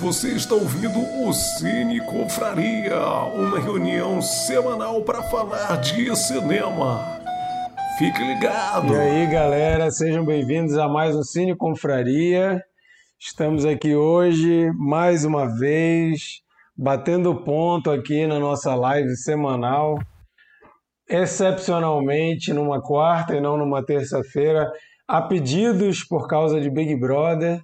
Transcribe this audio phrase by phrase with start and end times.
[0.00, 3.00] Você está ouvindo o Cine Confraria,
[3.34, 7.04] uma reunião semanal para falar de cinema.
[7.98, 8.92] Fique ligado!
[8.92, 12.62] E aí, galera, sejam bem-vindos a mais um Cine Confraria.
[13.18, 16.42] Estamos aqui hoje, mais uma vez,
[16.76, 19.98] batendo ponto aqui na nossa live semanal.
[21.08, 24.70] Excepcionalmente, numa quarta e não numa terça-feira,
[25.08, 27.60] há pedidos por causa de Big Brother,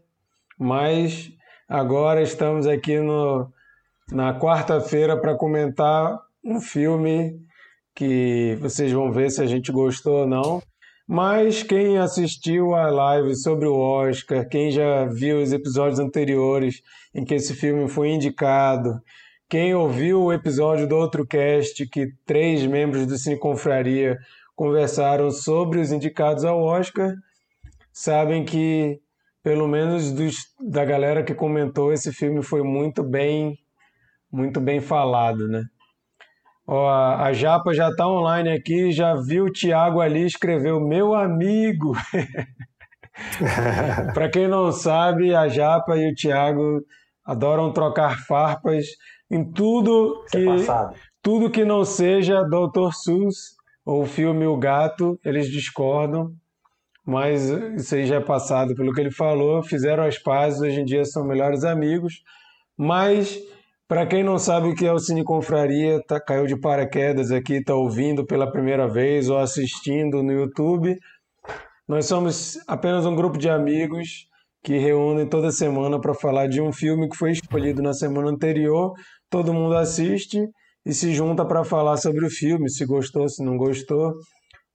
[0.59, 1.33] mas
[1.69, 3.51] Agora estamos aqui no,
[4.11, 7.41] na quarta-feira para comentar um filme
[7.95, 10.63] que vocês vão ver se a gente gostou ou não.
[11.07, 16.83] Mas quem assistiu a live sobre o Oscar, quem já viu os episódios anteriores
[17.15, 19.01] em que esse filme foi indicado,
[19.49, 24.19] quem ouviu o episódio do outro cast que três membros do Cine Confraria
[24.57, 27.15] conversaram sobre os indicados ao Oscar,
[27.93, 28.99] sabem que
[29.45, 33.59] pelo menos dos, da galera que comentou, esse filme foi muito bem,
[34.33, 35.63] muito bem falado, né?
[36.67, 41.93] Ó, a, Japa já está online aqui, já viu o Thiago ali, escreveu meu amigo.
[44.15, 46.81] Para quem não sabe, a Japa e o Thiago
[47.23, 48.87] adoram trocar farpas
[49.31, 50.91] em tudo é que é
[51.23, 52.93] tudo que não seja Dr.
[52.93, 56.35] Sus ou o filme O Gato, eles discordam
[57.07, 59.63] mas isso aí já é passado pelo que ele falou.
[59.63, 62.23] Fizeram as pazes, hoje em dia são melhores amigos.
[62.77, 63.39] Mas,
[63.87, 67.55] para quem não sabe o que é o Cine Confraria, tá, caiu de paraquedas aqui,
[67.55, 70.97] está ouvindo pela primeira vez ou assistindo no YouTube.
[71.87, 74.27] Nós somos apenas um grupo de amigos
[74.63, 78.95] que reúnem toda semana para falar de um filme que foi escolhido na semana anterior.
[79.29, 80.41] Todo mundo assiste
[80.87, 84.15] e se junta para falar sobre o filme, se gostou, se não gostou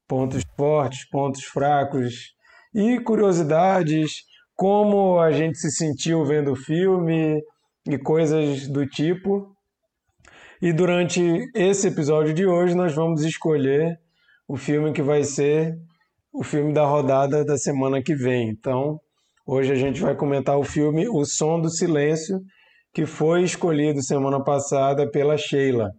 [0.10, 2.34] pontos fortes, pontos fracos
[2.74, 4.24] e curiosidades,
[4.56, 7.40] como a gente se sentiu vendo o filme
[7.88, 9.56] e coisas do tipo.
[10.62, 11.22] E durante
[11.56, 13.98] esse episódio de hoje nós vamos escolher
[14.48, 15.78] o filme que vai ser
[16.34, 18.50] o filme da rodada da semana que vem.
[18.50, 19.00] Então,
[19.46, 22.40] hoje a gente vai comentar o filme O Som do Silêncio,
[22.94, 25.92] que foi escolhido semana passada pela Sheila.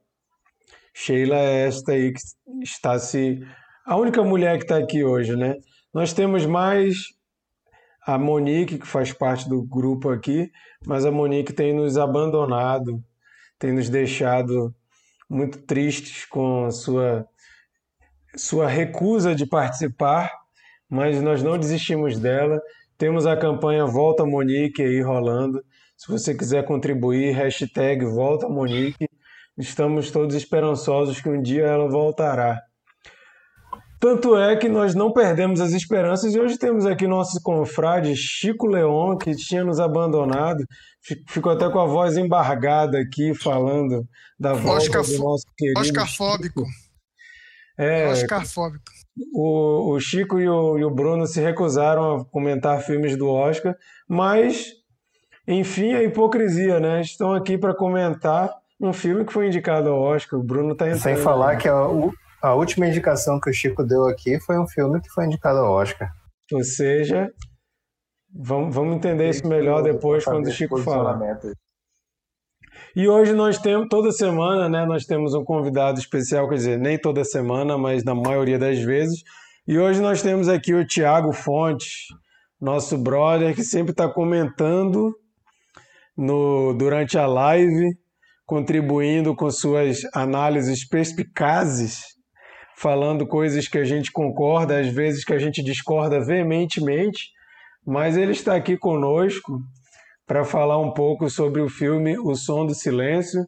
[0.93, 2.21] Sheila é esta aí que
[2.63, 3.41] está se
[3.91, 5.57] a única mulher que está aqui hoje, né?
[5.93, 6.95] Nós temos mais
[8.07, 10.49] a Monique, que faz parte do grupo aqui,
[10.87, 13.03] mas a Monique tem nos abandonado,
[13.59, 14.73] tem nos deixado
[15.29, 17.27] muito tristes com sua,
[18.37, 20.31] sua recusa de participar,
[20.89, 22.63] mas nós não desistimos dela.
[22.97, 25.65] Temos a campanha Volta Monique aí rolando.
[25.97, 29.09] Se você quiser contribuir, hashtag Volta Monique.
[29.59, 32.70] Estamos todos esperançosos que um dia ela voltará.
[34.01, 38.67] Tanto é que nós não perdemos as esperanças e hoje temos aqui nosso confrade Chico
[38.67, 40.65] Leon, que tinha nos abandonado,
[41.29, 45.81] ficou até com a voz embargada aqui, falando da voz do nosso querido.
[45.81, 46.65] Oscarfóbico.
[47.79, 48.91] É, Oscarfóbico.
[49.35, 53.77] O, o Chico e o, e o Bruno se recusaram a comentar filmes do Oscar,
[54.09, 54.73] mas,
[55.47, 57.03] enfim, a hipocrisia, né?
[57.03, 58.51] Estão aqui para comentar
[58.81, 60.41] um filme que foi indicado ao Oscar.
[60.41, 61.03] O Bruno está entrando.
[61.03, 62.11] Sem falar que é o,
[62.43, 65.73] a última indicação que o Chico deu aqui foi um filme que foi indicado ao
[65.73, 66.11] Oscar.
[66.53, 67.29] Ou seja,
[68.35, 71.19] vamos, vamos entender isso melhor depois quando o Chico falar.
[72.97, 76.99] E hoje nós temos, toda semana, né, nós temos um convidado especial, quer dizer, nem
[76.99, 79.23] toda semana, mas na maioria das vezes.
[79.67, 82.07] E hoje nós temos aqui o Tiago Fontes,
[82.61, 85.15] nosso brother, que sempre está comentando
[86.17, 87.97] no, durante a live,
[88.45, 92.20] contribuindo com suas análises perspicazes
[92.81, 97.31] falando coisas que a gente concorda, às vezes que a gente discorda veementemente,
[97.85, 99.61] mas ele está aqui conosco
[100.27, 103.47] para falar um pouco sobre o filme O Som do Silêncio.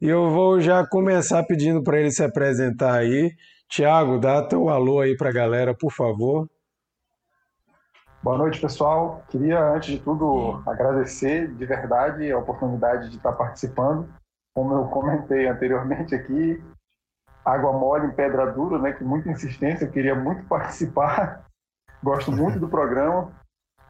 [0.00, 3.30] E eu vou já começar pedindo para ele se apresentar aí.
[3.68, 6.48] Tiago, dá teu alô aí para a galera, por favor.
[8.20, 9.22] Boa noite, pessoal.
[9.30, 14.08] Queria, antes de tudo, agradecer de verdade a oportunidade de estar participando.
[14.52, 16.60] Como eu comentei anteriormente aqui,
[17.44, 18.92] água mole em pedra dura, né?
[18.92, 21.44] Com muita insistência, eu queria muito participar.
[22.02, 23.30] Gosto muito do programa.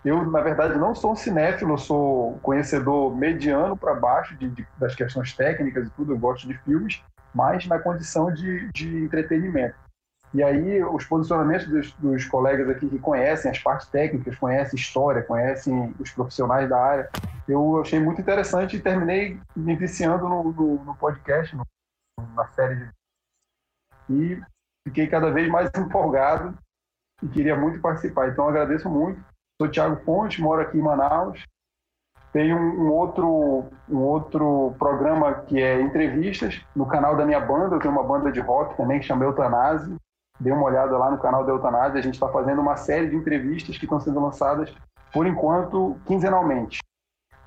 [0.04, 4.94] Eu, na verdade, não sou um cinéfilo, sou conhecedor mediano para baixo de, de, das
[4.94, 6.12] questões técnicas e tudo.
[6.12, 7.02] Eu gosto de filmes,
[7.32, 9.76] mas na condição de, de entretenimento.
[10.34, 15.22] E aí, os posicionamentos dos, dos, colegas aqui que conhecem as partes técnicas, conhecem história,
[15.22, 17.10] conhecem os profissionais da área,
[17.46, 21.66] eu achei muito interessante e terminei me viciando no, no, no podcast, no,
[22.34, 22.88] na série de
[24.12, 24.40] e
[24.86, 26.56] fiquei cada vez mais empolgado
[27.22, 28.28] e queria muito participar.
[28.28, 29.22] Então agradeço muito.
[29.60, 31.44] Sou Thiago Fonte, moro aqui em Manaus
[32.32, 37.76] Tem um, um, outro, um outro programa que é entrevistas no canal da minha banda.
[37.76, 39.94] Eu tenho uma banda de rock também que chama Eutanase.
[40.40, 41.98] Dê uma olhada lá no canal da Eutanase.
[41.98, 44.74] A gente está fazendo uma série de entrevistas que estão sendo lançadas,
[45.12, 46.80] por enquanto, quinzenalmente.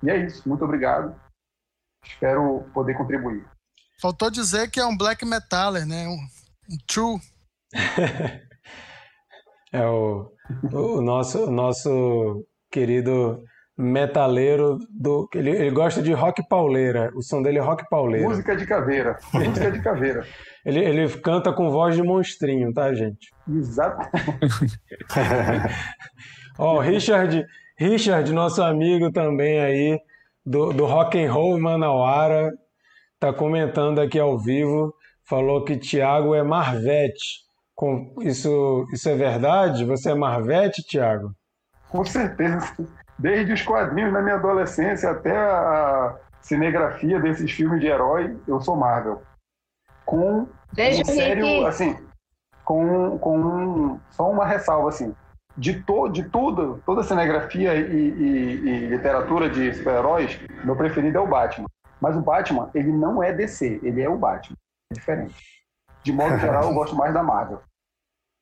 [0.02, 0.48] E é isso.
[0.48, 1.14] Muito obrigado.
[2.06, 3.46] Espero poder contribuir.
[4.00, 6.08] Faltou dizer que é um black metaler, né?
[6.08, 6.18] Um
[6.88, 7.20] true.
[9.74, 10.32] é o,
[10.72, 13.44] o, nosso, o nosso querido
[13.78, 15.28] metaleiro do.
[15.34, 17.12] Ele, ele gosta de rock pauleira.
[17.16, 18.28] O som dele é rock pauleira.
[18.28, 19.18] Música de caveira.
[19.34, 20.26] Música de caveira.
[20.66, 23.30] ele, ele canta com voz de monstrinho, tá, gente?
[23.48, 24.10] Exato.
[26.58, 27.46] Ó, oh, Richard,
[27.78, 30.00] Richard, nosso amigo também aí
[30.46, 32.54] do, do Rock and Roll Manauara,
[33.20, 34.94] tá comentando aqui ao vivo,
[35.28, 37.46] falou que Tiago é Marvete.
[37.74, 39.84] Com, isso, isso é verdade?
[39.86, 41.34] Você é Marvete, Tiago?
[41.90, 42.74] Com certeza
[43.18, 48.76] desde os quadrinhos na minha adolescência até a cinegrafia desses filmes de herói, eu sou
[48.76, 49.22] Marvel.
[50.06, 51.98] Com desde um sério, assim,
[52.64, 55.16] com, com só uma ressalva assim,
[55.58, 61.18] de, to, de tudo, toda a cinegrafia e, e, e literatura de super-heróis, meu preferido
[61.18, 61.68] é o Batman.
[62.00, 64.58] Mas o Batman, ele não é DC, ele é o Batman.
[64.94, 65.36] Diferente.
[66.04, 67.62] De modo geral, eu gosto mais da Marvel.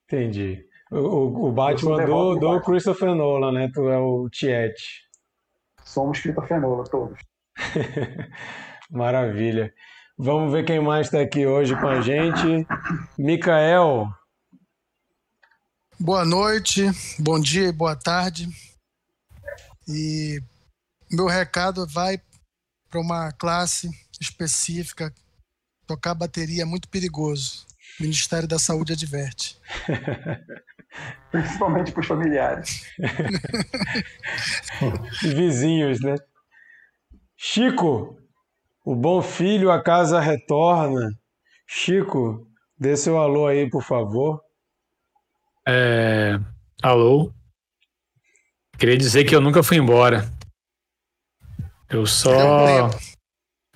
[0.06, 0.66] Entendi.
[0.90, 3.70] O, o Batman do, do Christopher Nolan, né?
[3.72, 4.76] Tu é o Tiet.
[5.82, 7.18] Somos Christopher Nolan, todos.
[8.90, 9.72] Maravilha.
[10.16, 12.66] Vamos ver quem mais está aqui hoje com a gente.
[13.18, 14.08] Micael.
[15.98, 16.82] Boa noite,
[17.18, 18.48] bom dia e boa tarde.
[19.88, 20.40] E
[21.10, 22.20] meu recado vai
[22.90, 23.90] para uma classe
[24.20, 25.12] específica.
[25.86, 27.66] Tocar bateria é muito perigoso.
[27.98, 29.58] O Ministério da Saúde adverte.
[31.30, 32.84] Principalmente para os familiares.
[35.22, 36.14] Vizinhos, né?
[37.36, 38.16] Chico,
[38.84, 41.10] o bom filho a casa retorna.
[41.66, 42.46] Chico,
[42.78, 44.40] dê seu alô aí, por favor.
[45.66, 46.38] É...
[46.82, 47.32] Alô?
[48.78, 50.30] Queria dizer que eu nunca fui embora.
[51.88, 52.90] Eu só.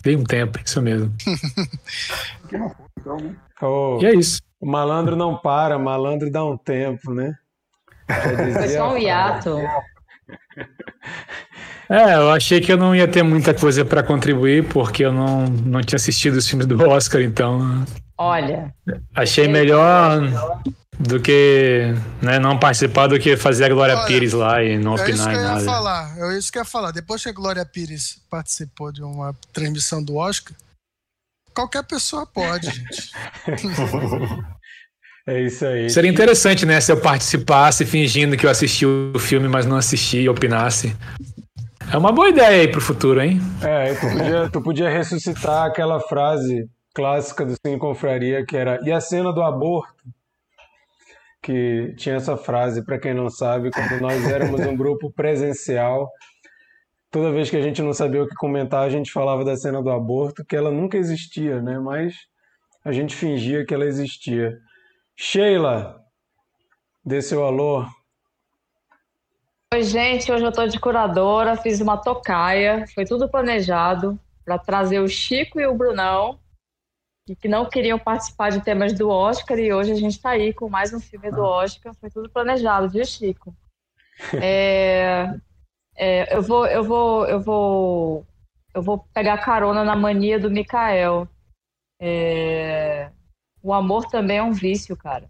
[0.09, 1.13] Dei um tempo, isso mesmo.
[3.61, 3.99] oh.
[4.01, 4.41] E é isso.
[4.59, 7.35] O malandro não para, malandro dá um tempo, né?
[8.55, 9.57] Foi só um hiato.
[11.91, 15.47] É, eu achei que eu não ia ter muita coisa para contribuir, porque eu não,
[15.47, 17.83] não tinha assistido os filmes do Oscar, então.
[18.19, 18.75] Olha.
[19.15, 20.21] Achei melhor
[20.99, 24.95] do que né, não participar do que fazer a Glória Olha, Pires lá e não
[24.95, 25.65] opinar é isso que eu ia nada.
[25.65, 26.91] Falar, é isso que eu ia falar.
[26.91, 30.57] Depois que a Glória Pires participou de uma transmissão do Oscar,
[31.55, 33.13] qualquer pessoa pode, gente.
[35.29, 35.89] é isso aí.
[35.89, 40.19] Seria interessante, né, se eu participasse fingindo que eu assisti o filme, mas não assisti
[40.19, 40.97] e opinasse.
[41.93, 43.41] É uma boa ideia aí pro futuro, hein?
[43.63, 46.69] É, tu podia, tu podia ressuscitar aquela frase
[46.99, 50.03] clássica do Cine Confraria que era e a cena do aborto?
[51.41, 56.11] Que tinha essa frase, para quem não sabe, quando nós éramos um grupo presencial,
[57.09, 59.81] toda vez que a gente não sabia o que comentar, a gente falava da cena
[59.81, 61.79] do aborto, que ela nunca existia, né?
[61.79, 62.17] Mas
[62.85, 64.59] a gente fingia que ela existia.
[65.15, 66.01] Sheila,
[67.05, 67.87] dê seu alô.
[69.73, 74.99] Oi, gente, hoje eu tô de curadora, fiz uma tocaia, foi tudo planejado para trazer
[74.99, 76.41] o Chico e o Brunão,
[77.37, 80.69] que não queriam participar de temas do Oscar, e hoje a gente está aí com
[80.69, 83.55] mais um filme do Oscar, foi tudo planejado, viu, Chico?
[84.43, 85.33] É,
[85.97, 88.27] é, eu vou, eu vou, eu vou,
[88.75, 91.29] eu vou pegar carona na mania do Mikael.
[92.01, 93.11] É,
[93.63, 95.29] o amor também é um vício, cara.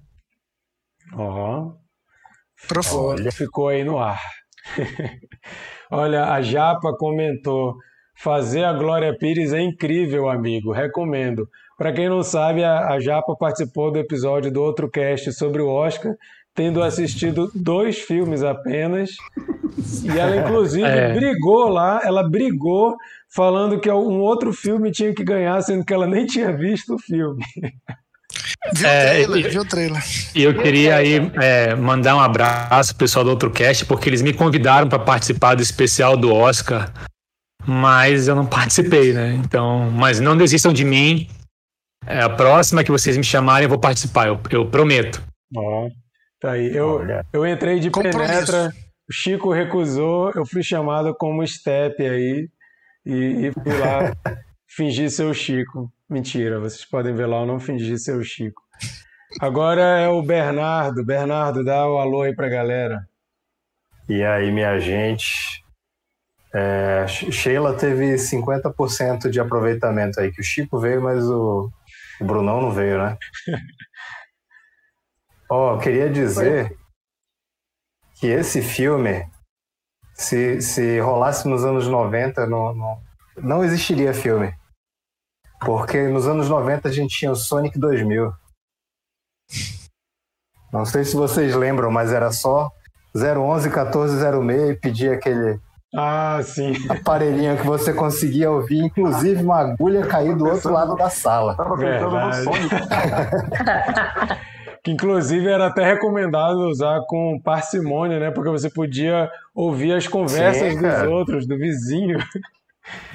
[1.15, 4.21] Ó, oh, ficou aí no ar.
[5.91, 7.77] Olha, a Japa comentou:
[8.17, 10.73] fazer a Glória Pires é incrível, amigo.
[10.73, 11.49] Recomendo.
[11.79, 15.69] Para quem não sabe, a, a Japa participou do episódio do outro cast sobre o
[15.69, 16.15] Oscar
[16.59, 19.11] tendo assistido dois filmes apenas.
[20.03, 21.15] E ela, inclusive, é.
[21.15, 22.97] brigou lá, ela brigou
[23.33, 26.99] falando que um outro filme tinha que ganhar, sendo que ela nem tinha visto o
[26.99, 27.45] filme.
[28.75, 30.03] Viu é, o trailer, viu o trailer.
[30.35, 34.21] E eu queria aí é, mandar um abraço pro pessoal do outro cast, porque eles
[34.21, 36.93] me convidaram para participar do especial do Oscar,
[37.65, 39.41] mas eu não participei, né?
[39.45, 41.29] Então, mas não desistam de mim.
[42.09, 45.23] É, a próxima que vocês me chamarem, eu vou participar, eu, eu prometo.
[45.55, 45.91] Oh.
[46.41, 46.75] Tá aí.
[46.75, 47.01] Eu,
[47.33, 48.73] eu entrei de penetra,
[49.09, 52.49] o Chico recusou, eu fui chamado como step aí
[53.05, 54.15] e, e fui lá
[54.67, 55.93] fingir ser o Chico.
[56.09, 58.63] Mentira, vocês podem ver lá, eu não fingi ser o Chico.
[59.39, 61.05] Agora é o Bernardo.
[61.05, 63.07] Bernardo, dá o alô aí pra galera.
[64.09, 65.63] E aí, minha gente?
[66.55, 71.71] É, Sheila teve 50% de aproveitamento aí, que o Chico veio, mas o,
[72.21, 73.17] o Brunão não veio, né?
[75.51, 76.77] Ó, oh, queria dizer
[78.17, 79.27] que esse filme,
[80.15, 83.03] se, se rolasse nos anos 90, não, não,
[83.37, 84.55] não existiria filme.
[85.61, 88.33] Porque nos anos 90 a gente tinha o Sonic 2000.
[90.73, 92.71] Não sei se vocês lembram, mas era só
[93.15, 95.59] 011 1406 e pedia aquele
[95.95, 96.75] ah, sim.
[96.89, 101.55] aparelhinho que você conseguia ouvir, inclusive uma agulha cair do outro lado da sala.
[101.57, 102.75] Tava pensando no Sonic.
[104.85, 108.31] que inclusive era até recomendado usar com parcimônia, né?
[108.31, 112.19] Porque você podia ouvir as conversas Sim, dos outros, do vizinho.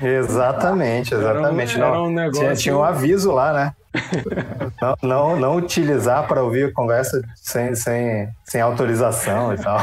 [0.01, 1.75] Exatamente, exatamente.
[1.75, 2.41] Era um, era um negócio...
[2.41, 3.73] tinha, tinha, um aviso lá, né?
[4.81, 9.79] não, não, não utilizar para ouvir conversa sem, sem, sem autorização e tal.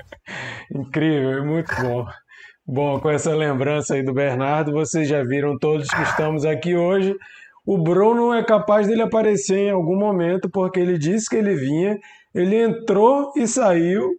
[0.74, 2.06] Incrível, muito bom.
[2.66, 7.14] Bom, com essa lembrança aí do Bernardo, vocês já viram todos que estamos aqui hoje.
[7.66, 11.98] O Bruno é capaz dele aparecer em algum momento, porque ele disse que ele vinha,
[12.34, 14.10] ele entrou e saiu.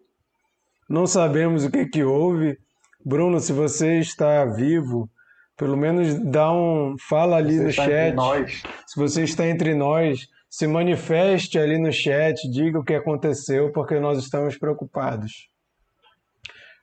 [0.88, 2.58] Não sabemos o que, que houve.
[3.06, 5.08] Bruno, se você está vivo,
[5.56, 6.96] pelo menos dá um.
[7.08, 8.64] Fala ali você no chat.
[8.88, 14.00] Se você está entre nós, se manifeste ali no chat, diga o que aconteceu, porque
[14.00, 15.50] nós estamos preocupados.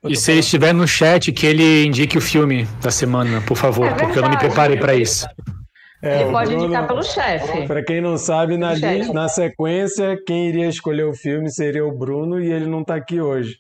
[0.05, 3.87] E se ele estiver no chat, que ele indique o filme da semana, por favor,
[3.87, 5.27] é porque eu não me preparei para isso.
[6.03, 7.67] É, ele pode Bruno, indicar pelo chefe.
[7.67, 8.73] Para quem não sabe, na,
[9.13, 13.21] na sequência, quem iria escolher o filme seria o Bruno e ele não está aqui
[13.21, 13.57] hoje.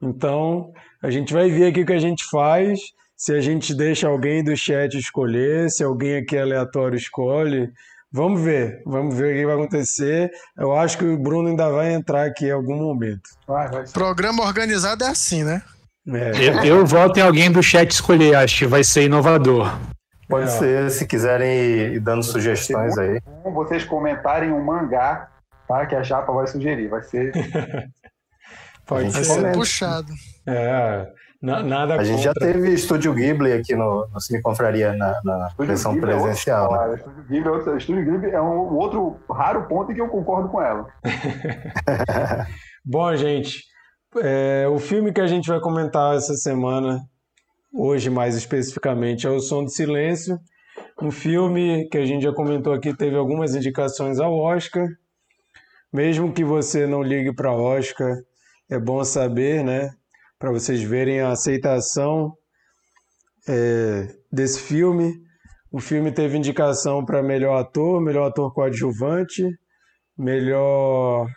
[0.00, 0.72] Então,
[1.04, 2.80] a gente vai ver aqui o que a gente faz.
[3.14, 7.70] Se a gente deixa alguém do chat escolher, se alguém aqui aleatório escolhe.
[8.10, 10.30] Vamos ver, vamos ver o que vai acontecer.
[10.56, 13.20] Eu acho que o Bruno ainda vai entrar aqui em algum momento.
[13.46, 15.60] Vai, vai Programa organizado é assim, né?
[16.08, 16.64] É.
[16.64, 19.78] Eu, eu voto em alguém do chat escolher, acho que vai ser inovador.
[20.26, 20.52] Pode é.
[20.52, 23.20] ser, se quiserem ir dando sugestões aí.
[23.52, 25.28] Vocês comentarem um mangá,
[25.68, 25.84] tá?
[25.84, 26.88] Que a Japa vai sugerir.
[26.88, 27.30] Vai ser.
[28.86, 30.12] Pode ser puxado.
[30.46, 31.06] É,
[31.40, 35.94] nada A gente já teve Estúdio Ghibli aqui no, no Cine Confraria na, na versão
[35.94, 36.74] Ghibli é presencial.
[36.74, 37.24] É outro, né?
[37.28, 40.86] Ghibli, outro, Estúdio Ghibli é um outro raro ponto em que eu concordo com ela.
[42.84, 43.64] Bom, gente,
[44.22, 47.00] é, o filme que a gente vai comentar essa semana
[47.74, 50.38] hoje mais especificamente, é O Som do Silêncio,
[51.02, 54.86] um filme que a gente já comentou aqui, teve algumas indicações ao Oscar.
[55.92, 58.16] Mesmo que você não ligue para Oscar,
[58.70, 59.90] é bom saber, né?
[60.44, 62.36] Para vocês verem a aceitação
[63.48, 65.14] é, desse filme.
[65.72, 69.42] O filme teve indicação para melhor ator, melhor ator coadjuvante,
[70.14, 71.30] melhor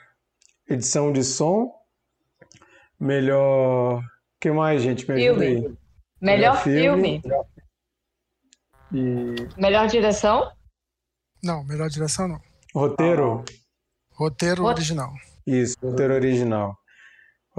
[0.70, 1.72] edição de som,
[3.00, 4.00] melhor.
[4.00, 4.04] O
[4.42, 5.10] que mais, gente?
[5.10, 5.78] Me filme.
[6.20, 7.22] Melhor, filme.
[7.22, 7.22] filme.
[8.92, 9.36] E...
[9.58, 10.52] Melhor direção?
[11.42, 12.42] Não, melhor direção não.
[12.76, 13.46] Roteiro?
[14.12, 15.14] Roteiro original.
[15.46, 16.78] Isso, roteiro original.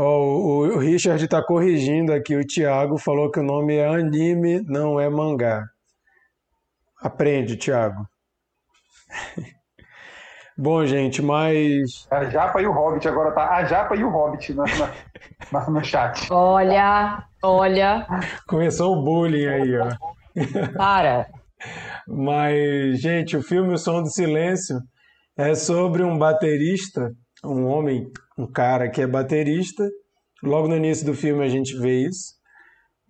[0.00, 5.00] Oh, o, Richard está corrigindo aqui, o Thiago falou que o nome é anime, não
[5.00, 5.64] é mangá.
[7.02, 8.06] Aprende, Thiago.
[10.56, 12.06] Bom, gente, mas.
[12.12, 14.62] A Japa e o Hobbit, agora tá a Japa e o Hobbit no,
[15.52, 16.32] no, no chat.
[16.32, 18.06] Olha, olha.
[18.46, 19.88] Começou o bullying aí, ó.
[20.76, 21.26] Para.
[22.06, 24.76] Mas, gente, o filme O Som do Silêncio
[25.36, 27.10] é sobre um baterista,
[27.44, 29.88] um homem, um cara que é baterista.
[30.42, 32.34] Logo no início do filme a gente vê isso.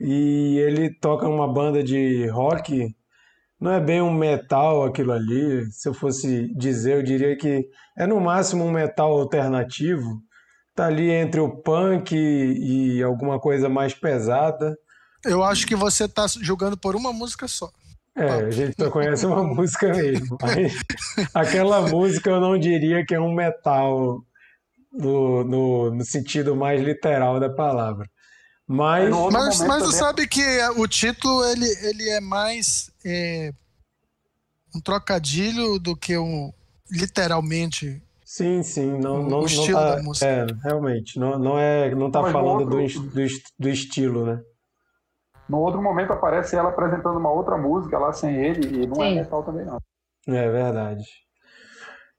[0.01, 2.95] E ele toca uma banda de rock
[3.61, 5.71] não é bem um metal aquilo ali.
[5.73, 10.23] Se eu fosse dizer, eu diria que é no máximo um metal alternativo.
[10.77, 14.77] Tá ali entre o punk e, alguma coisa mais pesada.
[15.25, 17.69] Eu acho que você está julgando por uma música só.
[18.19, 20.37] É, a gente só conhece uma música mesmo.
[20.43, 20.73] Mas
[21.33, 24.21] aquela música eu não diria que é um metal
[24.93, 28.09] no, no, no sentido mais literal da palavra.
[28.67, 30.43] Mas, mas, mas você sabe que
[30.77, 33.51] o título ele, ele é mais é,
[34.75, 36.53] um trocadilho do que um
[36.91, 38.03] literalmente.
[38.25, 40.27] Sim, sim, não, não, estilo não tá, da música.
[40.27, 43.27] É, realmente, não, não é, não tá falando outro, do, do,
[43.59, 44.43] do estilo, né?
[45.49, 49.09] No outro momento aparece ela apresentando uma outra música lá sem ele e não é
[49.09, 49.13] sim.
[49.13, 49.79] é metal também não.
[50.29, 51.05] É verdade.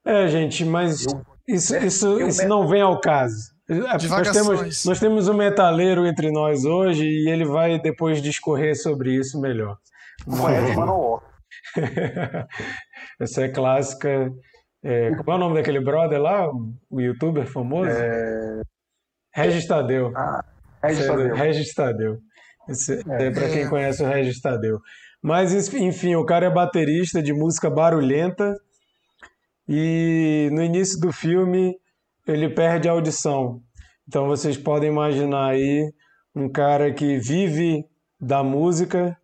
[0.05, 3.53] É, gente, mas eu, isso, isso, isso não vem ao caso.
[3.69, 9.13] Nós temos, nós temos um metaleiro entre nós hoje e ele vai depois discorrer sobre
[9.13, 9.77] isso melhor.
[10.25, 10.75] Mas...
[13.21, 14.31] Essa é clássica.
[14.83, 16.47] É, como é o nome daquele brother lá?
[16.89, 17.91] O youtuber famoso?
[17.91, 18.61] É...
[19.35, 20.11] Regis Tadeu.
[20.15, 20.43] Ah,
[20.83, 21.35] Regis Tadeu.
[21.35, 22.17] Regis Tadeu.
[23.07, 24.79] É, é para quem conhece o Regis Tadeu.
[25.21, 28.55] Mas, enfim, o cara é baterista de música barulhenta
[29.67, 31.75] e no início do filme
[32.25, 33.61] ele perde a audição.
[34.07, 35.91] Então vocês podem imaginar aí
[36.35, 37.85] um cara que vive
[38.19, 39.17] da música,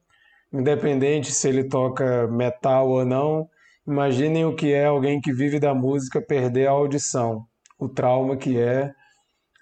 [0.51, 3.47] independente se ele toca metal ou não.
[3.87, 7.45] Imaginem o que é alguém que vive da música perder a audição,
[7.79, 8.91] o trauma que é,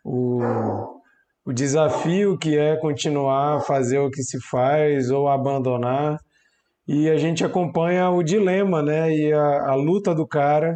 [0.04, 0.42] o,
[1.46, 6.20] o desafio que é continuar a fazer o que se faz ou abandonar.
[6.88, 9.14] E a gente acompanha o dilema, né?
[9.14, 10.76] E a, a luta do cara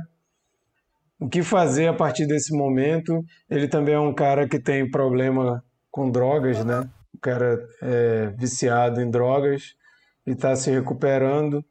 [1.20, 3.24] o que fazer a partir desse momento.
[3.50, 6.88] Ele também é um cara que tem problema com drogas, né?
[7.14, 9.74] O cara é viciado em drogas
[10.26, 11.64] e está se recuperando.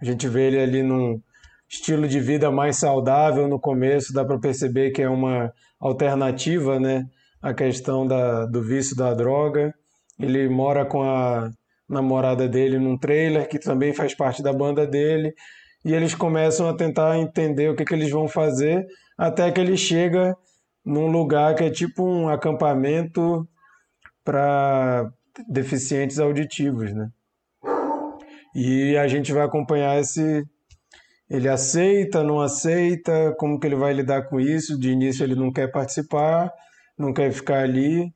[0.00, 1.20] A gente vê ele ali num
[1.68, 7.06] estilo de vida mais saudável no começo, dá para perceber que é uma alternativa, né?
[7.42, 9.74] A questão da, do vício da droga.
[10.18, 11.50] Ele mora com a
[11.88, 15.34] namorada dele num trailer, que também faz parte da banda dele
[15.84, 18.86] e eles começam a tentar entender o que, que eles vão fazer,
[19.18, 20.36] até que ele chega
[20.84, 23.46] num lugar que é tipo um acampamento
[24.24, 25.10] para
[25.48, 27.08] deficientes auditivos, né?
[28.54, 30.44] E a gente vai acompanhar esse
[31.30, 34.78] ele aceita, não aceita, como que ele vai lidar com isso?
[34.78, 36.52] De início ele não quer participar,
[37.02, 38.12] não quer ficar ali.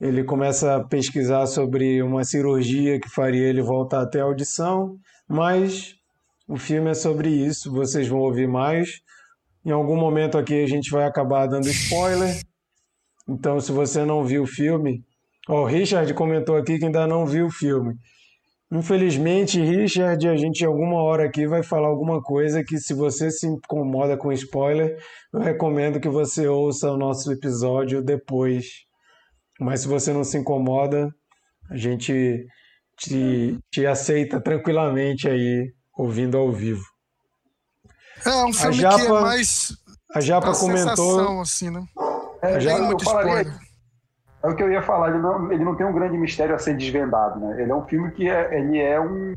[0.00, 4.96] Ele começa a pesquisar sobre uma cirurgia que faria ele voltar até a audição,
[5.28, 5.94] mas
[6.48, 9.00] o filme é sobre isso, vocês vão ouvir mais.
[9.64, 12.40] Em algum momento aqui a gente vai acabar dando spoiler.
[13.28, 15.04] Então, se você não viu o filme,
[15.48, 17.94] o Richard comentou aqui que ainda não viu o filme.
[18.72, 23.28] Infelizmente, Richard, a gente em alguma hora aqui vai falar alguma coisa que se você
[23.28, 24.96] se incomoda com spoiler,
[25.34, 28.66] eu recomendo que você ouça o nosso episódio depois.
[29.58, 31.08] Mas se você não se incomoda,
[31.68, 32.46] a gente
[32.96, 36.84] te, te aceita tranquilamente aí ouvindo ao vivo.
[38.24, 39.72] É, um filme Japa, que é mais.
[40.14, 41.40] A Japa comentou.
[41.40, 41.84] Assim, né?
[42.42, 43.52] É, a Japa, muito falaria,
[44.42, 46.58] é o que eu ia falar, ele não, ele não tem um grande mistério a
[46.58, 47.62] ser desvendado, né?
[47.62, 49.34] Ele é um filme que é, ele é um.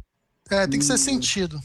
[0.49, 1.57] É, tem que ser sentido.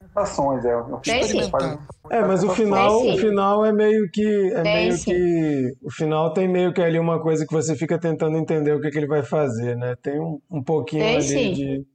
[0.00, 0.76] Sensações, é.
[0.76, 1.78] Um filme faz,
[2.10, 4.52] é, mas o final, o final é meio que.
[4.52, 5.76] É meio que.
[5.82, 8.90] O final tem meio que ali uma coisa que você fica tentando entender o que,
[8.90, 9.94] que ele vai fazer, né?
[10.02, 11.52] Tem um, um pouquinho tem, ali sim.
[11.52, 11.86] de.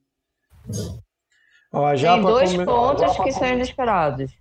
[1.73, 2.65] Ó, a Japa Tem dois come...
[2.65, 4.32] pontos que são inesperados.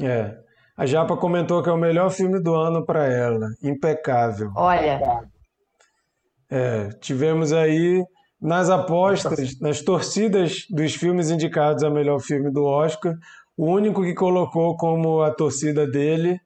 [0.00, 0.36] É.
[0.80, 3.48] A Japa comentou que é o melhor filme do ano para ela.
[3.62, 4.50] Impecável.
[4.56, 4.98] Olha.
[6.50, 8.02] É, tivemos aí
[8.40, 13.14] nas apostas, nas torcidas dos filmes indicados a melhor filme do Oscar,
[13.58, 16.40] o único que colocou como a torcida dele,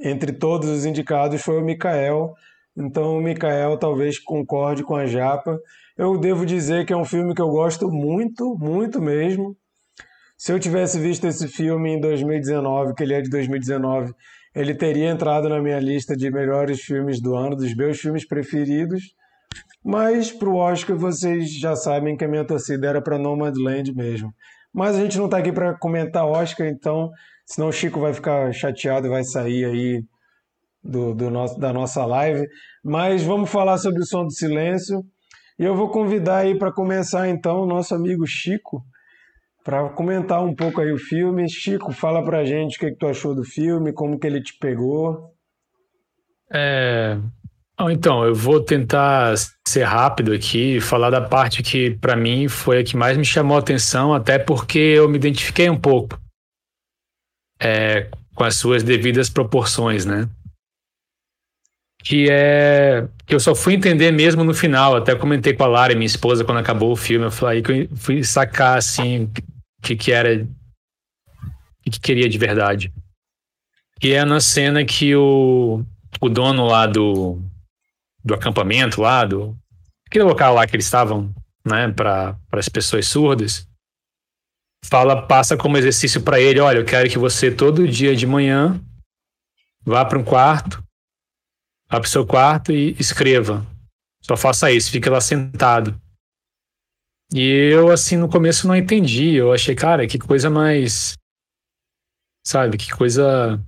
[0.00, 2.32] entre todos os indicados, foi o Mikael.
[2.74, 5.60] Então o Mikael talvez concorde com a Japa
[5.98, 9.54] eu devo dizer que é um filme que eu gosto muito, muito mesmo.
[10.38, 14.12] Se eu tivesse visto esse filme em 2019, que ele é de 2019,
[14.54, 19.02] ele teria entrado na minha lista de melhores filmes do ano, dos meus filmes preferidos.
[19.84, 24.32] Mas para o Oscar vocês já sabem que a minha torcida era para Nomadland mesmo.
[24.72, 27.10] Mas a gente não está aqui para comentar Oscar, então,
[27.44, 30.04] senão o Chico vai ficar chateado e vai sair aí
[30.84, 32.46] do, do nosso, da nossa live.
[32.84, 35.02] Mas vamos falar sobre o Som do Silêncio.
[35.58, 38.84] E eu vou convidar aí para começar então o nosso amigo Chico
[39.68, 41.46] para comentar um pouco aí o filme.
[41.46, 44.56] Chico, fala pra gente o que, que tu achou do filme, como que ele te
[44.58, 45.34] pegou.
[46.50, 47.18] É...
[47.90, 49.34] Então, eu vou tentar
[49.66, 53.26] ser rápido aqui e falar da parte que, para mim, foi a que mais me
[53.26, 56.18] chamou a atenção, até porque eu me identifiquei um pouco
[57.60, 60.30] é, com as suas devidas proporções, né?
[62.08, 64.96] que é que eu só fui entender mesmo no final.
[64.96, 67.26] Até comentei com a Lara, minha esposa, quando acabou o filme.
[67.26, 69.30] Eu falei que eu fui sacar assim
[69.88, 70.44] que, que era,
[71.86, 72.92] o que queria de verdade.
[74.00, 75.84] Que é na cena que o,
[76.20, 77.40] o dono lá do,
[78.24, 79.56] do acampamento lá, do
[80.06, 83.66] aquele local lá que eles estavam, né, para as pessoas surdas,
[84.84, 88.80] fala, passa como exercício para ele, olha, eu quero que você todo dia de manhã
[89.84, 90.82] vá para um quarto
[91.90, 93.66] Vá pro seu quarto e escreva.
[94.22, 95.98] Só faça isso, fique lá sentado.
[97.32, 99.34] E eu, assim, no começo não entendi.
[99.34, 101.14] Eu achei, cara, que coisa mais.
[102.46, 103.60] Sabe, que coisa.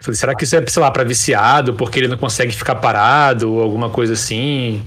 [0.00, 2.76] Eu falei, será que isso é, sei lá, pra viciado, porque ele não consegue ficar
[2.76, 4.84] parado, ou alguma coisa assim?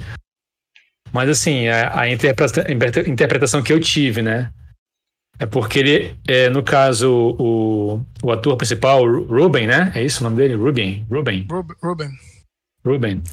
[1.12, 4.54] Mas, assim, a, a interpretação que eu tive, né?
[5.38, 9.92] É porque ele, é, no caso, o, o ator principal, Ruben, né?
[9.96, 10.56] É isso o nome dele?
[10.56, 11.06] Ruben.
[11.10, 11.48] Ruben.
[11.82, 12.12] Ruben.
[12.86, 13.24] Ruben.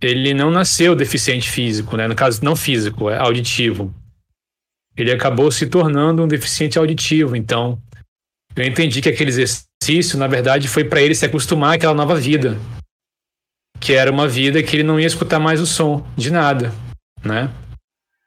[0.00, 2.06] Ele não nasceu deficiente físico, né?
[2.06, 3.92] No caso, não físico, é auditivo.
[4.96, 7.36] Ele acabou se tornando um deficiente auditivo.
[7.36, 7.80] Então,
[8.56, 12.56] eu entendi que aquele exercício, na verdade, foi para ele se acostumar àquela nova vida,
[13.80, 16.72] que era uma vida que ele não ia escutar mais o som de nada,
[17.24, 17.50] né?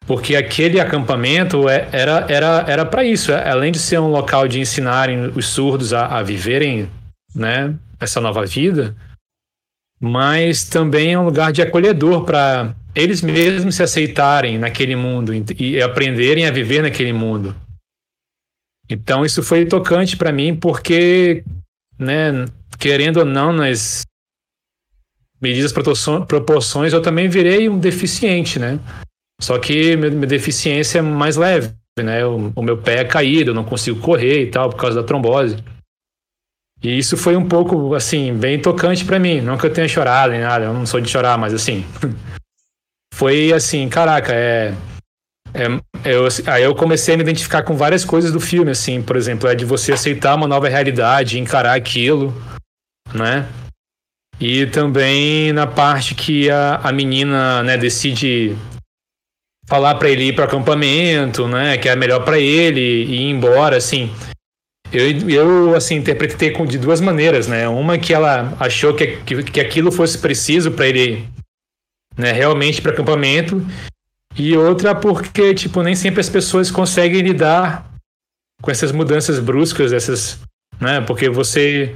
[0.07, 4.47] Porque aquele acampamento é, era era era para isso, é, além de ser um local
[4.47, 6.89] de ensinarem os surdos a, a viverem,
[7.36, 8.95] né, essa nova vida,
[10.02, 15.80] mas também é um lugar de acolhedor para eles mesmos se aceitarem naquele mundo e
[15.80, 17.56] aprenderem a viver naquele mundo.
[18.90, 21.44] Então isso foi tocante para mim porque,
[22.00, 22.46] né,
[22.80, 24.02] querendo ou não, nas
[25.40, 28.80] medidas proporções eu também virei um deficiente, né?
[29.40, 32.26] Só que minha deficiência é mais leve, né?
[32.26, 35.08] O, o meu pé é caído, eu não consigo correr e tal por causa da
[35.08, 35.58] trombose.
[36.84, 39.39] E isso foi um pouco, assim, bem tocante para mim.
[39.39, 41.86] Não que eu tenha chorado nem nada, eu não sou de chorar, mas assim.
[43.13, 44.74] foi assim, caraca, é.
[45.54, 45.67] é
[46.04, 49.48] eu, aí eu comecei a me identificar com várias coisas do filme, assim, por exemplo,
[49.48, 52.34] é de você aceitar uma nova realidade, encarar aquilo,
[53.13, 53.48] né?
[54.39, 58.58] E também na parte que a, a menina, né, decide
[59.67, 63.78] falar para ele ir para acampamento, né, que é melhor para ele e ir embora,
[63.78, 64.12] assim.
[64.91, 67.67] Eu, eu assim, interpretei de duas maneiras, né?
[67.67, 71.30] Uma que ela achou que, que, que aquilo fosse preciso para ele
[72.17, 73.65] né, realmente para acampamento,
[74.36, 77.89] e outra porque, tipo, nem sempre as pessoas conseguem lidar
[78.62, 80.39] com essas mudanças bruscas, essas,
[80.80, 81.01] né?
[81.01, 81.95] Porque você,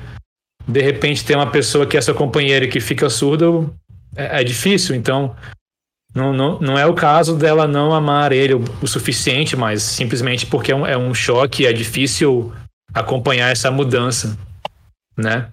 [0.67, 3.45] de repente, tem uma pessoa que é sua companheira que fica surda,
[4.15, 5.35] é, é difícil, então
[6.13, 10.45] não, não, não é o caso dela não amar ele o, o suficiente, mas simplesmente
[10.45, 12.51] porque é um, é um choque, é difícil
[12.95, 14.37] acompanhar essa mudança,
[15.17, 15.51] né?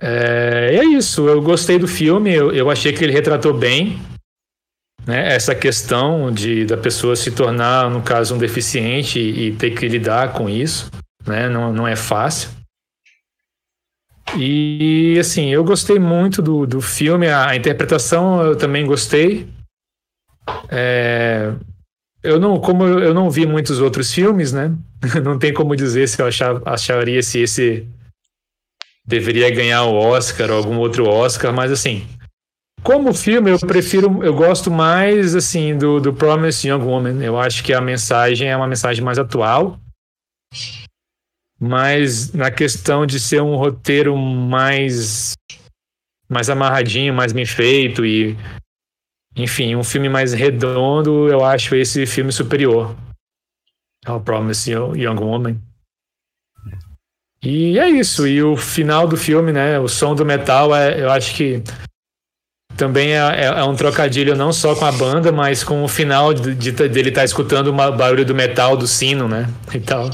[0.00, 4.00] É, é isso, eu gostei do filme, eu, eu achei que ele retratou bem
[5.06, 9.72] né, essa questão de da pessoa se tornar, no caso, um deficiente e, e ter
[9.72, 10.90] que lidar com isso,
[11.26, 11.48] né?
[11.48, 12.50] Não, não é fácil.
[14.38, 19.48] E assim, eu gostei muito do, do filme, a, a interpretação eu também gostei.
[20.68, 21.52] É,
[22.22, 24.72] eu não, como eu não vi muitos outros filmes, né?
[25.24, 27.86] Não tem como dizer se eu achar, acharia se esse
[29.04, 32.06] deveria ganhar o Oscar ou algum outro Oscar, mas assim,
[32.82, 37.22] como filme eu prefiro, eu gosto mais assim do, do Promise Young Woman.
[37.22, 39.78] Eu acho que a mensagem é uma mensagem mais atual,
[41.58, 45.34] mas na questão de ser um roteiro mais
[46.28, 48.36] mais amarradinho, mais bem feito e
[49.36, 52.94] enfim, um filme mais redondo, eu acho esse filme superior
[54.04, 55.60] ao Promise Young Woman.
[57.42, 58.26] E é isso.
[58.26, 59.78] E o final do filme, né?
[59.78, 61.62] O som do metal, é, eu acho que
[62.76, 66.34] também é, é, é um trocadilho não só com a banda, mas com o final
[66.34, 69.46] de, de dele estar tá escutando o barulho do metal, do sino, né?
[69.74, 70.10] E tal.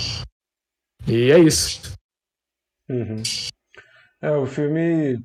[1.07, 1.81] E é isso.
[2.89, 3.23] Uhum.
[4.23, 5.21] É, o filme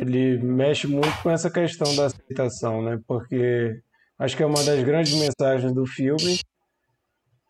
[0.00, 2.98] ele mexe muito com essa questão da aceitação, né?
[3.06, 3.80] Porque
[4.18, 6.40] acho que é uma das grandes mensagens do filme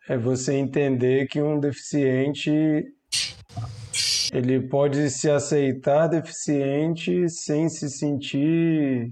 [0.07, 2.51] é você entender que um deficiente
[4.33, 9.11] ele pode se aceitar deficiente sem se sentir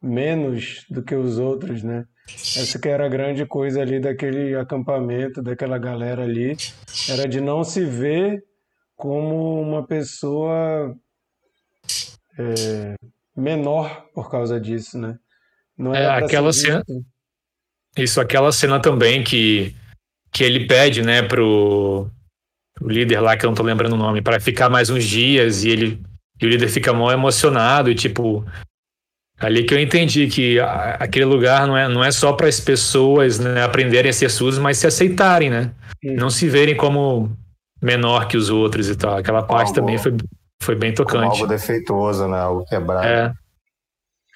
[0.00, 2.04] menos do que os outros, né?
[2.28, 6.56] Essa que era a grande coisa ali daquele acampamento, daquela galera ali,
[7.10, 8.44] era de não se ver
[8.94, 10.94] como uma pessoa
[12.38, 12.94] é,
[13.36, 15.18] menor por causa disso, né?
[15.76, 16.84] Não é aquela cena.
[17.98, 19.74] Isso, aquela cena também que,
[20.32, 22.08] que ele pede, né, pro
[22.80, 25.64] o líder lá, que eu não tô lembrando o nome, para ficar mais uns dias
[25.64, 26.02] e ele
[26.40, 28.44] e o líder fica mal emocionado e tipo
[29.40, 32.60] ali que eu entendi que a, aquele lugar não é, não é só para as
[32.60, 35.72] pessoas né, aprenderem a ser surdas, mas se aceitarem, né?
[36.00, 36.14] Sim.
[36.14, 37.36] Não se verem como
[37.82, 39.16] menor que os outros e tal.
[39.16, 40.16] Aquela parte algo, também foi,
[40.62, 41.40] foi bem tocante.
[41.40, 42.38] algo defeituoso, né?
[42.38, 43.06] Algo quebrado.
[43.06, 43.32] É.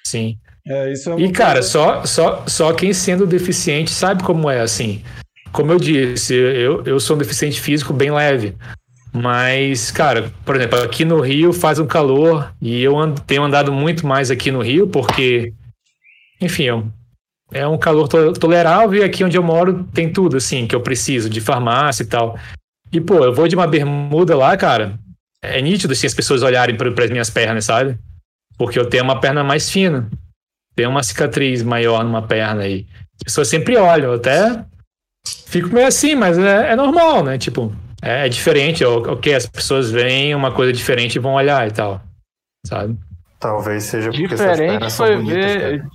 [0.05, 0.37] Sim.
[0.65, 5.03] É, isso é e, cara, só, só, só quem sendo deficiente sabe como é, assim.
[5.51, 8.55] Como eu disse, eu, eu sou um deficiente físico bem leve.
[9.11, 13.71] Mas, cara, por exemplo, aqui no Rio faz um calor e eu ando, tenho andado
[13.71, 15.53] muito mais aqui no Rio porque,
[16.41, 16.91] enfim,
[17.51, 20.81] é, um calor to tolerável e aqui onde eu moro tem tudo, assim, que eu
[20.81, 22.39] preciso, de farmácia e tal.
[22.91, 24.97] E, pô, eu vou de uma bermuda lá, cara,
[25.43, 27.97] é nítido, assim, as pessoas olharem para as minhas pernas, sabe?
[28.57, 30.09] Porque eu tenho uma perna mais fina
[30.75, 32.87] tem uma cicatriz maior numa perna aí.
[33.15, 34.65] As pessoas sempre olham, até
[35.47, 37.37] fico meio assim, mas é, é normal, né?
[37.37, 41.33] Tipo, é, é diferente, é o que as pessoas veem uma coisa diferente e vão
[41.33, 42.01] olhar e tal,
[42.65, 42.97] sabe?
[43.39, 45.85] Talvez seja porque diferente foi ver.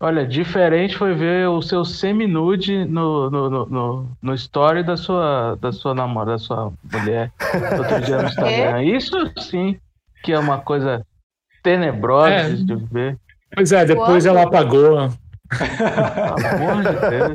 [0.00, 5.56] Olha, diferente foi ver o seu semi-nude no, no, no, no, no story da sua,
[5.60, 7.30] da sua namorada, da sua mulher,
[7.78, 8.78] outro dia no Instagram.
[8.78, 8.84] É?
[8.84, 9.78] Isso sim
[10.24, 11.06] que é uma coisa
[11.62, 12.50] tenebrosa é.
[12.50, 13.16] de ver.
[13.54, 15.10] Pois é, depois ela apagou.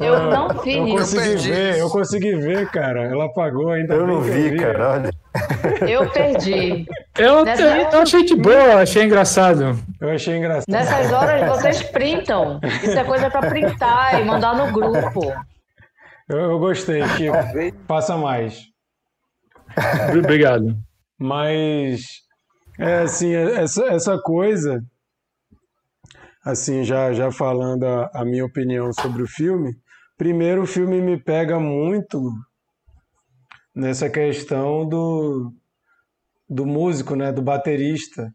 [0.02, 3.04] Eu não vi eu consegui eu ver, eu consegui ver, cara.
[3.04, 3.94] Ela apagou ainda.
[3.94, 4.92] Eu não vi, vi, cara.
[4.92, 5.12] Olha.
[5.88, 6.86] Eu perdi.
[7.18, 7.62] Eu, Nessa...
[7.62, 9.78] eu achei de boa, achei engraçado.
[10.02, 10.66] Eu achei engraçado.
[10.68, 12.60] Nessas horas vocês printam.
[12.84, 15.32] Isso é coisa pra printar e mandar no grupo.
[16.28, 17.36] Eu, eu gostei, Chico.
[17.88, 18.62] Passa mais.
[20.18, 20.76] Obrigado.
[21.20, 22.02] Mas,
[22.80, 24.82] é assim, essa, essa coisa
[26.48, 29.76] assim, já, já falando a, a minha opinião sobre o filme,
[30.18, 32.32] primeiro o filme me pega muito
[33.76, 35.52] nessa questão do,
[36.50, 38.34] do músico, né, do baterista.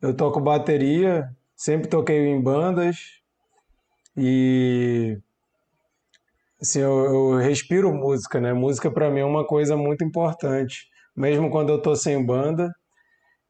[0.00, 2.98] Eu toco bateria, sempre toquei em bandas
[4.14, 5.18] e
[6.60, 8.52] assim, eu, eu respiro música, né?
[8.52, 10.86] Música para mim é uma coisa muito importante.
[11.16, 12.70] Mesmo quando eu tô sem banda,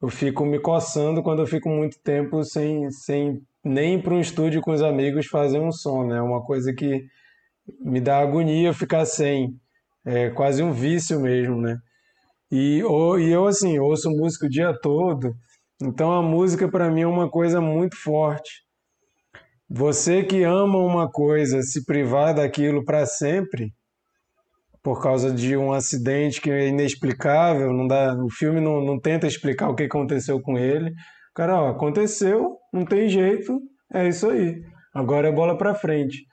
[0.01, 4.61] eu fico me coçando quando eu fico muito tempo sem, sem nem para um estúdio
[4.61, 6.21] com os amigos fazer um som, né?
[6.21, 7.05] Uma coisa que
[7.81, 9.55] me dá agonia ficar sem.
[10.05, 11.77] É quase um vício mesmo, né?
[12.51, 15.35] E, ou, e eu, assim, ouço música o dia todo,
[15.83, 18.63] então a música para mim é uma coisa muito forte.
[19.71, 23.73] Você que ama uma coisa, se privar daquilo para sempre,
[24.83, 29.27] por causa de um acidente que é inexplicável, não dá, o filme não, não tenta
[29.27, 30.93] explicar o que aconteceu com ele,
[31.35, 33.61] Cara, ó, aconteceu, não tem jeito,
[33.93, 34.63] é isso aí.
[34.95, 36.27] Agora é bola para frente.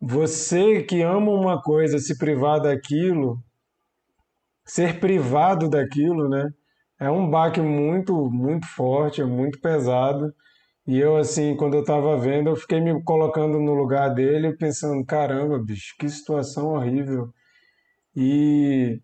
[0.00, 3.42] Você que ama uma coisa, se privar daquilo,
[4.64, 6.50] ser privado daquilo, né?
[7.00, 10.32] É um baque muito, muito forte, é muito pesado.
[10.86, 15.04] E eu, assim, quando eu tava vendo, eu fiquei me colocando no lugar dele, pensando:
[15.04, 17.30] caramba, bicho, que situação horrível.
[18.14, 19.00] E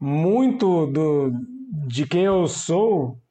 [0.00, 1.32] muito do,
[1.86, 3.21] de quem eu sou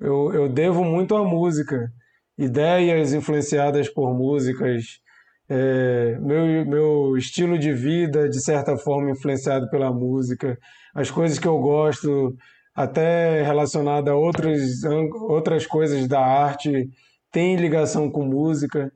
[0.00, 1.92] eu, eu devo muito à música,
[2.38, 5.00] ideias influenciadas por músicas,
[5.48, 10.58] é, meu, meu estilo de vida, de certa forma, influenciado pela música,
[10.94, 12.34] as coisas que eu gosto,
[12.74, 14.82] até relacionada a outras,
[15.28, 16.88] outras coisas da arte,
[17.32, 18.92] tem ligação com música.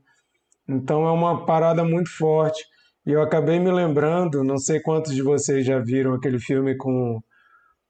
[0.68, 2.64] Então é uma parada muito forte.
[3.06, 7.20] E eu acabei me lembrando, não sei quantos de vocês já viram aquele filme com,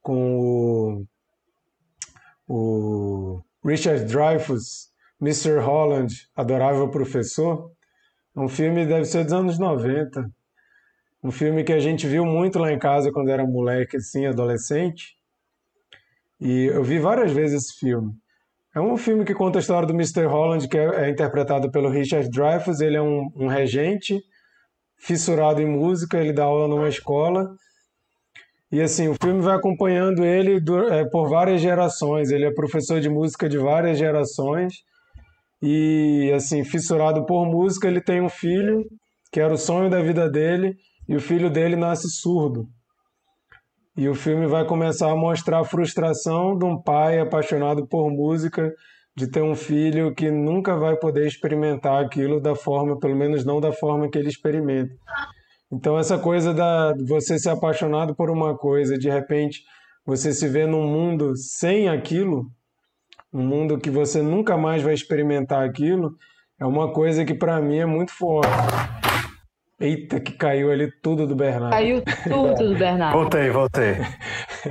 [0.03, 1.07] com o
[2.47, 5.59] o Richard Dreyfuss, Mr.
[5.59, 7.71] Holland, Adorável Professor,
[8.37, 10.29] um filme deve ser dos anos 90.
[11.23, 15.17] Um filme que a gente viu muito lá em casa quando era moleque, assim, adolescente.
[16.41, 18.13] E eu vi várias vezes esse filme.
[18.75, 20.27] É um filme que conta a história do Mr.
[20.27, 22.81] Holland, que é, é interpretado pelo Richard Dreyfuss.
[22.81, 24.21] Ele é um, um regente
[24.99, 27.55] fissurado em música, ele dá aula numa escola
[28.75, 30.61] e assim, o filme vai acompanhando ele
[30.91, 32.33] é, por várias gerações.
[32.33, 34.83] Ele é professor de música de várias gerações.
[35.63, 38.85] E assim, fissurado por música, ele tem um filho,
[39.31, 40.75] que era o sonho da vida dele,
[41.09, 42.67] e o filho dele nasce surdo.
[43.97, 48.75] E o filme vai começar a mostrar a frustração de um pai apaixonado por música,
[49.17, 53.61] de ter um filho que nunca vai poder experimentar aquilo da forma, pelo menos não
[53.61, 54.93] da forma que ele experimenta.
[55.73, 59.63] Então, essa coisa da você ser apaixonado por uma coisa, de repente
[60.07, 62.51] você se vê num mundo sem aquilo,
[63.33, 66.15] um mundo que você nunca mais vai experimentar aquilo,
[66.61, 68.49] é uma coisa que para mim é muito forte.
[69.81, 71.73] Eita, que caiu ali tudo do Bernardo.
[71.73, 73.19] Caiu tudo do Bernardo.
[73.19, 73.97] voltei, voltei.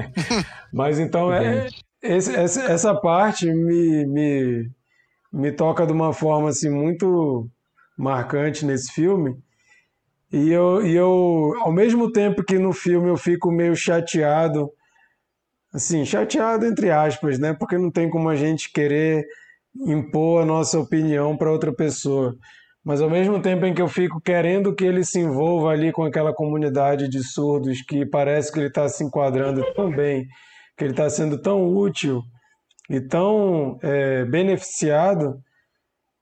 [0.72, 1.68] Mas então, é,
[2.02, 4.72] esse, essa parte me, me,
[5.32, 7.50] me toca de uma forma assim, muito
[7.98, 9.38] marcante nesse filme
[10.34, 14.68] e eu, e eu, ao mesmo tempo que no filme eu fico meio chateado,
[15.72, 17.54] assim, chateado entre aspas, né?
[17.54, 19.28] Porque não tem como a gente querer
[19.86, 22.36] impor a nossa opinião para outra pessoa.
[22.84, 26.04] Mas ao mesmo tempo em que eu fico querendo que ele se envolva ali com
[26.04, 30.28] aquela comunidade de surdos que parece que ele está se enquadrando tão bem,
[30.76, 32.24] que ele está sendo tão útil
[32.90, 35.40] e tão é, beneficiado,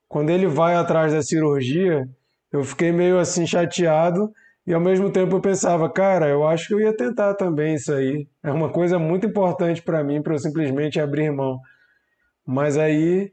[0.06, 2.06] quando ele vai atrás da cirurgia,
[2.52, 4.30] eu fiquei meio assim chateado
[4.66, 7.92] e ao mesmo tempo eu pensava, cara, eu acho que eu ia tentar também isso
[7.92, 8.28] aí.
[8.42, 11.58] É uma coisa muito importante para mim, para eu simplesmente abrir mão.
[12.46, 13.32] Mas aí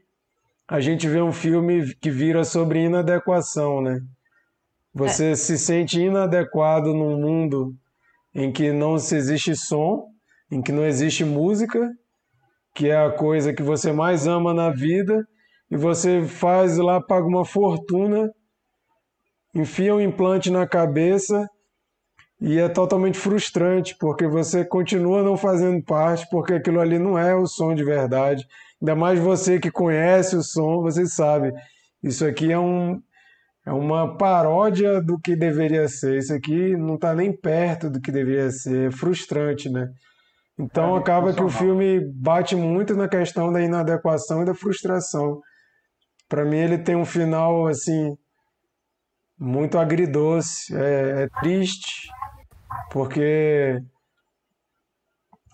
[0.66, 4.00] a gente vê um filme que vira sobre inadequação, né?
[4.94, 5.34] Você é.
[5.36, 7.74] se sente inadequado num mundo
[8.34, 10.06] em que não se existe som,
[10.50, 11.90] em que não existe música,
[12.74, 15.26] que é a coisa que você mais ama na vida,
[15.70, 18.32] e você faz lá, paga uma fortuna,
[19.54, 21.48] enfia um implante na cabeça
[22.40, 27.34] e é totalmente frustrante, porque você continua não fazendo parte, porque aquilo ali não é
[27.34, 28.46] o som de verdade.
[28.80, 31.52] Ainda mais você que conhece o som, você sabe.
[32.02, 32.98] Isso aqui é, um,
[33.66, 36.16] é uma paródia do que deveria ser.
[36.16, 38.88] Isso aqui não está nem perto do que deveria ser.
[38.88, 39.90] É frustrante, né?
[40.58, 45.40] Então é acaba que o filme bate muito na questão da inadequação e da frustração.
[46.26, 48.16] Para mim ele tem um final assim
[49.40, 52.08] muito agridoce, é, é triste,
[52.92, 53.82] porque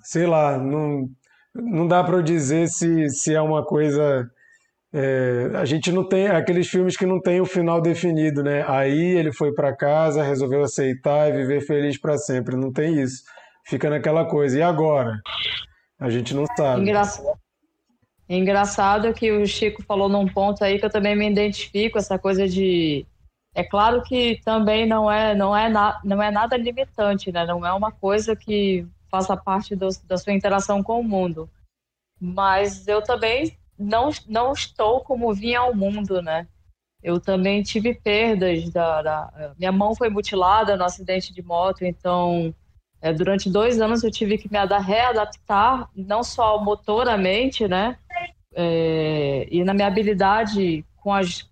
[0.02, 1.08] sei lá, não,
[1.54, 4.28] não dá para eu dizer se, se é uma coisa.
[4.92, 8.64] É, a gente não tem aqueles filmes que não tem o final definido, né?
[8.66, 12.56] Aí ele foi para casa, resolveu aceitar e viver feliz para sempre.
[12.56, 13.22] Não tem isso.
[13.66, 14.58] Fica naquela coisa.
[14.58, 15.20] E agora?
[15.98, 16.82] A gente não sabe.
[16.82, 17.38] Engraçado.
[18.28, 22.48] Engraçado que o Chico falou num ponto aí que eu também me identifico, essa coisa
[22.48, 23.06] de
[23.56, 27.46] é claro que também não é, não é, na, não é nada limitante, né?
[27.46, 31.48] Não é uma coisa que faça parte do, da sua interação com o mundo.
[32.20, 36.46] Mas eu também não, não estou como vim ao mundo, né?
[37.02, 38.68] Eu também tive perdas.
[38.68, 42.54] Da, da, minha mão foi mutilada no acidente de moto, então
[43.00, 47.96] é, durante dois anos eu tive que me readaptar, não só motoramente, né?
[48.54, 51.48] É, e na minha habilidade com as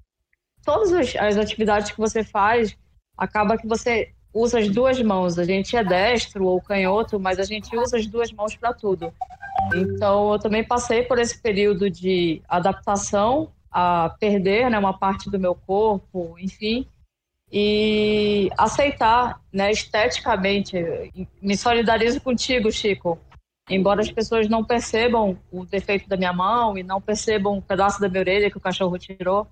[0.64, 2.76] todas as atividades que você faz,
[3.16, 5.38] acaba que você usa as duas mãos.
[5.38, 9.12] A gente é destro ou canhoto, mas a gente usa as duas mãos para tudo.
[9.74, 15.38] Então, eu também passei por esse período de adaptação a perder né, uma parte do
[15.38, 16.86] meu corpo, enfim,
[17.52, 20.76] e aceitar né, esteticamente.
[21.40, 23.18] Me solidarizo contigo, Chico.
[23.70, 28.00] Embora as pessoas não percebam o defeito da minha mão e não percebam o pedaço
[28.00, 29.46] da minha orelha que o cachorro tirou,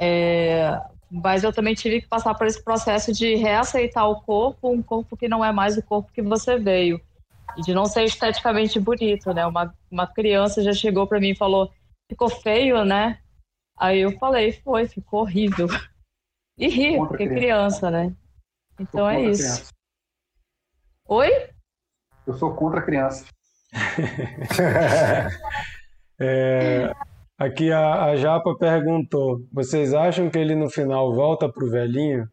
[0.00, 4.82] é, mas eu também tive que passar por esse processo de reaceitar o corpo, um
[4.82, 6.98] corpo que não é mais o corpo que você veio.
[7.58, 9.46] E de não ser esteticamente bonito, né?
[9.46, 11.70] Uma, uma criança já chegou para mim e falou:
[12.08, 13.20] ficou feio, né?
[13.76, 15.68] Aí eu falei: foi, ficou horrível.
[16.56, 17.34] E ri, porque criança.
[17.34, 18.14] criança, né?
[18.78, 19.42] Então é isso.
[19.42, 19.72] Criança.
[21.08, 21.50] Oi?
[22.26, 23.26] Eu sou contra criança.
[26.20, 26.92] é,
[27.40, 32.28] Aqui a, a Japa perguntou: vocês acham que ele no final volta pro velhinho?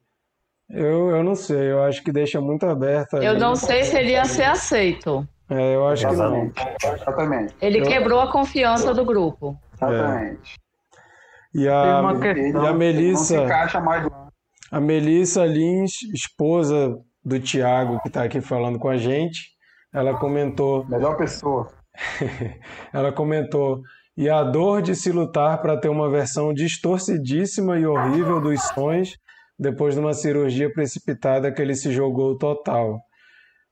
[0.69, 3.15] Eu, eu não sei, eu acho que deixa muito aberto.
[3.15, 5.25] Eu não sei se ele ia ser aceito.
[5.49, 6.53] É, eu acho Exatamente.
[6.53, 6.93] que não.
[6.93, 7.55] Exatamente.
[7.61, 7.83] Ele eu...
[7.85, 9.57] quebrou a confiança do grupo.
[9.75, 10.55] Exatamente.
[11.55, 11.57] É.
[11.57, 12.03] E a,
[12.35, 13.45] e a Melissa.
[14.69, 19.51] A Melissa Lins, esposa do Tiago, que está aqui falando com a gente,
[19.93, 20.85] ela comentou.
[20.89, 21.71] Melhor pessoa.
[22.91, 23.79] ela comentou:
[24.17, 29.15] e a dor de se lutar para ter uma versão distorcidíssima e horrível dos sons
[29.57, 32.99] depois de uma cirurgia precipitada que ele se jogou total.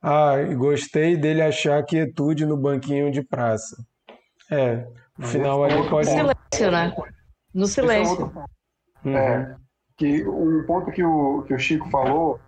[0.01, 3.75] Ah, gostei dele achar quietude no banquinho de praça.
[4.51, 4.86] É,
[5.17, 6.12] no final ali pode.
[6.12, 6.95] No silêncio, né?
[7.51, 8.31] No silêncio.
[9.03, 9.17] É, uhum.
[9.17, 9.55] é,
[9.97, 12.39] que um ponto que o, que o Chico falou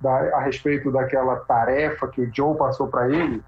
[0.00, 3.40] da, a respeito daquela tarefa que o Joe passou para ele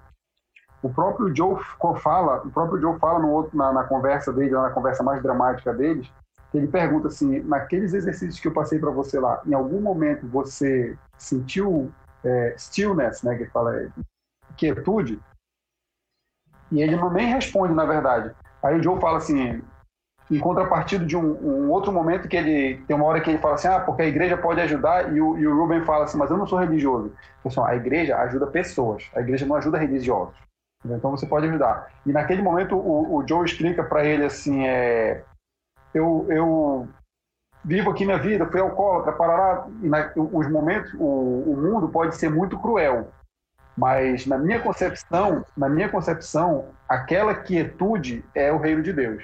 [0.83, 1.61] o próprio Joe
[1.99, 6.11] fala, o próprio Joe fala outro, na, na conversa dele, na conversa mais dramática deles,
[6.51, 10.27] que ele pergunta assim, naqueles exercícios que eu passei para você lá, em algum momento
[10.27, 11.91] você sentiu
[12.23, 13.89] é, stillness, né, que fala é,
[14.57, 15.19] quietude?
[16.71, 18.33] E ele não nem responde, na verdade.
[18.63, 19.61] Aí o Joe fala assim,
[20.29, 23.55] em contrapartida de um, um, outro momento que ele tem uma hora que ele fala
[23.55, 26.31] assim, ah, porque a igreja pode ajudar, e o, e o Ruben fala assim, mas
[26.31, 27.13] eu não sou religioso.
[27.43, 30.33] Pessoal, a igreja ajuda pessoas, a igreja não ajuda religiosos.
[30.85, 31.91] Então você pode ajudar.
[32.05, 35.23] E naquele momento o, o Joe explica para ele assim, é,
[35.93, 36.87] eu, eu
[37.63, 41.05] vivo aqui minha vida, fui alcoólatra, parará, e na, os momentos, o,
[41.51, 43.09] o mundo pode ser muito cruel,
[43.77, 49.23] mas na minha concepção, na minha concepção, aquela quietude é o reino de Deus.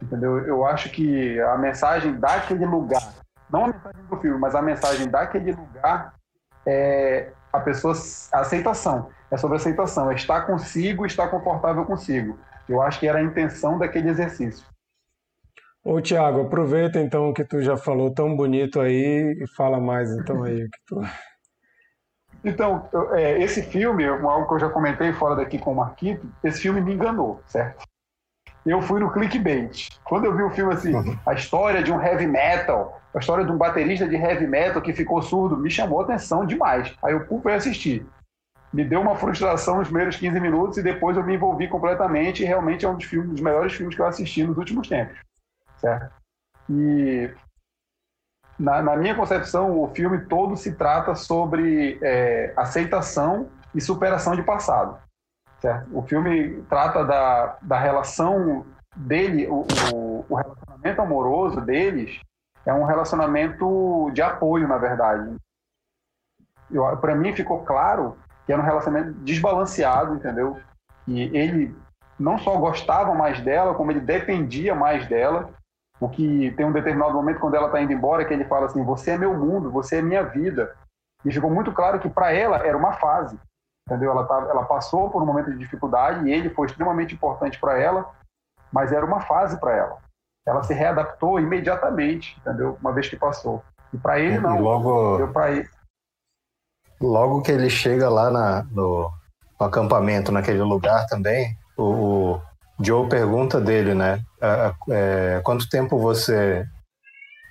[0.00, 0.38] Entendeu?
[0.44, 3.02] Eu acho que a mensagem daquele lugar,
[3.50, 6.14] não a mensagem do filme, mas a mensagem daquele lugar
[6.66, 7.94] é a pessoa
[8.32, 12.38] a aceitação é sobre aceitação, é estar consigo, estar confortável consigo.
[12.68, 14.66] Eu acho que era a intenção daquele exercício.
[15.82, 20.44] Ô Tiago, aproveita então que tu já falou tão bonito aí e fala mais então
[20.44, 21.00] aí que tu.
[22.44, 26.60] Então, é, esse filme, algo que eu já comentei fora daqui com o Marquito, esse
[26.60, 27.84] filme me enganou, certo?
[28.66, 29.90] Eu fui no clickbait.
[30.02, 31.16] Quando eu vi o filme assim, uhum.
[31.24, 34.92] a história de um heavy metal, a história de um baterista de heavy metal que
[34.92, 36.92] ficou surdo, me chamou a atenção demais.
[37.00, 38.04] Aí eu fui assistir.
[38.72, 42.46] Me deu uma frustração nos primeiros 15 minutos e depois eu me envolvi completamente e
[42.46, 45.18] realmente é um dos, filmes, dos melhores filmes que eu assisti nos últimos tempos,
[45.76, 46.10] certo?
[46.70, 47.30] E
[48.58, 54.42] na, na minha concepção, o filme todo se trata sobre é, aceitação e superação de
[54.42, 54.98] passado,
[55.60, 55.86] certo?
[55.96, 58.64] O filme trata da, da relação
[58.96, 62.20] dele, o, o, o relacionamento amoroso deles
[62.64, 65.36] é um relacionamento de apoio, na verdade.
[67.00, 68.16] Para mim ficou claro
[68.46, 70.60] que era um relacionamento desbalanceado, entendeu?
[71.06, 71.74] E ele
[72.18, 75.50] não só gostava mais dela, como ele dependia mais dela.
[76.00, 78.84] O que tem um determinado momento quando ela está indo embora que ele fala assim:
[78.84, 80.74] "Você é meu mundo, você é minha vida".
[81.24, 83.38] E ficou muito claro que para ela era uma fase,
[83.86, 84.10] entendeu?
[84.10, 87.78] Ela tava, ela passou por um momento de dificuldade e ele foi extremamente importante para
[87.78, 88.10] ela,
[88.72, 89.98] mas era uma fase para ela.
[90.44, 92.76] Ela se readaptou imediatamente, entendeu?
[92.80, 93.62] Uma vez que passou.
[93.92, 94.56] E para ele não.
[94.56, 95.68] E logo para ele
[97.02, 99.10] logo que ele chega lá na, no,
[99.60, 102.40] no, acampamento, naquele lugar também, o, o
[102.80, 104.20] Joe pergunta dele, né?
[104.90, 106.66] É, quanto tempo você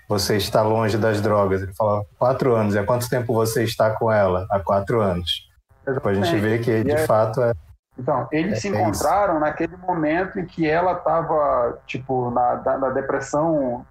[0.08, 1.62] você está longe das drogas?
[1.62, 2.76] Ele fala quatro anos.
[2.76, 4.46] E há quanto tempo você está com ela?
[4.52, 5.50] Há quatro anos.
[5.86, 7.08] Depois a gente vê que de é...
[7.08, 7.54] fato é.
[7.98, 13.86] Então, eles é, se encontraram naquele momento em que ela estava, tipo, na, na depressão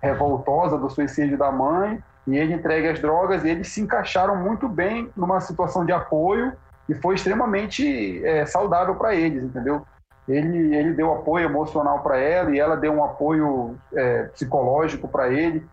[0.00, 4.68] revoltosa do suicídio da mãe e ele entrega as drogas e eles se encaixaram muito
[4.68, 6.52] bem numa situação de apoio
[6.88, 9.86] e foi extremamente é, saudável para eles, entendeu?
[10.28, 15.28] Ele, ele deu apoio emocional para ela e ela deu um apoio é, psicológico para
[15.28, 15.64] ele,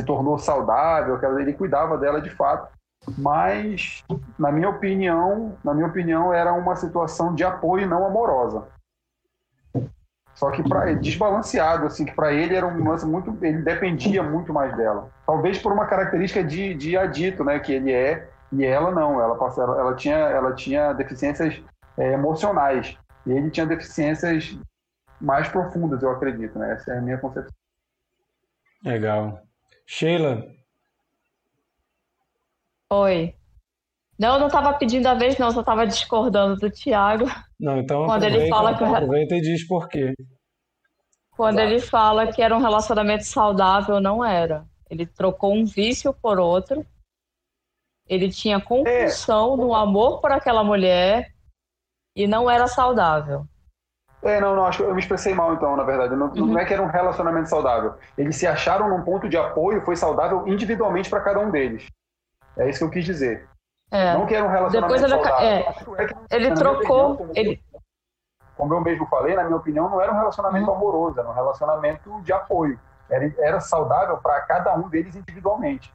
[0.00, 2.68] se tornou saudável, ele cuidava dela de fato.
[3.16, 4.04] Mas,
[4.38, 8.64] na minha opinião, na minha opinião, era uma situação de apoio não amorosa.
[10.38, 13.36] Só que para desbalanceado, assim, que para ele era um lance muito.
[13.44, 15.10] Ele dependia muito mais dela.
[15.26, 17.58] Talvez por uma característica de, de adito, né?
[17.58, 19.20] Que ele é, e ela não.
[19.20, 21.60] Ela, ela, ela tinha, ela tinha deficiências
[21.96, 22.96] é, emocionais.
[23.26, 24.56] E ele tinha deficiências
[25.20, 26.72] mais profundas, eu acredito, né?
[26.74, 27.52] Essa é a minha concepção.
[28.84, 29.42] Legal.
[29.84, 30.46] Sheila?
[32.92, 33.34] Oi.
[34.16, 37.24] Não, eu não estava pedindo a vez, não, só estava discordando do Tiago.
[37.58, 40.14] Não, então quando ele fala que aproveita e diz por quê.
[41.36, 41.72] Quando Exato.
[41.72, 44.66] ele fala que era um relacionamento saudável, não era.
[44.90, 46.84] Ele trocou um vício por outro.
[48.08, 49.56] Ele tinha compulsão é.
[49.56, 51.32] no amor por aquela mulher
[52.16, 53.46] e não era saudável.
[54.22, 56.16] É, não, não, acho que eu me expressei mal então, na verdade.
[56.16, 56.46] Não, uhum.
[56.46, 57.94] não é que era um relacionamento saudável.
[58.16, 61.86] Eles se acharam num ponto de apoio, foi saudável individualmente para cada um deles.
[62.56, 63.48] É isso que eu quis dizer.
[63.90, 64.14] É.
[64.14, 67.12] Não que era um relacionamento Depois ele, é, é ele trocou.
[67.12, 67.62] Opinião, ele...
[68.56, 70.76] Como eu mesmo falei, na minha opinião, não era um relacionamento uhum.
[70.76, 72.78] amoroso, era um relacionamento de apoio.
[73.08, 75.92] Era, era saudável para cada um deles individualmente.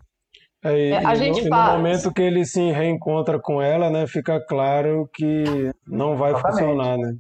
[0.64, 1.72] É, e, é, a gente no, faz...
[1.72, 6.60] no momento que ele se reencontra com ela, né, fica claro que não vai Exatamente.
[6.60, 7.18] funcionar, né?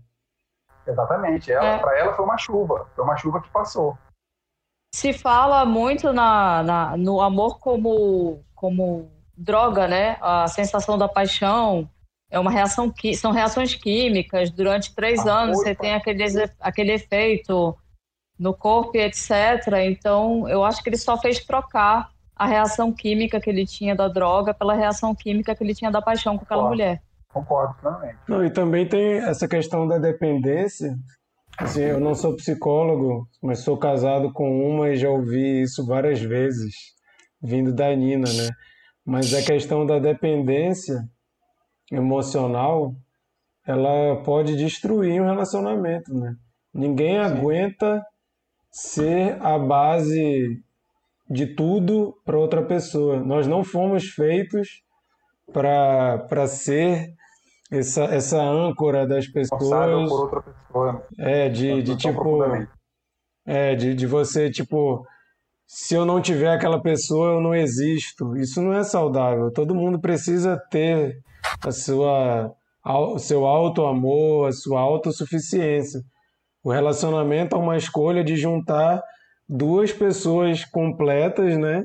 [0.87, 1.51] Exatamente.
[1.51, 1.79] Ela, é.
[1.79, 3.97] Para ela foi uma chuva, foi uma chuva que passou.
[4.95, 10.17] Se fala muito na, na no amor como, como droga, né?
[10.21, 11.89] A sensação da paixão
[12.29, 14.49] é uma reação que são reações químicas.
[14.49, 16.23] Durante três ah, anos você tem aquele,
[16.59, 17.75] aquele efeito
[18.39, 19.31] no corpo, etc.
[19.85, 24.07] Então, eu acho que ele só fez trocar a reação química que ele tinha da
[24.07, 26.83] droga pela reação química que ele tinha da paixão com aquela Concordo.
[26.83, 27.01] mulher.
[27.29, 28.15] Concordo também.
[28.27, 30.95] Não, e também tem essa questão da dependência.
[31.57, 36.19] Assim, eu não sou psicólogo, mas sou casado com uma e já ouvi isso várias
[36.19, 36.73] vezes,
[37.41, 38.49] vindo da Nina, né?
[39.05, 41.03] Mas a questão da dependência
[41.91, 42.95] emocional,
[43.67, 46.35] ela pode destruir um relacionamento, né?
[46.73, 47.33] Ninguém Sim.
[47.33, 48.03] aguenta
[48.71, 50.63] ser a base
[51.29, 53.19] de tudo para outra pessoa.
[53.19, 54.81] Nós não fomos feitos
[55.51, 57.13] para ser
[57.71, 59.61] essa, essa âncora das pessoas.
[60.09, 61.07] por outra pessoa.
[61.17, 62.43] É, de, de tipo.
[63.45, 65.05] É, de, de você, tipo,
[65.65, 68.35] se eu não tiver aquela pessoa, eu não existo.
[68.37, 69.51] Isso não é saudável.
[69.51, 71.17] Todo mundo precisa ter
[71.65, 72.51] a sua,
[72.85, 76.01] o seu alto amor, a sua autossuficiência.
[76.63, 79.01] O relacionamento é uma escolha de juntar
[79.47, 81.83] duas pessoas completas, né?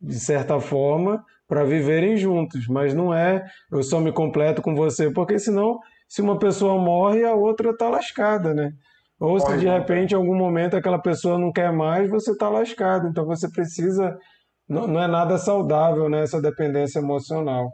[0.00, 2.66] De certa forma, para viverem juntos.
[2.68, 7.24] Mas não é eu só me completo com você, porque senão, se uma pessoa morre,
[7.24, 8.72] a outra está lascada, né?
[9.20, 13.08] Ou se de repente, em algum momento, aquela pessoa não quer mais, você está lascado.
[13.08, 14.16] Então você precisa.
[14.68, 17.70] Não, não é nada saudável né, essa dependência emocional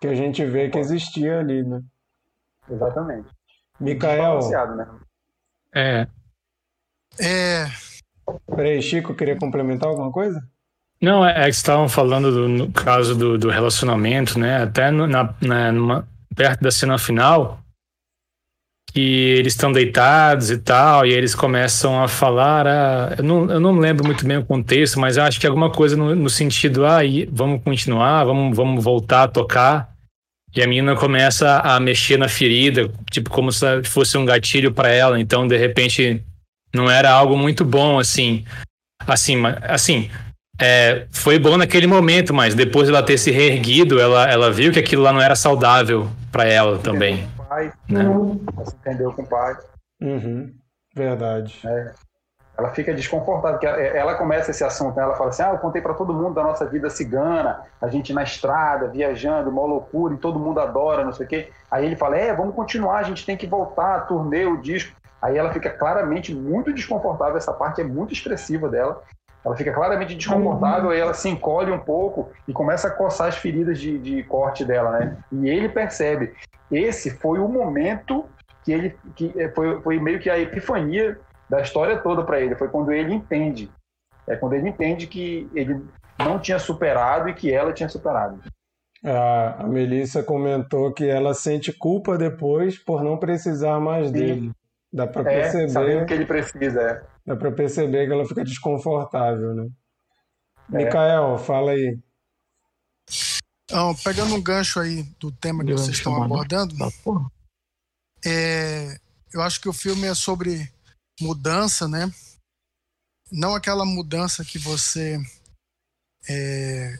[0.00, 1.80] que a gente vê que existia ali, né?
[2.68, 3.28] Exatamente.
[3.80, 4.40] Micael.
[4.76, 4.86] Né?
[5.74, 6.06] É.
[7.20, 7.66] É.
[8.54, 10.40] Peraí, Chico, queria complementar alguma coisa?
[11.00, 14.62] Não, é, é que estavam falando do, no caso do, do relacionamento, né?
[14.62, 17.60] Até no, na, na, numa, perto da cena final,
[18.96, 22.66] que eles estão deitados e tal, e eles começam a falar.
[22.66, 25.94] Ah, eu, não, eu não lembro muito bem o contexto, mas acho que alguma coisa
[25.94, 29.90] no, no sentido: ah, vamos continuar, vamos, vamos voltar a tocar.
[30.54, 34.88] E a menina começa a mexer na ferida, tipo como se fosse um gatilho para
[34.88, 35.20] ela.
[35.20, 36.22] Então, de repente,
[36.74, 38.46] não era algo muito bom, assim.
[39.06, 40.08] Assim, assim
[40.58, 44.78] é, foi bom naquele momento, mas depois dela ter se reerguido, ela, ela viu que
[44.78, 47.28] aquilo lá não era saudável para ela também.
[47.48, 48.04] Pai, né?
[48.04, 49.56] Ela se entendeu com o pai.
[50.00, 50.54] Uhum,
[50.94, 51.60] verdade.
[51.64, 51.92] É.
[52.58, 55.02] Ela fica desconfortável, porque ela, ela, começa esse assunto, né?
[55.02, 58.14] ela fala assim, ah, eu contei para todo mundo da nossa vida cigana, a gente
[58.14, 61.50] na estrada, viajando, uma loucura, e todo mundo adora, não sei o quê.
[61.70, 64.96] Aí ele fala, é, vamos continuar, a gente tem que voltar, turnê, o disco.
[65.20, 69.02] Aí ela fica claramente muito desconfortável, essa parte é muito expressiva dela.
[69.46, 73.36] Ela fica claramente desconfortável, aí ela se encolhe um pouco e começa a coçar as
[73.36, 75.18] feridas de, de corte dela, né?
[75.30, 76.34] E ele percebe.
[76.68, 78.24] Esse foi o momento
[78.64, 81.16] que ele que é, foi, foi meio que a epifania
[81.48, 82.56] da história toda para ele.
[82.56, 83.70] Foi quando ele entende.
[84.26, 85.80] É quando ele entende que ele
[86.18, 88.40] não tinha superado e que ela tinha superado.
[89.04, 94.12] A, a Melissa comentou que ela sente culpa depois por não precisar mais Sim.
[94.12, 94.50] dele.
[94.92, 95.68] Dá para é, perceber.
[95.68, 97.15] Sabendo que ele precisa, é.
[97.26, 99.68] Dá para perceber que ela fica desconfortável, né?
[100.72, 100.84] É.
[100.84, 101.98] Mikael, fala aí.
[103.64, 106.74] Então, pegando um gancho aí do tema que vocês estão abordando,
[108.24, 108.98] é,
[109.32, 110.72] eu acho que o filme é sobre
[111.20, 112.08] mudança, né?
[113.30, 115.18] Não aquela mudança que você
[116.28, 116.96] é,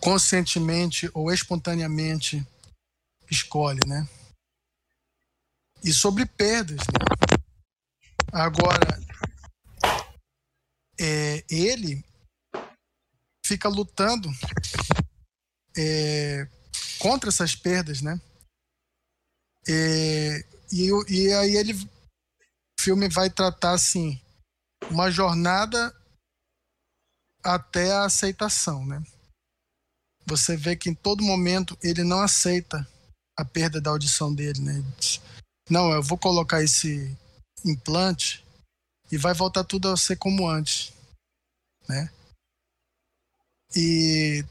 [0.00, 2.46] conscientemente ou espontaneamente
[3.28, 4.08] escolhe, né?
[5.82, 6.78] E sobre perdas.
[6.78, 7.46] Né?
[8.32, 9.00] Agora,
[11.00, 12.04] é, ele
[13.44, 14.28] fica lutando
[15.76, 16.46] é,
[16.98, 18.20] contra essas perdas, né?
[19.66, 24.20] É, e, e aí ele o filme vai tratar assim
[24.90, 25.94] uma jornada
[27.42, 29.02] até a aceitação, né?
[30.26, 32.86] Você vê que em todo momento ele não aceita
[33.36, 34.82] a perda da audição dele, né?
[34.98, 35.20] Diz,
[35.68, 37.16] não, eu vou colocar esse
[37.64, 38.44] implante
[39.10, 40.92] e vai voltar tudo a ser como antes,
[41.88, 42.10] né?
[43.74, 44.44] E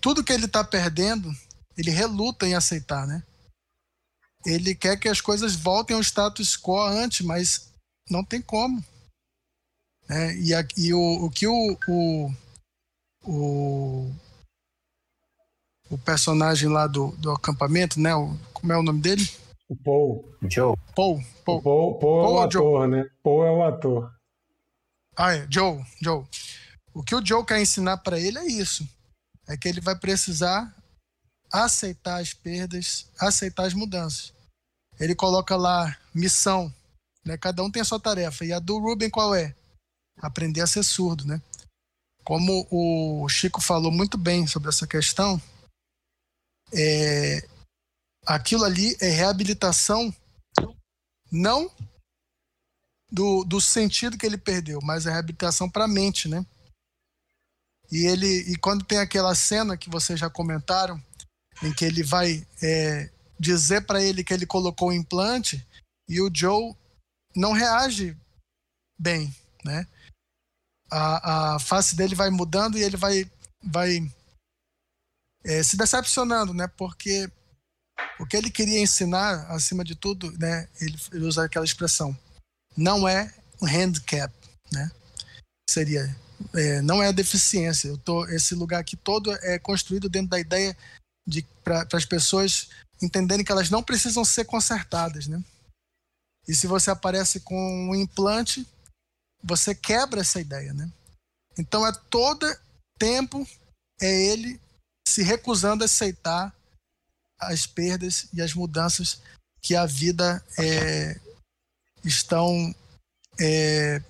[0.00, 1.30] tudo que ele está perdendo,
[1.76, 3.22] ele reluta em aceitar, né?
[4.46, 7.68] ele quer que as coisas voltem ao status quo antes, mas
[8.08, 8.82] não tem como.
[10.08, 12.32] É, e, a, e o, o, que o, o,
[13.24, 14.14] o,
[15.90, 18.14] o, personagem lá do, do acampamento, né?
[18.14, 19.28] O, como é o nome dele?
[19.68, 20.36] O Paul.
[20.42, 20.76] Joe.
[20.94, 21.20] Paul.
[21.44, 22.88] Paul, Paul, Paul é o ator, Joe?
[22.88, 23.10] né?
[23.22, 24.14] Paul é o ator.
[25.16, 25.46] Ah, é.
[25.50, 25.84] Joe.
[26.00, 26.24] Joe.
[26.94, 28.88] O que o Joe quer ensinar para ele é isso.
[29.48, 30.74] É que ele vai precisar
[31.52, 34.36] aceitar as perdas, aceitar as mudanças
[34.98, 36.72] ele coloca lá missão,
[37.24, 37.36] né?
[37.36, 38.44] Cada um tem a sua tarefa.
[38.44, 39.54] E a do Ruben qual é?
[40.18, 41.40] Aprender a ser surdo, né?
[42.24, 45.40] Como o Chico falou muito bem sobre essa questão,
[46.72, 47.46] é,
[48.26, 50.14] aquilo ali é reabilitação
[51.30, 51.70] não
[53.10, 56.44] do, do sentido que ele perdeu, mas é reabilitação para a mente, né?
[57.90, 61.00] E ele e quando tem aquela cena que vocês já comentaram,
[61.62, 65.64] em que ele vai é, dizer para ele que ele colocou o implante
[66.08, 66.74] e o Joe
[67.34, 68.16] não reage
[68.98, 69.86] bem, né?
[70.90, 73.30] A, a face dele vai mudando e ele vai,
[73.62, 74.12] vai
[75.44, 76.66] é, se decepcionando, né?
[76.66, 77.30] Porque
[78.18, 80.68] o que ele queria ensinar, acima de tudo, né?
[80.80, 82.16] Ele, ele usa aquela expressão,
[82.76, 84.32] não é um handicap,
[84.72, 84.90] né?
[85.68, 86.16] Seria,
[86.54, 87.88] é, não é a deficiência.
[87.88, 90.76] Eu tô, esse lugar aqui todo é construído dentro da ideia
[91.26, 92.68] de para as pessoas
[93.02, 95.42] entenderem que elas não precisam ser consertadas, né?
[96.48, 98.66] E se você aparece com um implante,
[99.42, 100.90] você quebra essa ideia, né?
[101.58, 102.46] Então é todo
[102.98, 103.46] tempo
[104.00, 104.60] é ele
[105.06, 106.54] se recusando a aceitar
[107.38, 109.20] as perdas e as mudanças
[109.60, 111.20] que a vida é,
[112.04, 112.74] estão
[113.38, 114.00] é,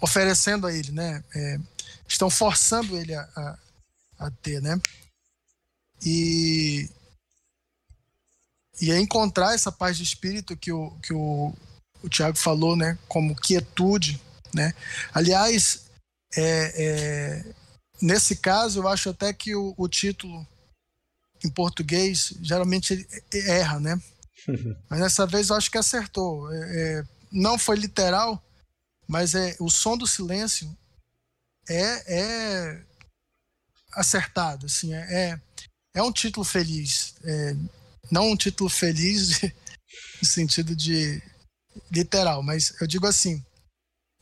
[0.00, 1.24] oferecendo a ele, né?
[1.34, 1.58] É,
[2.06, 3.58] estão forçando ele a, a,
[4.26, 4.80] a ter, né?
[6.04, 6.88] E
[8.80, 11.54] e é encontrar essa paz de espírito que o, que o,
[12.02, 12.98] o Tiago falou, né?
[13.06, 14.20] Como quietude,
[14.52, 14.74] né?
[15.14, 15.84] Aliás,
[16.36, 17.54] é, é,
[18.00, 20.44] nesse caso, eu acho até que o, o título
[21.44, 24.00] em português geralmente erra, né?
[24.88, 26.52] Mas dessa vez eu acho que acertou.
[26.52, 28.42] É, é, não foi literal,
[29.08, 30.76] mas é o som do silêncio
[31.68, 32.84] é, é
[33.92, 35.40] acertado, assim, é, é,
[35.94, 37.14] é um título feliz.
[37.24, 37.56] É,
[38.10, 39.40] não um título feliz
[40.20, 41.22] no sentido de
[41.90, 43.44] literal, mas eu digo assim,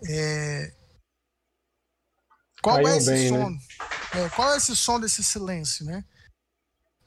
[0.06, 0.72] é,
[2.62, 3.50] qual Caiu é esse bem, som?
[3.50, 3.60] Né?
[4.14, 6.04] É, qual é esse som desse silêncio, né?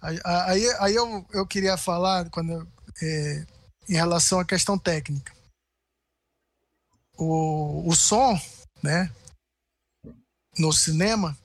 [0.04, 2.68] Aí, aí eu, eu queria falar quando
[3.02, 3.46] é,
[3.88, 5.34] em relação à questão técnica.
[7.18, 8.38] O, o som,
[8.82, 9.10] né,
[10.60, 11.38] no cinema,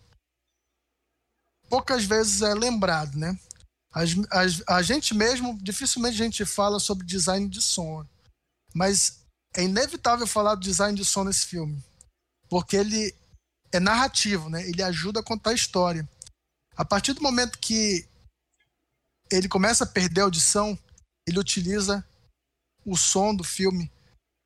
[1.69, 3.39] poucas vezes é lembrado, né?
[3.93, 8.05] As, as, a gente mesmo, dificilmente a gente fala sobre design de som,
[8.75, 11.81] mas é inevitável falar do design de som nesse filme,
[12.49, 13.15] porque ele
[13.71, 14.69] é narrativo, né?
[14.69, 16.09] Ele ajuda a contar a história.
[16.77, 18.09] A partir do momento que
[19.31, 20.79] ele começa a perder a audição,
[21.27, 22.05] ele utiliza
[22.85, 23.91] o som do filme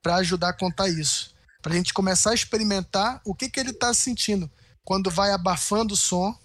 [0.03, 1.35] para ajudar a contar isso.
[1.61, 4.51] Para a gente começar a experimentar o que, que ele está sentindo
[4.85, 6.37] quando vai abafando o som,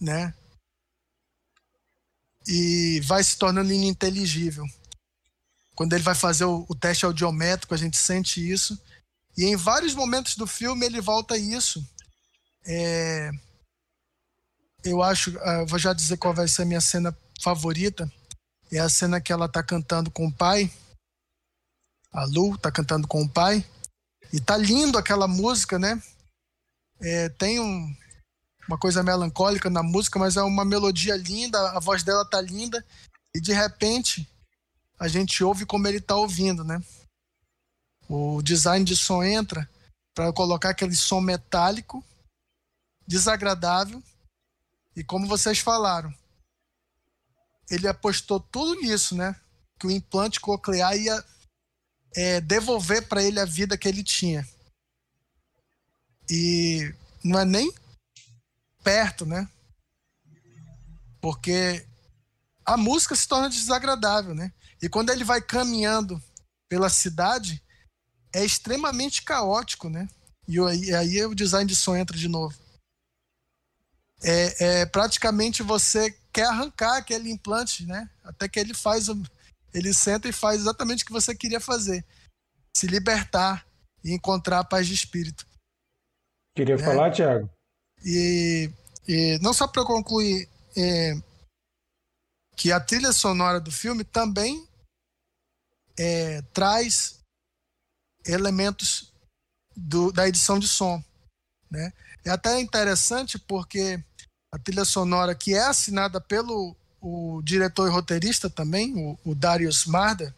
[0.00, 0.34] né?
[2.46, 4.64] E vai se tornando ininteligível.
[5.74, 8.80] Quando ele vai fazer o, o teste audiométrico, a gente sente isso.
[9.36, 11.86] E em vários momentos do filme ele volta a isso.
[12.66, 13.30] É,
[14.84, 18.10] eu acho, uh, vou já dizer qual vai ser a minha cena favorita.
[18.70, 20.70] É a cena que ela tá cantando com o pai.
[22.12, 23.64] A Lu tá cantando com o pai.
[24.32, 26.00] E tá lindo aquela música, né?
[27.00, 27.94] É, tem um,
[28.68, 32.84] uma coisa melancólica na música, mas é uma melodia linda, a voz dela tá linda.
[33.34, 34.28] E de repente,
[34.98, 36.82] a gente ouve como ele tá ouvindo, né?
[38.08, 39.68] O design de som entra
[40.14, 42.04] para colocar aquele som metálico,
[43.06, 44.02] desagradável,
[44.98, 46.12] e como vocês falaram,
[47.70, 49.40] ele apostou tudo nisso, né?
[49.78, 51.24] Que o implante coclear ia
[52.16, 54.44] é, devolver para ele a vida que ele tinha.
[56.28, 56.92] E
[57.22, 57.72] não é nem
[58.82, 59.48] perto, né?
[61.20, 61.86] Porque
[62.66, 64.52] a música se torna desagradável, né?
[64.82, 66.20] E quando ele vai caminhando
[66.68, 67.62] pela cidade,
[68.34, 70.08] é extremamente caótico, né?
[70.48, 72.66] E aí, aí o design de som entra de novo
[74.22, 78.10] é, é, praticamente você quer arrancar aquele implante, né?
[78.24, 79.06] Até que ele faz,
[79.72, 82.04] ele senta e faz exatamente o que você queria fazer,
[82.76, 83.66] se libertar
[84.04, 85.46] e encontrar a paz de espírito.
[86.56, 86.82] Queria né?
[86.84, 87.48] falar, Tiago?
[88.04, 88.70] E,
[89.06, 91.14] e, não só para concluir, é,
[92.56, 94.66] que a trilha sonora do filme também
[95.96, 97.20] é, traz
[98.26, 99.12] elementos
[99.76, 101.02] do, da edição de som,
[101.70, 101.92] né?
[102.28, 103.98] É até interessante porque
[104.52, 109.86] a trilha sonora que é assinada pelo o diretor e roteirista também, o, o Darius
[109.86, 110.34] Marder,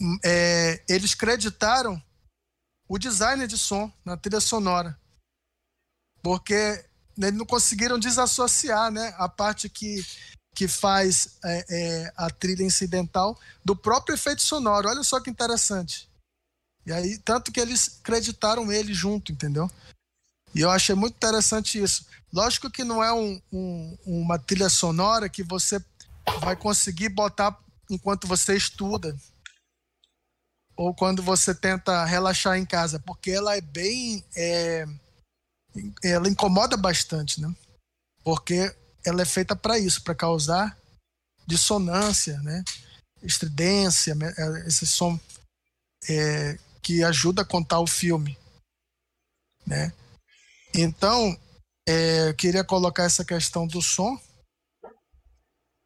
[0.00, 2.02] hum, é, eles creditaram
[2.88, 4.98] o designer de som na trilha sonora,
[6.24, 6.84] porque
[7.16, 10.04] eles não conseguiram desassociar né, a parte que,
[10.56, 14.88] que faz é, é, a trilha incidental do próprio efeito sonoro.
[14.88, 16.07] Olha só que interessante.
[16.88, 19.70] E aí, tanto que eles creditaram ele junto, entendeu?
[20.54, 22.06] E eu achei muito interessante isso.
[22.32, 25.84] Lógico que não é um, um, uma trilha sonora que você
[26.40, 27.54] vai conseguir botar
[27.90, 29.14] enquanto você estuda
[30.74, 34.24] ou quando você tenta relaxar em casa, porque ela é bem.
[34.34, 34.86] É,
[36.02, 37.54] ela incomoda bastante, né?
[38.24, 38.74] Porque
[39.04, 40.74] ela é feita para isso, para causar
[41.46, 42.64] dissonância, né?
[43.22, 45.20] Estridência, é, esse som
[46.08, 46.58] é,
[46.88, 48.38] que ajuda a contar o filme,
[49.66, 49.92] né?
[50.74, 51.38] Então,
[51.86, 54.18] é, eu queria colocar essa questão do som.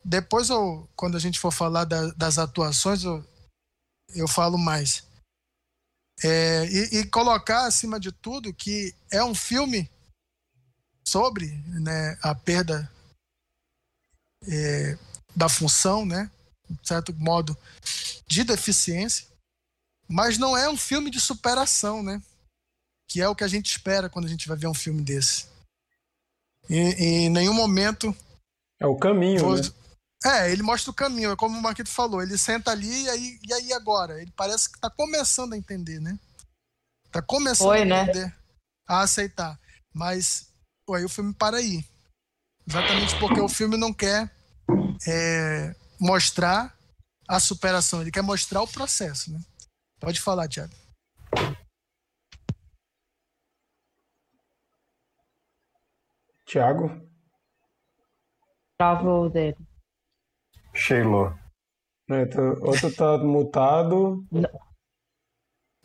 [0.05, 3.27] Depois, eu, quando a gente for falar da, das atuações, eu,
[4.15, 5.05] eu falo mais.
[6.23, 9.91] É, e, e, colocar, acima de tudo, que é um filme
[11.05, 11.51] sobre
[11.81, 12.89] né, a perda
[14.47, 14.97] é,
[15.35, 16.31] da função, né,
[16.71, 17.59] de certo modo,
[18.25, 19.32] de deficiência,
[20.09, 22.23] mas não é um filme de superação, né?
[23.13, 25.47] que é o que a gente espera quando a gente vai ver um filme desse.
[26.71, 28.17] E, em nenhum momento.
[28.81, 29.55] É o caminho, vou...
[29.55, 29.63] né?
[30.25, 33.41] É, ele mostra o caminho, é como o Marquito falou, ele senta ali e aí,
[33.47, 34.23] e aí agora?
[34.23, 36.19] Ele parece que está começando a entender, né?
[37.11, 38.03] Tá começando Foi, a né?
[38.03, 38.37] entender, né?
[38.89, 39.61] a aceitar.
[39.93, 40.49] Mas
[40.91, 41.85] aí o filme para aí.
[42.67, 44.31] Exatamente porque o filme não quer
[45.07, 46.75] é, mostrar
[47.29, 49.41] a superação, ele quer mostrar o processo, né?
[50.03, 50.75] Pode falar, Tiago.
[56.45, 56.91] Tiago?
[58.77, 59.57] Travou dele.
[60.75, 61.39] Sheilo.
[62.11, 62.23] É,
[62.67, 64.27] outro tá mutado.
[64.31, 64.51] Não.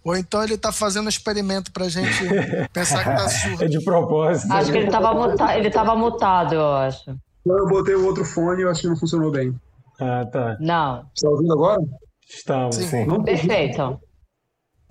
[0.03, 2.09] Ou então ele tá fazendo um experimento pra gente
[2.73, 3.63] pensar que tá surdo.
[3.65, 4.51] É de propósito.
[4.51, 5.55] Acho que ele tava, muta...
[5.57, 7.11] ele tava mutado, eu acho.
[7.45, 9.53] eu botei o outro fone e eu acho que não funcionou bem.
[10.01, 10.57] Ah, tá.
[10.59, 11.07] Não.
[11.15, 11.81] Está ouvindo agora?
[12.27, 12.75] Estamos.
[12.77, 13.05] Sim.
[13.05, 14.01] Não- Perfeito.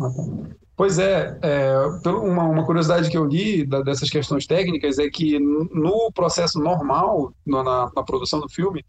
[0.01, 0.57] Ah, tá.
[0.77, 1.75] Pois é, é,
[2.11, 7.33] uma, uma curiosidade que eu li da- dessas questões técnicas é que no processo normal,
[7.47, 8.85] no- na, na produção do filme,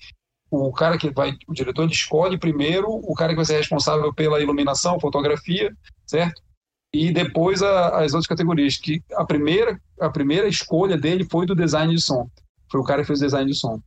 [0.52, 4.14] o cara que vai, o diretor ele escolhe primeiro o cara que vai ser responsável
[4.14, 5.74] pela iluminação, fotografia,
[6.06, 6.42] certo?
[6.94, 8.76] E depois a- as outras categorias.
[8.78, 12.30] Que a primeira, a primeira escolha dele foi do design de som.
[12.70, 13.80] Foi o cara que fez o design de som,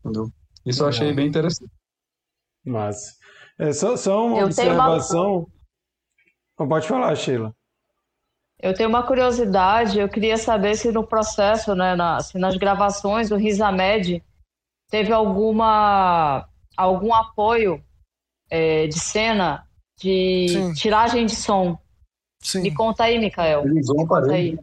[0.00, 0.30] entendeu?
[0.64, 1.70] Isso eu achei bem interessante.
[2.64, 3.12] Massa.
[3.58, 5.46] É só, só uma Eu tenho uma- observação.
[6.56, 7.54] Pode falar, Sheila.
[8.60, 13.30] Eu tenho uma curiosidade, eu queria saber se no processo, né, na- se nas gravações
[13.32, 14.22] o Risamed
[14.88, 17.84] teve alguma algum apoio
[18.48, 19.66] é, de cena
[19.98, 20.74] de Sim.
[20.74, 21.78] tiragem de som.
[22.40, 22.62] Sim.
[22.62, 23.64] Me conta aí, Mikael.
[23.64, 24.58] Ele usou um aparelho, aí.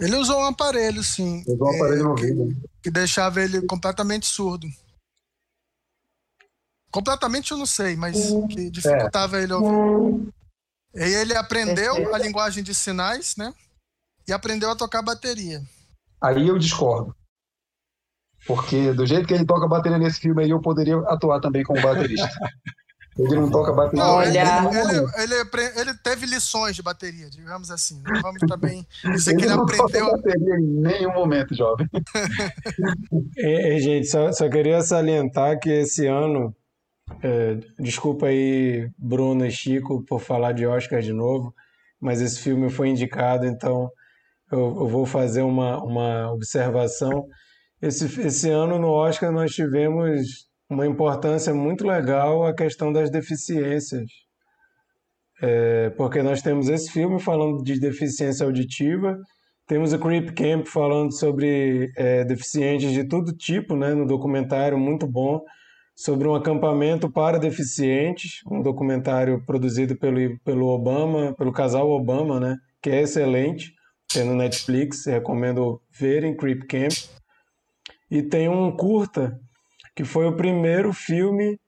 [0.00, 1.44] Ele usou um aparelho, sim.
[1.46, 2.62] usou um aparelho no é, ouvido.
[2.82, 4.66] que deixava ele completamente surdo.
[6.90, 8.16] Completamente eu não sei, mas
[8.50, 10.32] que dificultava ele ouvir.
[10.94, 12.14] E ele aprendeu Perfeito.
[12.14, 13.54] a linguagem de sinais, né?
[14.26, 15.62] E aprendeu a tocar bateria.
[16.20, 17.14] Aí eu discordo.
[18.46, 21.80] Porque do jeito que ele toca bateria nesse filme aí, eu poderia atuar também como
[21.80, 22.28] baterista.
[23.18, 24.02] Ele não toca bateria.
[24.02, 24.28] Não, Olha.
[24.30, 28.00] ele, ele, ele, apre- ele teve lições de bateria, digamos assim.
[28.06, 30.12] Não vamos também dizer que ele não toca aprendeu.
[30.12, 31.86] bateria em nenhum momento, jovem.
[33.36, 36.54] E, e, gente, só, só queria salientar que esse ano,
[37.22, 41.54] é, desculpa aí, Bruno e Chico, por falar de Oscar de novo,
[42.00, 43.90] mas esse filme foi indicado, então
[44.50, 47.26] eu, eu vou fazer uma, uma observação.
[47.80, 54.08] Esse, esse ano no Oscar nós tivemos uma importância muito legal a questão das deficiências.
[55.42, 59.16] É, porque nós temos esse filme falando de deficiência auditiva,
[59.66, 65.06] temos o Creep Camp falando sobre é, deficientes de todo tipo, né, no documentário muito
[65.06, 65.40] bom,
[66.00, 72.56] sobre um acampamento para deficientes, um documentário produzido pelo, pelo Obama, pelo casal Obama, né,
[72.80, 73.74] que é excelente,
[74.10, 76.92] tem no Netflix, recomendo verem Creep Camp.
[78.10, 79.38] E tem um curta,
[79.94, 81.60] que foi o primeiro filme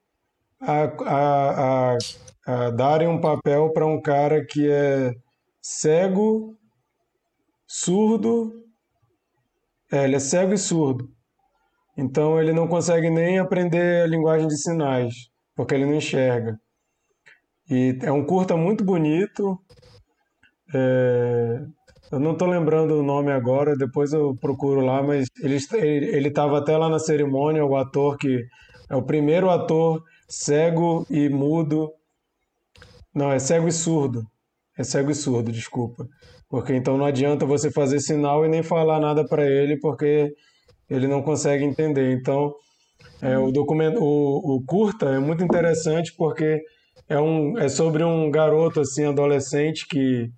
[0.58, 1.98] a, a, a,
[2.46, 5.12] a darem um papel para um cara que é
[5.60, 6.56] cego,
[7.66, 8.64] surdo,
[9.92, 11.11] é, ele é cego e surdo.
[12.02, 15.14] Então ele não consegue nem aprender a linguagem de sinais,
[15.54, 16.58] porque ele não enxerga.
[17.70, 19.58] E é um curta muito bonito.
[20.74, 21.60] é,
[22.10, 26.76] eu não estou lembrando o nome agora, depois eu procuro lá, mas ele estava até
[26.76, 28.44] lá na cerimônia, o ator que
[28.90, 31.90] é o primeiro ator cego e mudo.
[33.14, 34.24] Não, é cego e surdo.
[34.76, 36.06] É cego e surdo, desculpa.
[36.48, 40.34] Porque então não adianta você fazer sinal e nem falar nada para ele, porque
[40.92, 42.12] ele não consegue entender.
[42.12, 42.54] Então,
[43.20, 46.62] é, o documento, o, o curta é muito interessante porque
[47.08, 50.30] é um é sobre um garoto assim adolescente que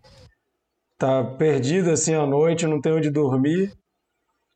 [0.99, 3.73] tá perdido assim à noite, não tem onde dormir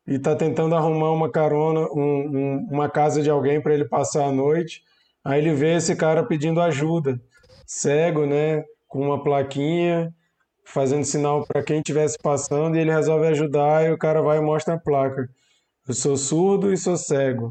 [0.07, 4.25] e tá tentando arrumar uma carona, um, um, uma casa de alguém para ele passar
[4.25, 4.83] a noite.
[5.23, 7.21] Aí ele vê esse cara pedindo ajuda,
[7.67, 10.11] cego, né, com uma plaquinha,
[10.65, 14.41] fazendo sinal para quem estivesse passando e ele resolve ajudar e o cara vai e
[14.41, 15.29] mostra a placa.
[15.89, 17.49] Eu sou surdo e sou cego.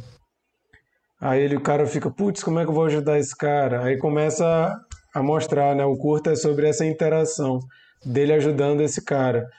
[1.19, 3.83] Aí ele, o cara fica, putz, como é que eu vou ajudar esse cara?
[3.83, 4.79] Aí começa
[5.15, 5.83] a, mostrar, né?
[5.83, 7.57] O curta é sobre essa interação
[8.05, 9.49] dele ajudando esse cara.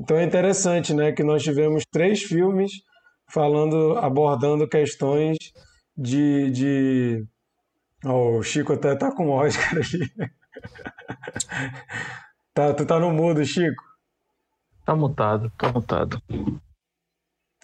[0.00, 2.72] Então é interessante, né, que nós tivemos três filmes
[3.30, 5.36] falando, abordando questões
[5.96, 7.24] de, de...
[8.04, 10.10] Oh, o Chico até tá com Oscar ali.
[12.52, 13.84] tá, tu tá no mudo, Chico.
[14.84, 16.20] Tá mutado, tá mutado.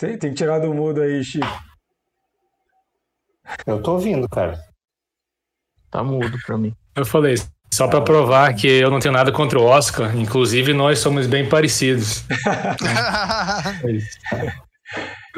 [0.00, 1.46] Tem, tem que tirar do mudo aí, Chico.
[3.66, 4.58] Eu tô ouvindo, cara.
[5.90, 6.72] Tá mudo pra mim.
[6.96, 7.34] Eu falei,
[7.70, 11.46] só para provar que eu não tenho nada contra o Oscar, inclusive nós somos bem
[11.46, 12.24] parecidos.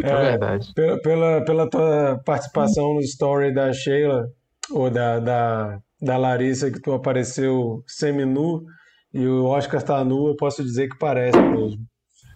[0.02, 0.72] É, verdade.
[0.74, 4.26] Pela, pela, pela tua participação no story da Sheila,
[4.70, 8.64] ou da, da, da Larissa, que tu apareceu semi-nu,
[9.12, 11.84] e o Oscar tá nu, eu posso dizer que parece mesmo.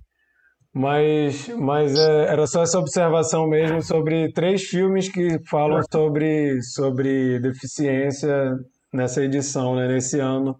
[0.73, 7.41] Mas, mas é, era só essa observação mesmo sobre três filmes que falam sobre, sobre
[7.41, 8.57] deficiência
[8.93, 10.57] nessa edição, né, nesse ano.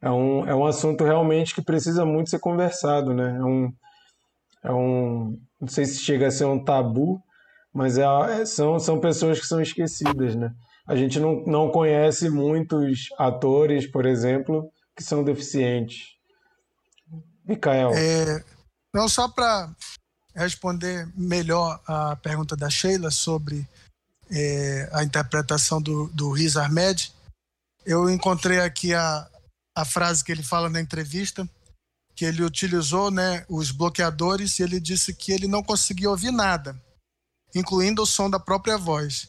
[0.00, 3.36] É um, é um assunto realmente que precisa muito ser conversado, né?
[3.36, 3.72] É um,
[4.64, 7.20] é um, não sei se chega a ser um tabu,
[7.74, 8.04] mas é,
[8.40, 10.52] é- são, são pessoas que são esquecidas, né?
[10.86, 16.16] A gente não, não conhece muitos atores, por exemplo, que são deficientes.
[17.44, 18.40] Mikael, É,
[18.92, 19.70] não, só para
[20.34, 23.68] responder melhor a pergunta da Sheila sobre
[24.30, 27.12] é, a interpretação do, do Riz Ahmed,
[27.84, 29.28] eu encontrei aqui a,
[29.74, 31.48] a frase que ele fala na entrevista,
[32.14, 36.80] que ele utilizou né, os bloqueadores e ele disse que ele não conseguia ouvir nada,
[37.54, 39.28] incluindo o som da própria voz.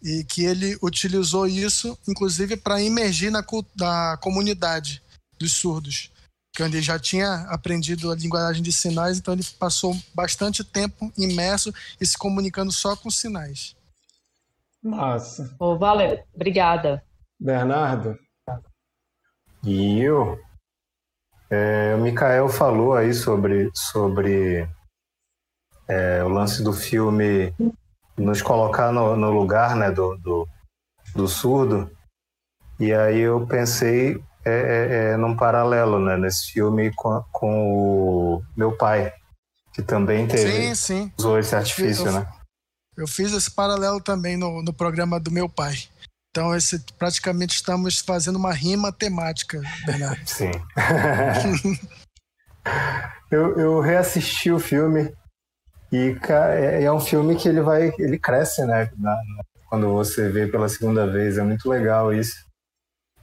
[0.00, 3.44] E que ele utilizou isso, inclusive, para emergir na,
[3.76, 5.02] na comunidade
[5.36, 6.12] dos surdos
[6.52, 11.72] que ele já tinha aprendido a linguagem de sinais, então ele passou bastante tempo imerso
[12.00, 13.76] e se comunicando só com sinais.
[14.82, 15.54] Massa.
[15.58, 17.02] Oh, valeu, obrigada.
[17.38, 18.18] Bernardo?
[19.64, 20.38] E eu?
[21.50, 24.68] É, o Mikael falou aí sobre, sobre
[25.86, 27.54] é, o lance do filme
[28.16, 30.48] nos colocar no, no lugar né, do, do,
[31.14, 31.90] do surdo.
[32.78, 36.16] E aí eu pensei é, é, é, num paralelo, né?
[36.16, 39.12] Nesse filme com, com o meu pai,
[39.72, 41.12] que também teve, sim, sim.
[41.18, 42.26] usou esse artifício, eu, né?
[42.96, 45.76] Eu fiz esse paralelo também no, no programa do meu pai.
[46.30, 50.20] Então, esse, praticamente estamos fazendo uma rima temática, Bernardo.
[50.28, 50.50] Sim.
[53.30, 55.12] eu, eu reassisti o filme
[55.90, 58.90] e é, é um filme que ele vai, ele cresce, né?
[59.68, 62.47] Quando você vê pela segunda vez, é muito legal isso.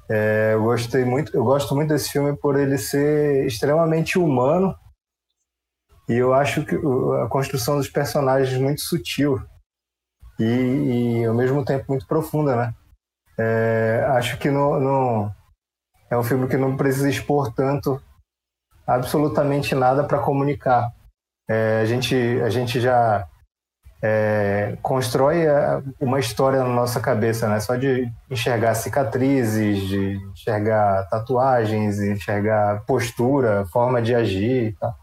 [0.10, 4.78] É, eu gostei muito, eu gosto muito desse filme por ele ser extremamente humano
[6.08, 6.76] e eu acho que
[7.24, 9.42] a construção dos personagens muito sutil
[10.40, 10.44] e,
[11.22, 12.76] e ao mesmo tempo muito profunda, né?
[13.38, 15.34] É, acho que não,
[16.10, 18.02] é um filme que não precisa expor tanto
[18.86, 20.94] absolutamente nada para comunicar.
[21.50, 23.28] É, a gente a gente já
[24.08, 27.60] é, constrói é, uma história na nossa cabeça, né?
[27.60, 34.94] Só de enxergar cicatrizes, de enxergar tatuagens, enxergar postura, forma de agir tá?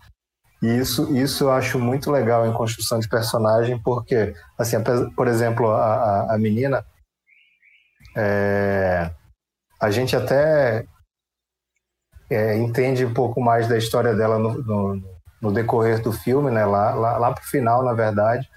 [0.62, 4.76] e isso, isso eu acho muito legal em construção de personagem, porque, assim,
[5.16, 6.84] por exemplo, a, a menina,
[8.16, 9.10] é,
[9.80, 10.86] a gente até
[12.30, 15.02] é, entende um pouco mais da história dela no, no,
[15.40, 16.64] no decorrer do filme, né?
[16.64, 18.48] Lá, lá, lá pro final, na verdade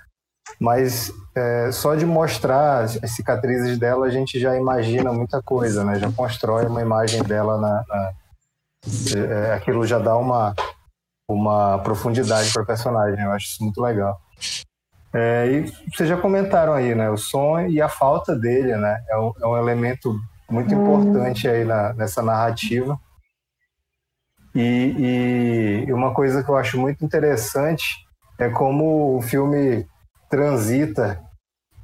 [0.60, 6.00] mas é, só de mostrar as cicatrizes dela a gente já imagina muita coisa, né?
[6.00, 8.12] Já constrói uma imagem dela na, na
[9.18, 10.54] é, aquilo já dá uma
[11.28, 13.24] uma profundidade para o personagem.
[13.24, 14.20] Eu acho isso muito legal.
[15.14, 17.10] É, e vocês já comentaram aí, né?
[17.10, 19.04] O som e a falta dele, né?
[19.10, 20.20] É um, é um elemento
[20.50, 23.00] muito importante aí na, nessa narrativa.
[24.54, 28.06] E, e uma coisa que eu acho muito interessante
[28.38, 29.88] é como o filme
[30.36, 31.22] transita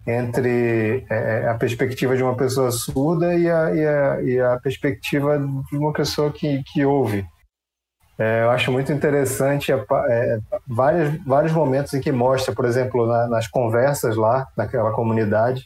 [0.06, 5.40] entre é, a perspectiva de uma pessoa surda e a, e a, e a perspectiva
[5.40, 7.26] de uma pessoa que, que ouve.
[8.20, 13.28] É, eu acho muito interessante é, vários, vários momentos em que mostra, por exemplo, na,
[13.28, 15.64] nas conversas lá, naquela comunidade,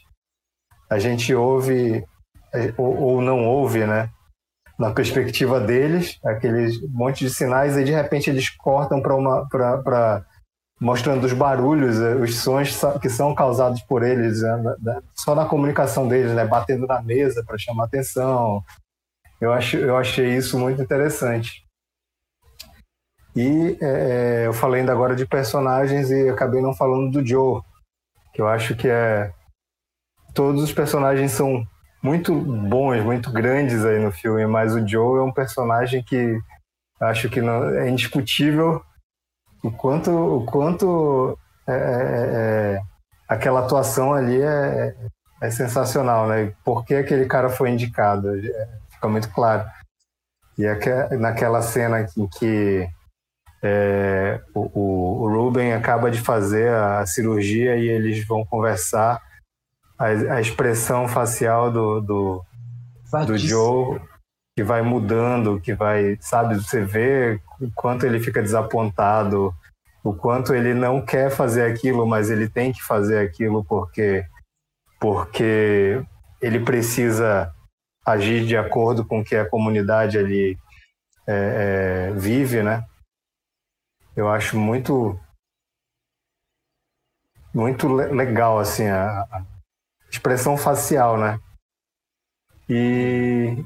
[0.90, 2.06] a gente ouve
[2.54, 4.10] é, ou, ou não ouve, né?
[4.78, 9.48] Na perspectiva deles, aqueles monte de sinais, e de repente eles cortam para uma.
[9.48, 10.26] Pra, pra,
[10.80, 16.08] mostrando os barulhos, eh, os sons que são causados por eles, né, só na comunicação
[16.08, 18.64] deles, né, batendo na mesa para chamar atenção.
[19.40, 21.66] Eu, acho, eu achei isso muito interessante.
[23.36, 27.62] E é, eu falei ainda agora de personagens e acabei não falando do Joe,
[28.34, 29.34] que eu acho que é.
[30.34, 31.66] Todos os personagens são
[32.02, 36.38] muito bons, muito grandes aí no filme, mas o Joe é um personagem que
[37.00, 38.84] acho que não, é indiscutível
[39.66, 41.38] o quanto, o quanto
[41.68, 42.82] é, é, é,
[43.28, 44.96] aquela atuação ali é,
[45.42, 46.54] é sensacional, né?
[46.64, 48.30] Por que aquele cara foi indicado?
[48.36, 49.66] É, fica muito claro.
[50.58, 52.88] E é naquela cena em que
[53.64, 59.20] é, o, o, Ruben acaba de fazer a cirurgia e eles vão conversar,
[59.98, 62.46] a, a expressão facial do, do,
[63.26, 64.00] do Joe
[64.56, 69.54] que vai mudando, que vai, sabe, você vê o quanto ele fica desapontado,
[70.02, 74.26] o quanto ele não quer fazer aquilo, mas ele tem que fazer aquilo porque
[74.98, 76.02] porque
[76.42, 77.54] ele precisa
[78.06, 80.58] agir de acordo com o que a comunidade ali
[81.28, 82.86] é, é, vive, né?
[84.16, 85.20] Eu acho muito
[87.54, 89.46] muito legal assim a, a
[90.10, 91.40] expressão facial, né?
[92.70, 93.64] E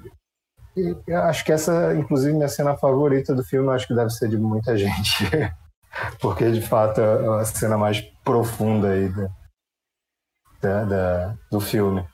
[0.75, 4.37] e acho que essa, inclusive, minha cena favorita do filme, acho que deve ser de
[4.37, 5.25] muita gente.
[6.21, 9.29] Porque, de fato, é a cena mais profunda aí da,
[10.61, 12.05] da, da do filme.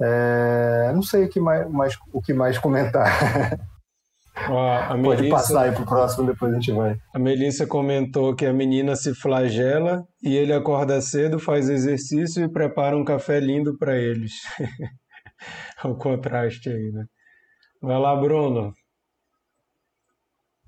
[0.00, 3.58] É, não sei o que mais, mais, o que mais comentar.
[4.48, 6.96] Ó, a Melissa, Pode passar aí pro próximo, depois a gente vai.
[7.14, 12.52] A Melissa comentou que a menina se flagela e ele acorda cedo, faz exercício e
[12.52, 14.32] prepara um café lindo para eles.
[15.84, 17.04] o contraste aí, né?
[17.80, 18.74] Vai lá, Bruno.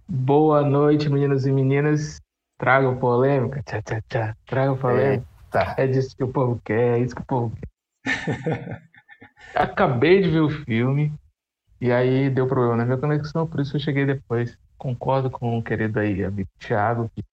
[0.08, 2.20] Boa noite, meninos e meninas.
[2.56, 3.60] Tragam polêmica.
[3.64, 4.36] Tchá, tchá, tchá.
[4.46, 5.26] Tragam polêmica.
[5.46, 5.74] Eita.
[5.76, 7.68] É disso que o povo quer, é isso que o povo quer.
[9.56, 11.12] Acabei de ver o filme
[11.80, 14.56] e aí deu problema na minha conexão, por isso eu cheguei depois.
[14.78, 17.24] Concordo com o querido aí, amigo Thiago, que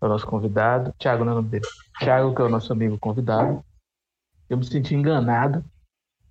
[0.00, 0.92] é o nosso convidado.
[0.98, 1.66] Thiago não é o nome dele.
[2.00, 3.64] Thiago, que é o nosso amigo convidado.
[4.50, 5.64] Eu me senti enganado.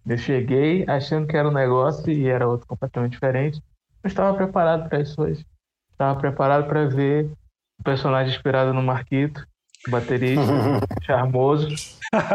[0.06, 3.62] Eu cheguei achando que era um negócio e era outro completamente diferente.
[4.04, 5.46] Eu estava preparado para isso hoje.
[5.92, 7.32] Estava preparado para ver
[7.80, 9.46] o personagem inspirado no Marquito,
[9.88, 10.42] baterista,
[11.04, 11.68] charmoso,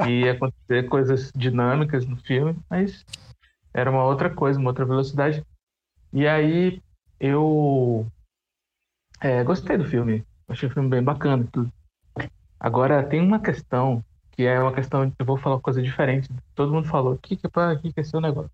[0.08, 3.04] e acontecer coisas dinâmicas no filme, mas
[3.74, 5.44] era uma outra coisa, uma outra velocidade.
[6.12, 6.80] E aí
[7.18, 8.06] eu
[9.20, 10.24] é, gostei do filme.
[10.48, 11.46] Achei o filme bem bacana.
[11.50, 11.72] Tudo.
[12.58, 14.02] Agora tem uma questão
[14.36, 15.10] que é uma questão.
[15.18, 16.28] Eu vou falar uma coisa diferente.
[16.54, 18.50] Todo mundo falou o que, que, é pra, que, que é seu negócio.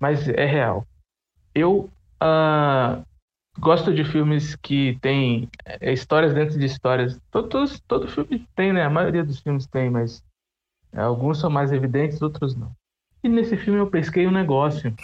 [0.00, 0.86] Mas é real.
[1.54, 1.90] Eu
[2.22, 3.04] uh,
[3.58, 7.20] gosto de filmes que tem é, histórias dentro de histórias.
[7.30, 8.82] Todos, todo filme tem, né?
[8.82, 10.24] A maioria dos filmes tem, mas
[10.90, 12.74] é, alguns são mais evidentes, outros não.
[13.22, 14.94] E nesse filme eu pesquei um negócio.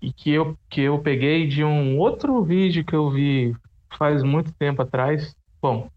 [0.00, 3.54] E que eu, que eu peguei de um outro vídeo que eu vi
[3.98, 5.34] faz muito tempo atrás.
[5.60, 5.90] Bom,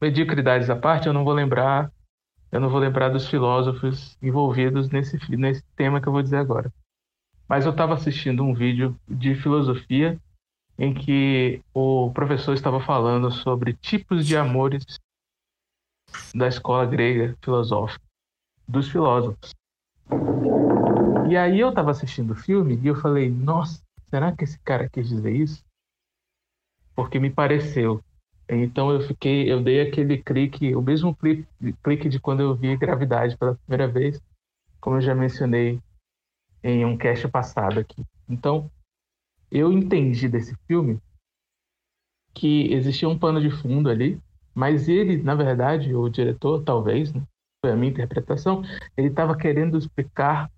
[0.00, 1.90] mediocridades à parte, eu não vou lembrar.
[2.50, 6.72] Eu não vou lembrar dos filósofos envolvidos nesse, nesse tema que eu vou dizer agora.
[7.46, 10.18] Mas eu estava assistindo um vídeo de filosofia
[10.78, 14.84] em que o professor estava falando sobre tipos de amores
[16.34, 18.04] da escola grega filosófica,
[18.66, 19.54] dos filósofos.
[21.28, 24.88] E aí eu tava assistindo o filme e eu falei, nossa, será que esse cara
[24.88, 25.62] quis dizer isso?
[26.94, 28.02] Porque me pareceu.
[28.48, 31.46] Então eu fiquei, eu dei aquele clique, o mesmo clique,
[31.82, 34.20] clique de quando eu vi Gravidade pela primeira vez,
[34.80, 35.80] como eu já mencionei
[36.62, 38.02] em um cast passado aqui.
[38.28, 38.70] Então,
[39.50, 40.98] eu entendi desse filme
[42.34, 44.20] que existia um pano de fundo ali,
[44.54, 47.22] mas ele, na verdade, o diretor, talvez, né,
[47.60, 48.62] foi a minha interpretação,
[48.96, 50.50] ele estava querendo explicar,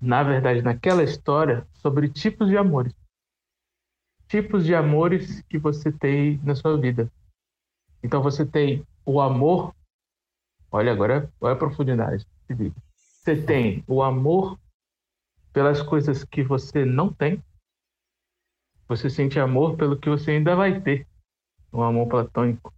[0.00, 2.94] na verdade, naquela história, sobre tipos de amores.
[4.28, 7.10] Tipos de amores que você tem na sua vida.
[8.02, 9.74] Então você tem o amor.
[10.70, 12.26] Olha agora, olha a profundidade.
[13.24, 14.58] Você tem o amor
[15.52, 17.42] pelas coisas que você não tem.
[18.88, 21.06] Você sente amor pelo que você ainda vai ter.
[21.72, 22.72] Um amor platônico.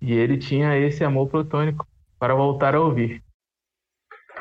[0.00, 1.86] E ele tinha esse amor platônico
[2.18, 3.22] para voltar a ouvir.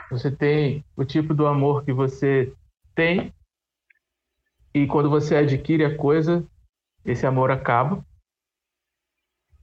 [0.10, 2.53] Você tem o tipo do amor que você
[2.95, 3.34] tem
[4.78, 6.45] e quando você adquire a coisa,
[7.03, 8.05] esse amor acaba.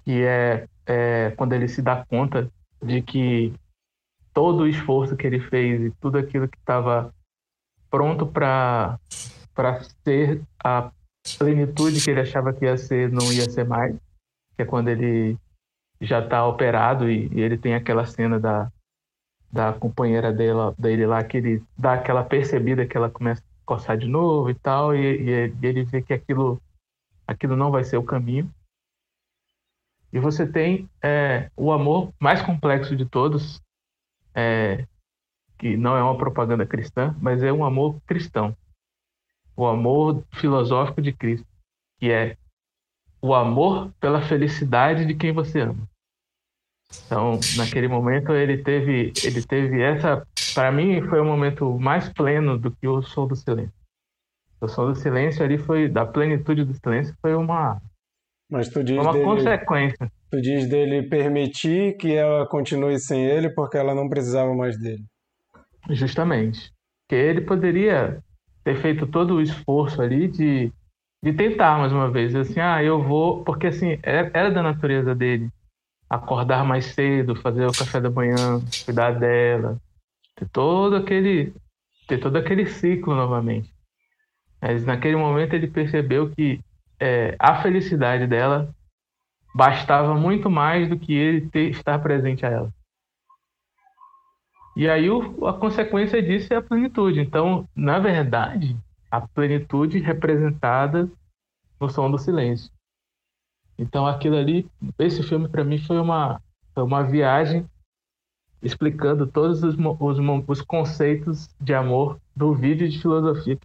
[0.05, 2.51] E é, é quando ele se dá conta
[2.83, 3.55] de que
[4.33, 7.15] todo o esforço que ele fez e tudo aquilo que estava
[7.89, 8.99] pronto para
[9.55, 10.91] para ser a
[11.39, 13.95] plenitude que ele achava que ia ser não ia ser mais,
[14.57, 15.39] que é quando ele
[16.01, 18.71] já está operado e, e, ele tem aquela cena da,
[19.51, 24.07] da companheira dela, dele lá que ele dá aquela percebida que ela começa coçar de
[24.07, 26.61] novo e tal, e, e, ele vê que aquilo,
[27.27, 28.53] aquilo não vai ser o caminho.
[30.13, 33.61] E você tem é, o amor mais complexo de todos,
[34.35, 34.87] é,
[35.59, 38.57] que não é uma propaganda cristã, mas é um amor cristão.
[39.57, 41.47] O amor filosófico de Cristo,
[41.99, 42.37] que é
[43.21, 45.89] o amor pela felicidade de quem você ama.
[47.07, 52.59] Então, naquele momento ele teve, ele teve essa, para mim foi o momento mais pleno
[52.59, 53.73] do que o som do silêncio.
[54.61, 57.81] O som do silêncio ali foi da plenitude do silêncio foi uma
[58.51, 60.13] mas tu diz uma dele, consequência.
[60.31, 65.05] Tu diz dele permitir que ela continue sem ele porque ela não precisava mais dele.
[65.91, 66.73] Justamente.
[67.09, 68.23] Que ele poderia
[68.63, 70.73] ter feito todo o esforço ali de,
[71.23, 75.15] de tentar mais uma vez, assim, ah, eu vou, porque assim, era, era da natureza
[75.15, 75.51] dele
[76.09, 79.79] acordar mais cedo, fazer o café da manhã, cuidar dela,
[80.37, 81.55] ter todo aquele
[82.07, 83.73] ter todo aquele ciclo novamente.
[84.61, 86.61] Mas naquele momento ele percebeu que
[86.99, 88.75] é, a felicidade dela
[89.55, 92.75] bastava muito mais do que ele ter, estar presente a ela.
[94.77, 97.21] E aí o, a consequência disso é a plenitude.
[97.21, 98.77] Então, na verdade,
[99.11, 101.09] a plenitude representada
[101.81, 102.73] no som do silêncio.
[103.79, 104.69] Então aquilo ali,
[104.99, 106.41] esse filme para mim foi uma,
[106.73, 107.69] foi uma viagem
[108.65, 113.59] explicando todos os, os, os, conceitos de amor do vídeo de filosofia.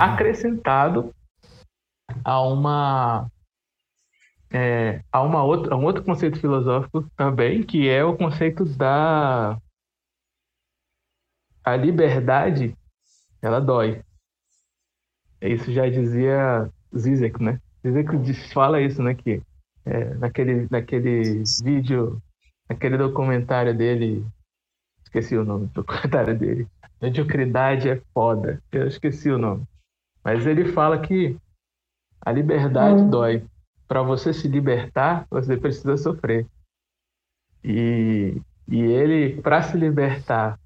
[0.00, 1.14] acrescentado
[2.24, 3.30] a uma
[4.50, 9.58] é, a uma outra, a um outro conceito filosófico também, que é o conceito da
[11.62, 12.74] a liberdade,
[13.42, 14.02] ela dói.
[15.42, 17.60] Isso já dizia Zizek, né?
[17.82, 19.14] Zizek fala isso, né?
[19.14, 19.42] Que
[19.84, 22.20] é, naquele, naquele vídeo,
[22.68, 24.24] naquele documentário dele,
[25.02, 26.68] esqueci o nome do documentário dele.
[27.00, 28.62] Mediocridade é foda.
[28.72, 29.64] Eu esqueci o nome.
[30.22, 31.38] Mas ele fala que
[32.20, 33.10] a liberdade hum.
[33.10, 33.44] dói.
[33.86, 36.46] Para você se libertar, você precisa sofrer.
[37.64, 40.58] E, e ele, para se libertar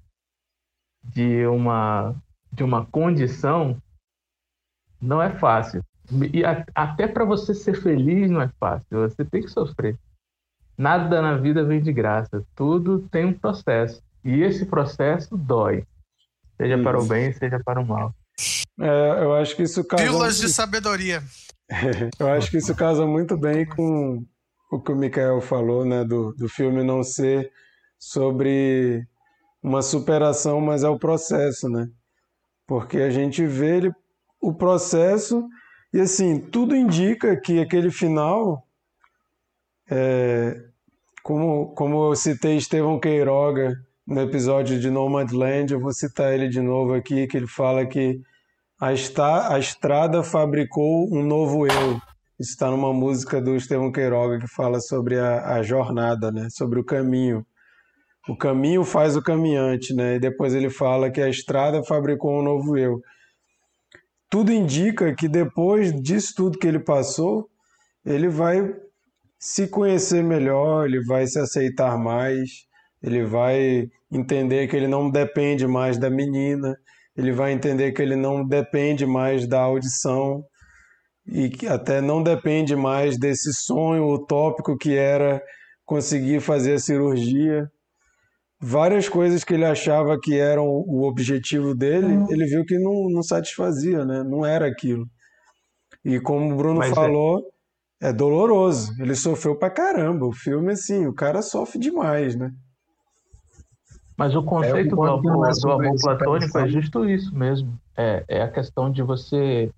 [1.03, 2.15] de uma,
[2.51, 3.81] de uma condição,
[5.01, 5.81] não é fácil.
[6.33, 8.85] E a, até para você ser feliz não é fácil.
[8.91, 9.97] Você tem que sofrer.
[10.77, 12.43] Nada na vida vem de graça.
[12.55, 14.01] Tudo tem um processo.
[14.23, 15.85] E esse processo dói.
[16.57, 16.83] Seja isso.
[16.83, 18.13] para o bem, seja para o mal.
[18.79, 20.03] É, eu acho que isso casa.
[20.03, 21.23] Pílulas de sabedoria.
[22.19, 24.25] eu acho que isso casa muito bem com
[24.71, 26.03] o que o Mikael falou, né?
[26.03, 27.51] Do, do filme não ser
[27.99, 29.05] sobre
[29.61, 31.87] uma superação, mas é o processo, né?
[32.67, 33.91] Porque a gente vê ele,
[34.41, 35.47] o processo
[35.93, 38.67] e assim, tudo indica que aquele final,
[39.89, 40.61] é,
[41.23, 43.75] como, como eu citei Estevão Queiroga
[44.05, 48.21] no episódio de Nomadland, eu vou citar ele de novo aqui, que ele fala que
[48.79, 52.01] a, esta, a estrada fabricou um novo eu.
[52.39, 56.47] Isso está numa música do Estevão Queiroga que fala sobre a, a jornada, né?
[56.49, 57.45] sobre o caminho.
[58.27, 60.15] O caminho faz o caminhante, né?
[60.15, 63.01] E depois ele fala que a estrada fabricou um novo eu.
[64.29, 67.49] Tudo indica que depois disso tudo que ele passou,
[68.05, 68.73] ele vai
[69.43, 72.65] se conhecer melhor, ele vai se aceitar mais,
[73.03, 76.77] ele vai entender que ele não depende mais da menina,
[77.13, 80.45] ele vai entender que ele não depende mais da audição
[81.27, 85.43] e que até não depende mais desse sonho utópico que era
[85.83, 87.69] conseguir fazer a cirurgia.
[88.61, 92.31] Várias coisas que ele achava que eram o objetivo dele, uhum.
[92.31, 94.23] ele viu que não, não satisfazia, né?
[94.23, 95.05] não era aquilo.
[96.05, 97.43] E como o Bruno Mas é falou,
[98.03, 98.09] é...
[98.09, 98.93] é doloroso.
[99.01, 100.25] Ele sofreu pra caramba.
[100.25, 102.53] O filme, assim, o cara sofre demais, né?
[104.17, 107.77] Mas o conceito é, do, amor, do amor platônico é justo isso mesmo.
[107.97, 109.71] É, é a questão de você.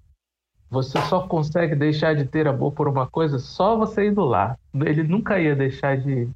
[0.70, 4.58] Você só consegue deixar de ter amor por uma coisa só você indo lá.
[4.74, 6.28] Ele nunca ia deixar de.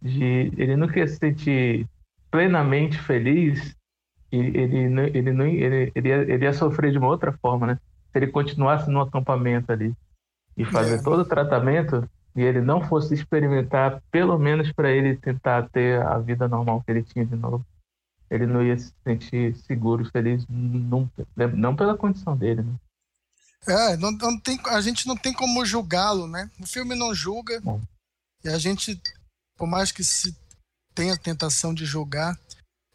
[0.00, 1.88] de ele nunca ia se sentir
[2.30, 3.76] plenamente feliz.
[4.30, 4.58] E ele,
[5.14, 7.78] ele, não, ele, ele, ia, ele ia sofrer de uma outra forma, né?
[8.12, 9.92] Se ele continuasse no acampamento ali
[10.58, 11.02] e fazer é.
[11.02, 16.18] todo o tratamento, e ele não fosse experimentar, pelo menos para ele tentar ter a
[16.18, 17.64] vida normal que ele tinha de novo,
[18.28, 21.46] ele não ia se sentir seguro, feliz nunca, né?
[21.46, 22.74] não pela condição dele, né?
[23.66, 26.50] É, não, não tem, a gente não tem como julgá-lo, né?
[26.60, 27.60] O filme não julga.
[27.60, 27.80] Bom.
[28.44, 29.00] E a gente,
[29.56, 30.36] por mais que se
[30.94, 32.38] tenha a tentação de julgar,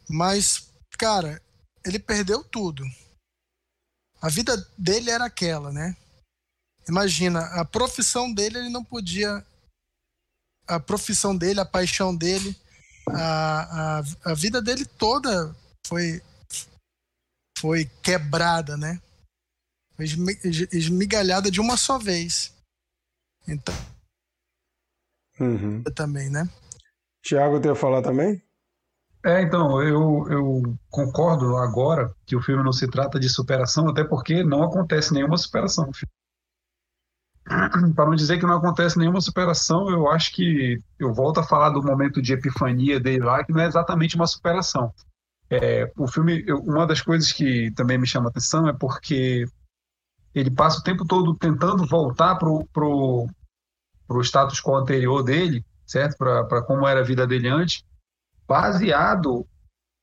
[0.08, 1.40] mas, cara,
[1.84, 2.82] ele perdeu tudo.
[4.22, 5.94] A vida dele era aquela, né?
[6.88, 9.44] Imagina, a profissão dele, ele não podia.
[10.66, 12.56] A profissão dele, a paixão dele,
[13.10, 15.54] a, a, a vida dele toda
[15.86, 16.22] foi,
[17.58, 19.00] foi quebrada, né?
[19.96, 20.06] Foi
[20.72, 22.52] esmigalhada de uma só vez.
[23.46, 23.74] Então.
[25.38, 25.82] Uhum.
[25.94, 26.48] Também, né?
[27.22, 28.42] Tiago, tem a falar também?
[29.24, 34.04] É, então, eu, eu concordo agora que o filme não se trata de superação, até
[34.04, 36.12] porque não acontece nenhuma superação no filme.
[37.94, 41.70] para não dizer que não acontece nenhuma superação, eu acho que eu volto a falar
[41.70, 44.92] do momento de epifania dele lá, que não é exatamente uma superação.
[45.50, 49.46] É, o filme, eu, uma das coisas que também me chama atenção é porque
[50.34, 53.28] ele passa o tempo todo tentando voltar pro, pro,
[54.08, 56.16] pro status quo anterior dele, certo?
[56.16, 57.84] Para como era a vida dele antes,
[58.48, 59.46] baseado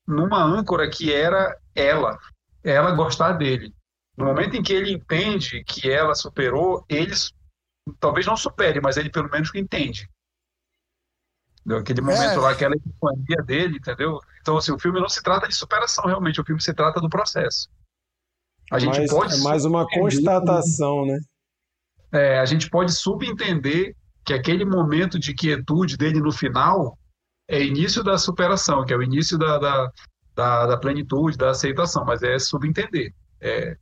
[0.06, 2.18] numa âncora que era ela,
[2.62, 3.74] ela gostar dele.
[4.16, 7.14] No momento em que ele entende que ela superou, ele
[7.98, 10.08] talvez não supere, mas ele pelo menos entende.
[11.60, 11.78] Entendeu?
[11.78, 12.02] Aquele é.
[12.02, 12.36] momento é.
[12.36, 14.20] lá, aquela epifania dele, entendeu?
[14.40, 17.08] Então, assim, o filme não se trata de superação, realmente, o filme se trata do
[17.08, 17.68] processo.
[18.70, 19.34] A gente mais, pode.
[19.34, 21.18] É mais uma constatação, né?
[22.12, 26.98] É, a gente pode subentender que aquele momento de quietude dele no final
[27.48, 29.92] é início da superação, que é o início da, da,
[30.34, 33.14] da, da plenitude, da aceitação, mas é subentender.
[33.40, 33.76] É,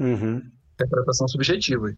[0.00, 0.40] Uhum.
[0.74, 1.90] Interpretação subjetiva.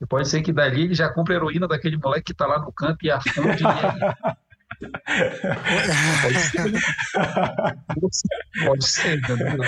[0.00, 2.58] E pode ser que dali ele já compre a heroína daquele moleque que tá lá
[2.58, 3.62] no campo e afunde.
[6.22, 6.72] Pode ser.
[8.66, 9.58] Pode ser, entendeu?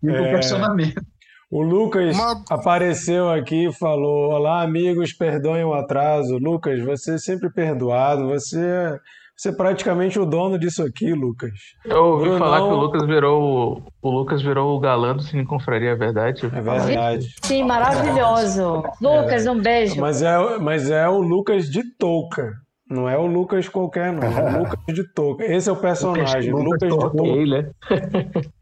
[0.00, 0.34] Fica o É.
[0.36, 1.02] questionamento.
[1.50, 6.38] O Lucas Uma- apareceu aqui e falou: Olá, amigos, perdoem o atraso.
[6.38, 8.28] Lucas, você é sempre perdoado.
[8.28, 8.96] Você é,
[9.40, 11.50] você é praticamente o dono disso aqui, Lucas.
[11.84, 15.22] Eu ouvi Brunão- falar que o Lucas virou o, o Lucas virou o galã do
[15.22, 16.44] Cine Confraria, é verdade?
[16.44, 17.34] É verdade.
[17.42, 18.82] Sim, maravilhoso.
[19.00, 19.98] Lucas, um beijo.
[19.98, 22.52] Mas é, mas é o Lucas de touca.
[22.90, 24.22] Não é o Lucas qualquer, não.
[24.24, 25.44] É o Lucas de touca.
[25.44, 27.46] Esse é o personagem, Lucas Lucas de Touca.
[27.46, 27.70] né?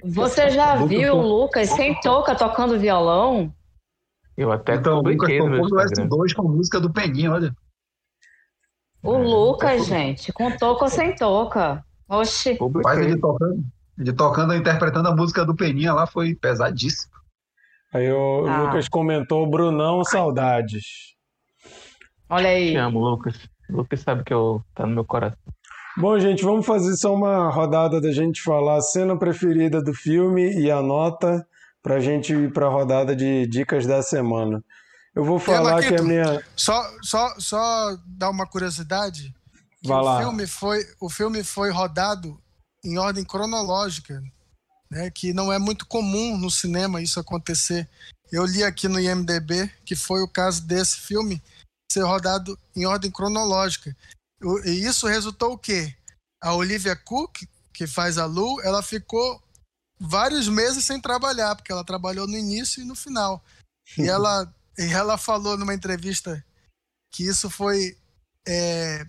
[0.05, 1.21] Você já Lucas viu o.
[1.27, 3.51] Lucas sem touca tocando violão?
[4.37, 6.09] Eu até Então, o Lucas no Instagram.
[6.09, 7.53] S2 com a música do Peninha, olha.
[9.03, 11.85] O Lucas, gente, com touca ou sem touca?
[12.09, 12.59] Oxi.
[12.83, 13.63] Mas ele tocando,
[13.99, 17.13] ele tocando, interpretando a música do Peninha lá foi pesadíssimo.
[17.93, 18.63] Aí o Ah.
[18.63, 21.15] Lucas comentou: Brunão, saudades.
[22.29, 22.73] Olha aí.
[22.73, 23.49] Te amo, Lucas.
[23.71, 25.39] Lucas sabe que eu tá no meu coração.
[25.97, 30.53] Bom, gente, vamos fazer só uma rodada da gente falar a cena preferida do filme
[30.61, 31.47] e a nota
[31.83, 34.63] para a gente ir para a rodada de dicas da semana.
[35.19, 36.45] Eu vou falar que a minha.
[36.55, 39.35] Só, só, só dar uma curiosidade.
[39.83, 40.19] Vai o lá.
[40.21, 42.41] Filme foi, o filme foi rodado
[42.85, 44.23] em ordem cronológica,
[44.91, 47.89] né, que não é muito comum no cinema isso acontecer.
[48.31, 51.43] Eu li aqui no IMDB que foi o caso desse filme
[51.91, 53.97] ser rodado em ordem cronológica.
[54.43, 55.95] O- E isso resultou o quê?
[56.41, 57.43] A Olivia Cook,
[57.73, 59.43] que faz a Lu, ela ficou
[59.99, 63.43] vários meses sem trabalhar, porque ela trabalhou no início e no final.
[63.97, 66.45] E ela, e ela falou numa entrevista
[67.13, 67.97] que isso foi
[68.47, 69.07] é,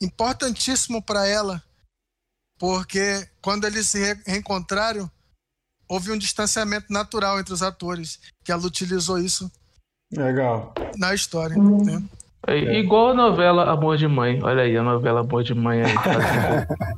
[0.00, 1.62] importantíssimo para ela,
[2.58, 5.10] porque quando eles se re- reencontraram,
[5.88, 9.50] houve um distanciamento natural entre os atores, que ela utilizou isso
[10.12, 10.72] Legal.
[10.96, 11.56] na história.
[11.56, 12.02] né?
[12.46, 14.42] É igual a novela Amor de Mãe.
[14.42, 15.94] Olha aí, a novela Amor de Mãe aí.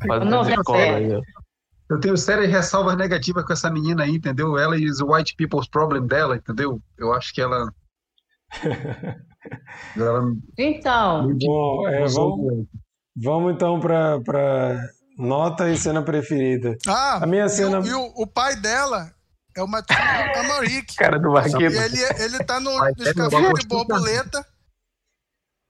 [0.06, 1.22] Fazendo, escola aí, ó.
[1.88, 4.58] Eu tenho sérias ressalvas negativas com essa menina aí, entendeu?
[4.58, 6.80] Ela e os white people's problem dela, entendeu?
[6.98, 7.72] Eu acho que ela.
[10.58, 12.66] Então, Bom, é, vamos,
[13.16, 14.80] vamos então para
[15.18, 16.76] nota e cena preferida.
[16.86, 19.10] Ah, A minha o- cena- e o, o pai dela
[19.56, 19.96] é o Matthew
[20.40, 20.94] Amaric.
[20.96, 21.60] Cara do Marquito.
[21.60, 24.46] ele, ele tá no, no Escafandra negócio de Borboleta.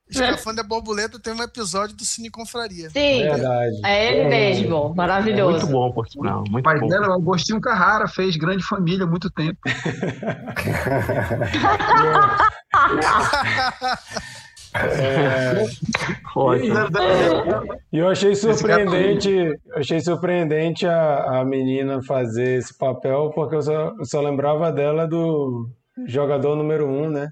[0.08, 2.88] Escafandra de Borboleta tem um episódio do Cine Confraria.
[2.90, 3.80] sim, Verdade.
[3.84, 4.78] é ele mesmo.
[4.84, 5.66] Muito Maravilhoso.
[5.66, 6.44] bom, por sinal.
[6.46, 6.86] O Muito pai bom.
[6.86, 9.58] dela é o Agostinho Carrara, fez Grande Família há muito tempo.
[16.34, 16.74] Ótimo.
[17.92, 23.62] E eu achei surpreendente, eu achei surpreendente a, a menina fazer esse papel, porque eu
[23.62, 25.68] só, eu só lembrava dela do
[26.06, 27.30] jogador número um, né?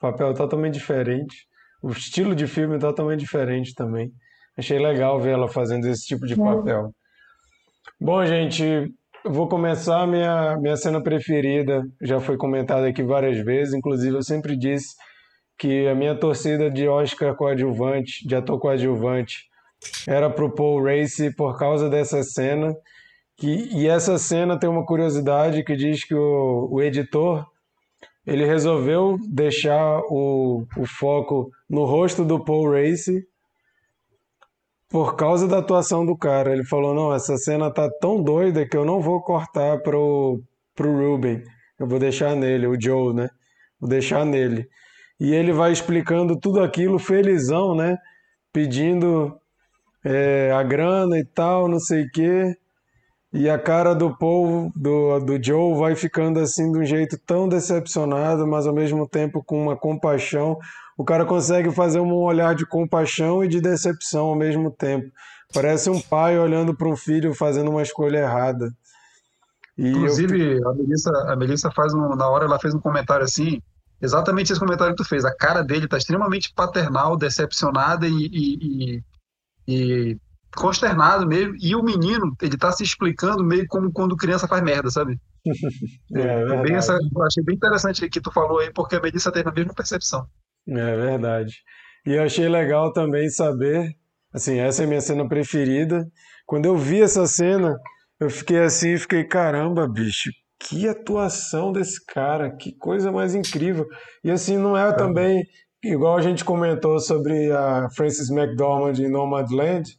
[0.00, 1.46] Papel totalmente diferente.
[1.82, 4.10] O estilo de filme totalmente diferente também.
[4.56, 6.92] Achei legal ver ela fazendo esse tipo de papel.
[8.00, 8.92] Bom, gente,
[9.24, 11.84] vou começar minha, minha cena preferida.
[12.02, 14.96] Já foi comentada aqui várias vezes, inclusive eu sempre disse
[15.58, 19.48] que a minha torcida de Oscar coadjuvante, de ator coadjuvante,
[20.06, 22.74] era pro Paul Race por causa dessa cena.
[23.36, 27.46] Que, e essa cena tem uma curiosidade que diz que o, o editor
[28.28, 33.26] ele resolveu deixar o, o foco no rosto do Paul Race
[34.90, 36.52] por causa da atuação do cara.
[36.52, 40.42] Ele falou: não, essa cena tá tão doida que eu não vou cortar pro,
[40.74, 41.42] pro Ruben.
[41.80, 43.30] Eu vou deixar nele, o Joe, né?
[43.80, 44.68] Vou deixar nele.
[45.18, 47.96] E ele vai explicando tudo aquilo felizão, né?
[48.52, 49.34] Pedindo
[50.04, 52.54] é, a grana e tal, não sei o quê.
[53.32, 57.46] E a cara do Paul, do, do Joe, vai ficando assim de um jeito tão
[57.48, 60.58] decepcionado, mas ao mesmo tempo com uma compaixão.
[60.96, 65.10] O cara consegue fazer um olhar de compaixão e de decepção ao mesmo tempo.
[65.54, 68.70] Parece um pai olhando para um filho fazendo uma escolha errada.
[69.76, 73.24] E eu- Inclusive, a Melissa, a Melissa faz um, na hora ela fez um comentário
[73.24, 73.60] assim,
[74.02, 75.24] exatamente esse comentário que tu fez.
[75.24, 79.02] A cara dele tá extremamente paternal, decepcionada e, e, e-
[79.68, 80.16] e
[80.56, 81.54] consternado mesmo.
[81.60, 85.18] E o menino, ele tá se explicando meio como quando criança faz merda, sabe?
[86.14, 89.00] É, É bem essa, eu achei bem interessante o que tu falou aí, porque a
[89.00, 90.26] Melissa teve a mesma percepção.
[90.68, 91.54] É verdade.
[92.06, 93.94] E eu achei legal também saber,
[94.32, 96.06] assim, essa é a minha cena preferida.
[96.46, 97.76] Quando eu vi essa cena,
[98.20, 103.86] eu fiquei assim, fiquei, caramba, bicho, que atuação desse cara, que coisa mais incrível.
[104.24, 105.44] E assim, não é também,
[105.82, 109.97] igual a gente comentou sobre a Frances McDormand em Nomadland,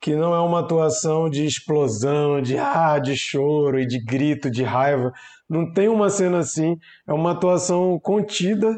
[0.00, 4.62] que não é uma atuação de explosão, de ah, de choro e de grito, de
[4.62, 5.12] raiva.
[5.48, 6.76] Não tem uma cena assim,
[7.06, 8.74] é uma atuação contida,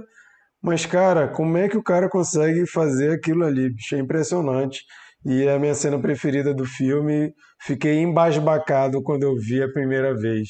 [0.62, 3.70] Mas, cara, como é que o cara consegue fazer aquilo ali?
[3.72, 4.84] Bicho, é impressionante.
[5.24, 7.32] E é a minha cena preferida do filme.
[7.62, 10.48] Fiquei embasbacado quando eu vi a primeira vez.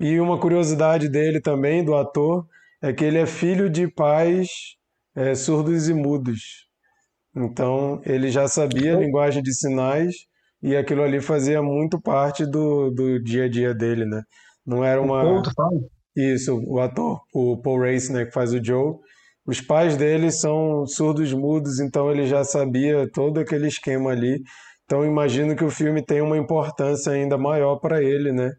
[0.00, 2.46] E uma curiosidade dele também, do ator,
[2.82, 4.48] é que ele é filho de pais
[5.14, 6.66] é, surdos e mudos.
[7.34, 10.14] Então, ele já sabia a linguagem de sinais
[10.62, 14.22] e aquilo ali fazia muito parte do, do dia a dia dele, né?
[14.66, 15.24] Não era uma.
[15.24, 15.42] O
[16.14, 18.96] Isso, o ator, o Paul Race, né, que faz o Joe.
[19.46, 24.40] Os pais dele são surdos mudos, então ele já sabia todo aquele esquema ali.
[24.84, 28.52] Então imagino que o filme tem uma importância ainda maior para ele, né?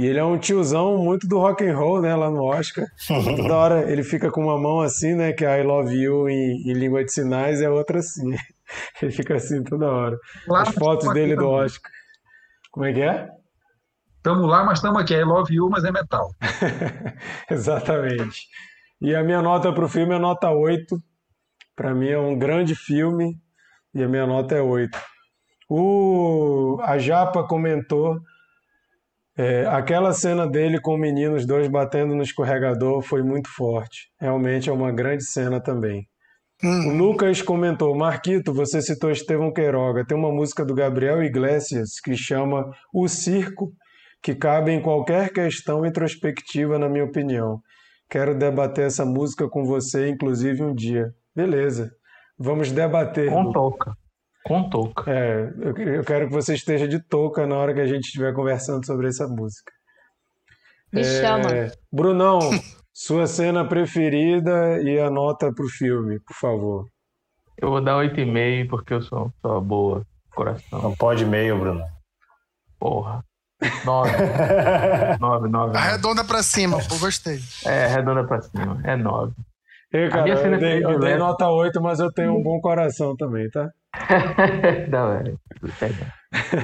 [0.00, 2.86] E ele é um tiozão muito do rock and roll, né, lá no Oscar.
[3.06, 6.70] Toda hora ele fica com uma mão assim, né, que é I love you em,
[6.70, 8.34] em língua de sinais e a outra assim.
[9.02, 10.16] Ele fica assim toda hora.
[10.48, 11.90] Lá, As fotos dele do Oscar.
[12.70, 13.28] Como é que é?
[14.16, 15.12] Estamos lá, mas estamos aqui.
[15.12, 16.30] I love you, mas é metal.
[17.50, 18.46] Exatamente.
[19.02, 20.96] E a minha nota para o filme é nota 8.
[21.76, 23.34] Para mim é um grande filme
[23.92, 24.98] e a minha nota é 8.
[25.68, 28.18] O, a Japa comentou
[29.40, 34.10] é, aquela cena dele com o menino, os dois batendo no escorregador, foi muito forte.
[34.20, 36.06] Realmente é uma grande cena também.
[36.62, 36.88] Hum.
[36.88, 40.04] O Lucas comentou: Marquito, você citou Estevão Queiroga.
[40.04, 43.72] Tem uma música do Gabriel Iglesias que chama O Circo,
[44.22, 47.60] que cabe em qualquer questão introspectiva, na minha opinião.
[48.10, 51.14] Quero debater essa música com você, inclusive, um dia.
[51.34, 51.90] Beleza.
[52.38, 53.30] Vamos debater.
[53.30, 53.94] Com touca.
[54.50, 55.04] Com touca.
[55.06, 55.48] É,
[55.96, 59.06] eu quero que você esteja de touca na hora que a gente estiver conversando sobre
[59.06, 59.70] essa música.
[60.92, 61.48] Me é, chama.
[61.92, 62.40] Brunão,
[62.92, 66.84] sua cena preferida e a nota pro filme, por favor.
[67.56, 70.04] Eu vou dar 8,5 porque eu sou uma pessoa boa,
[70.34, 70.82] coração.
[70.82, 71.84] Não pode meio, Bruno.
[72.76, 73.22] Porra.
[73.84, 74.10] 9.
[75.20, 75.78] 9, 9.
[75.78, 77.38] Arredonda pra cima, eu gostei.
[77.64, 78.80] É, arredonda pra cima.
[78.82, 79.32] É 9.
[79.92, 83.48] Ei, cara, eu dei, eu dei nota 8, mas eu tenho um bom coração também,
[83.48, 83.70] tá?
[84.90, 85.24] Não, é.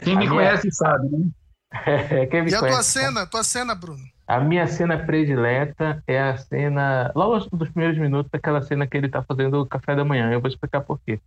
[0.03, 1.31] Quem me conhece sabe, né?
[2.31, 4.03] Quem me e a conhece, tua cena, tua cena, Bruno?
[4.27, 9.09] A minha cena predileta é a cena, logo dos primeiros minutos, aquela cena que ele
[9.09, 10.31] tá fazendo o café da manhã.
[10.31, 11.21] Eu vou explicar por quê.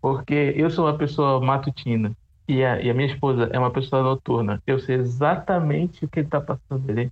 [0.00, 2.14] Porque eu sou uma pessoa matutina
[2.46, 4.62] e a, e a minha esposa é uma pessoa noturna.
[4.66, 7.10] Eu sei exatamente o que ele tá passando ali.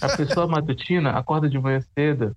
[0.00, 2.36] A pessoa matutina acorda de manhã cedo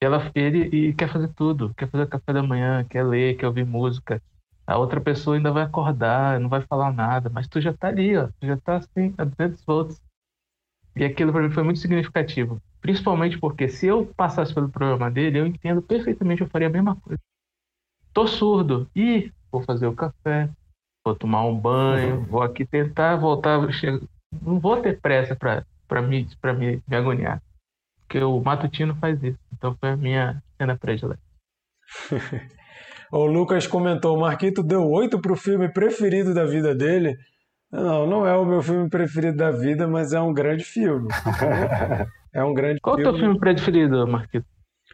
[0.00, 1.74] ela, ele e quer fazer tudo.
[1.74, 4.22] Quer fazer café da manhã, quer ler, quer ouvir música.
[4.68, 8.14] A outra pessoa ainda vai acordar, não vai falar nada, mas tu já tá ali,
[8.14, 8.28] ó.
[8.38, 9.98] Tu já tá assim, a 200 volts.
[10.94, 12.60] E aquilo para mim foi muito significativo.
[12.78, 16.96] Principalmente porque se eu passasse pelo programa dele, eu entendo perfeitamente, eu faria a mesma
[16.96, 17.18] coisa.
[18.12, 18.86] Tô surdo.
[18.94, 20.50] e vou fazer o café,
[21.02, 23.58] vou tomar um banho, vou aqui tentar voltar.
[24.42, 27.42] Não vou ter pressa para me, pra me, me agoniar.
[28.00, 29.38] Porque o Matutino faz isso.
[29.50, 31.22] Então foi a minha cena predileta.
[33.12, 37.16] o Lucas comentou: o Marquito deu oito pro filme preferido da vida dele.
[37.70, 41.08] Não, não é o meu filme preferido da vida, mas é um grande filme.
[42.32, 43.04] é um grande Qual filme.
[43.04, 44.46] Qual é o teu filme preferido, Marquito?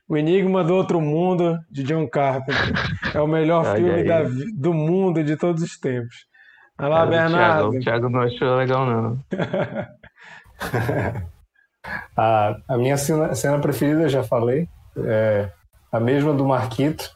[0.08, 2.72] O Enigma do Outro Mundo, de John Carpenter.
[3.14, 4.22] É o melhor filme da,
[4.54, 6.26] do mundo de todos os tempos.
[6.78, 7.68] Olha lá, é, Bernardo.
[7.68, 9.18] O Thiago, não achou legal, não.
[12.16, 15.50] a, a minha cena, cena preferida, já falei, é
[15.92, 17.13] a mesma do Marquito.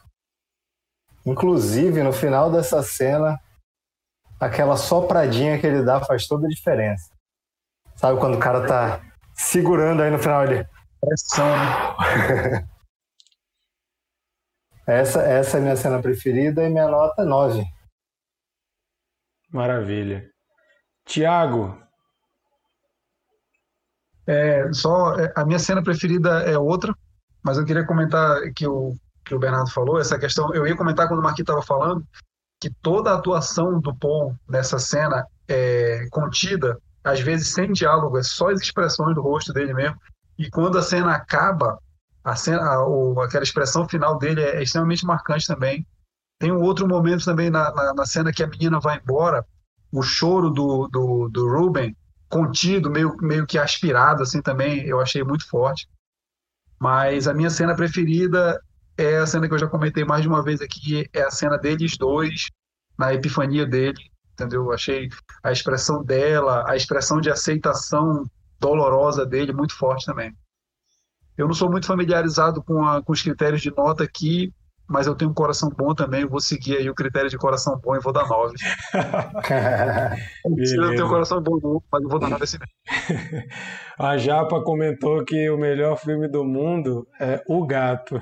[1.29, 3.39] Inclusive, no final dessa cena,
[4.39, 7.11] aquela sopradinha que ele dá faz toda a diferença.
[7.95, 8.99] Sabe quando o cara tá
[9.35, 10.67] segurando aí no final ele.
[10.99, 12.67] Pressão, né?
[14.87, 17.63] essa, essa é a minha cena preferida e minha nota é 9.
[19.51, 20.27] Maravilha.
[21.05, 21.79] Tiago.
[24.25, 26.93] É, só é, a minha cena preferida é outra,
[27.43, 28.95] mas eu queria comentar que o
[29.29, 32.03] que o Bernardo falou, essa questão, eu ia comentar quando o Marquinhos estava falando,
[32.59, 38.23] que toda a atuação do Paul nessa cena é contida, às vezes sem diálogo, é
[38.23, 39.95] só as expressões do rosto dele mesmo.
[40.37, 41.77] E quando a cena acaba,
[42.23, 45.85] a cena, a, o, aquela expressão final dele é, é, extremamente marcante também.
[46.39, 49.45] Tem um outro momento também na, na, na, cena que a menina vai embora,
[49.91, 51.95] o choro do, do, do Ruben,
[52.27, 55.87] contido, meio, meio que aspirado, assim também, eu achei muito forte.
[56.79, 58.59] Mas a minha cena preferida
[59.01, 61.57] é a cena que eu já comentei mais de uma vez aqui, é a cena
[61.57, 62.47] deles dois,
[62.97, 63.99] na epifania dele,
[64.33, 64.71] entendeu?
[64.71, 65.07] Achei
[65.41, 68.25] a expressão dela, a expressão de aceitação
[68.59, 70.33] dolorosa dele muito forte também.
[71.37, 74.53] Eu não sou muito familiarizado com, a, com os critérios de nota aqui,
[74.85, 77.79] mas eu tenho um coração bom também, eu vou seguir aí o critério de coração
[77.81, 78.55] bom e vou dar 9.
[80.43, 83.45] eu tenho um coração bom, mas eu vou dar 9 assim mesmo.
[83.97, 88.19] A Japa comentou que o melhor filme do mundo é O Gato.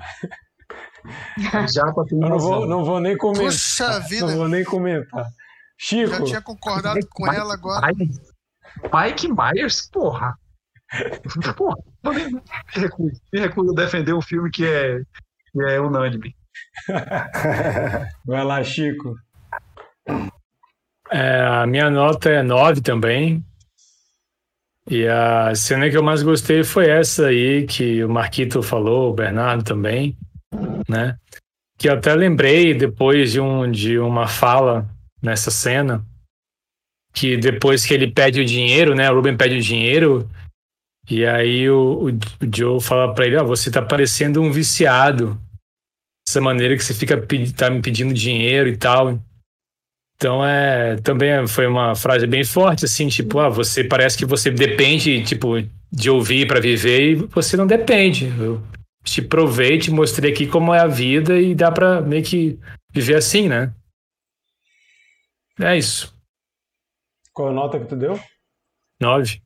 [1.73, 3.45] Japa tem eu não vou, não vou nem comentar.
[3.45, 4.27] Puxa vida!
[4.27, 5.27] Não vou nem comentar.
[5.77, 6.11] Chico.
[6.11, 7.87] Já tinha concordado com ela agora.
[7.87, 10.35] Mike Myers, porra.
[11.55, 12.41] Porra, me
[12.81, 14.99] recuso, me recuso a defender um filme que é,
[15.51, 16.33] que é unânime.
[18.25, 19.15] Vai lá, Chico.
[21.11, 23.43] É, a minha nota é 9 também.
[24.89, 29.13] E a cena que eu mais gostei foi essa aí que o Marquito falou, o
[29.13, 30.17] Bernardo também,
[30.87, 31.17] né?
[31.77, 34.89] Que eu até lembrei depois de, um, de uma fala
[35.21, 36.05] nessa cena,
[37.13, 39.09] que depois que ele pede o dinheiro, né?
[39.09, 40.29] O Ruben pede o dinheiro,
[41.09, 42.19] e aí o, o,
[42.53, 45.39] Joe fala para ele, ó, oh, você tá parecendo um viciado.
[46.27, 49.17] Essa maneira que você fica tá me pedindo dinheiro e tal.
[50.15, 54.51] Então é também foi uma frase bem forte assim, tipo, ah, você parece que você
[54.51, 55.55] depende, tipo,
[55.91, 58.25] de ouvir para viver e você não depende.
[58.37, 58.61] Eu
[59.11, 62.59] te provei, te mostrei aqui como é a vida e dá para meio que
[62.91, 63.73] viver assim, né?
[65.59, 66.15] É isso.
[67.33, 68.19] Qual a nota que tu deu?
[68.99, 69.41] Nove.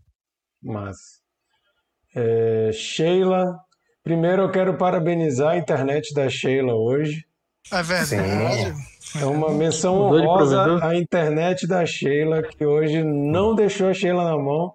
[0.61, 0.97] Mas
[2.15, 3.57] é, Sheila,
[4.03, 7.25] primeiro eu quero parabenizar a internet da Sheila hoje.
[7.71, 8.07] É verdade.
[8.07, 9.19] Sim.
[9.21, 14.37] É uma menção honrosa à internet da Sheila, que hoje não deixou a Sheila na
[14.37, 14.73] mão.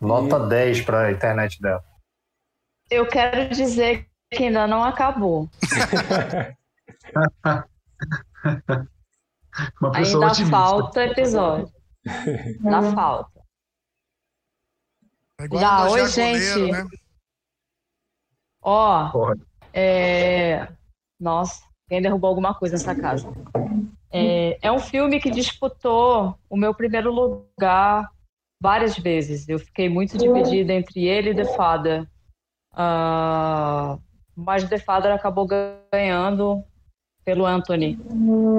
[0.00, 0.48] Nota e...
[0.48, 1.89] 10 para a internet dela.
[2.90, 5.48] Eu quero dizer que ainda não acabou.
[9.94, 10.50] ainda otimista.
[10.50, 11.72] falta episódio.
[12.06, 13.40] Ainda falta.
[15.38, 16.72] É Já, oi, gente.
[16.72, 16.86] Né?
[18.62, 19.34] Ó,
[19.72, 20.68] é...
[21.18, 23.32] Nossa, quem derrubou alguma coisa nessa casa.
[24.12, 28.10] É, é um filme que disputou o meu primeiro lugar
[28.60, 29.48] várias vezes.
[29.48, 32.09] Eu fiquei muito dividida entre ele e The Father.
[32.72, 34.00] Uh,
[34.34, 35.46] mas The Father acabou
[35.92, 36.64] ganhando
[37.24, 37.98] pelo Anthony.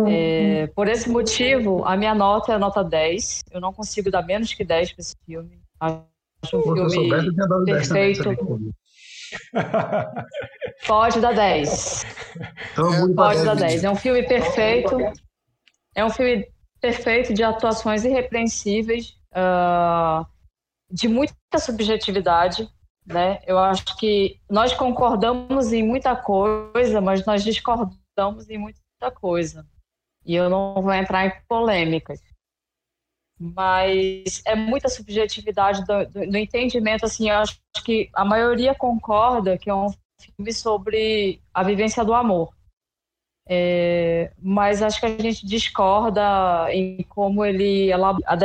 [0.07, 3.43] É, por esse motivo, a minha nota é a nota 10.
[3.51, 5.61] Eu não consigo dar menos que 10 para esse filme.
[5.79, 8.29] Acho um filme perfeito.
[10.87, 12.05] Pode dar 10.
[12.73, 13.83] Então, Pode dar 10.
[13.83, 14.97] É um filme perfeito.
[15.95, 16.47] É um filme
[16.79, 20.25] perfeito de atuações irrepreensíveis, uh,
[20.89, 22.67] de muita subjetividade.
[23.05, 23.41] Né?
[23.45, 29.67] Eu acho que nós concordamos em muita coisa, mas nós discordamos em muita coisa.
[30.25, 32.21] E eu não vou entrar em polêmicas.
[33.39, 37.05] Mas é muita subjetividade do, do, do entendimento.
[37.05, 42.13] Assim, eu acho que a maioria concorda que é um filme sobre a vivência do
[42.13, 42.53] amor.
[43.47, 48.37] É, mas acho que a gente discorda em como ele ela, a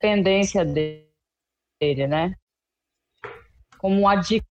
[0.00, 2.34] dependência dele, né?
[3.84, 4.48] Como um adicto.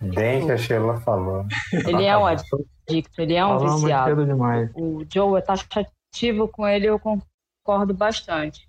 [0.00, 1.46] Bem que a Sheila falou.
[1.86, 4.26] Ele é um adicto, ele é um Falamos viciado.
[4.26, 4.68] Demais.
[4.74, 8.68] O Joe é taxativo com ele, eu concordo bastante.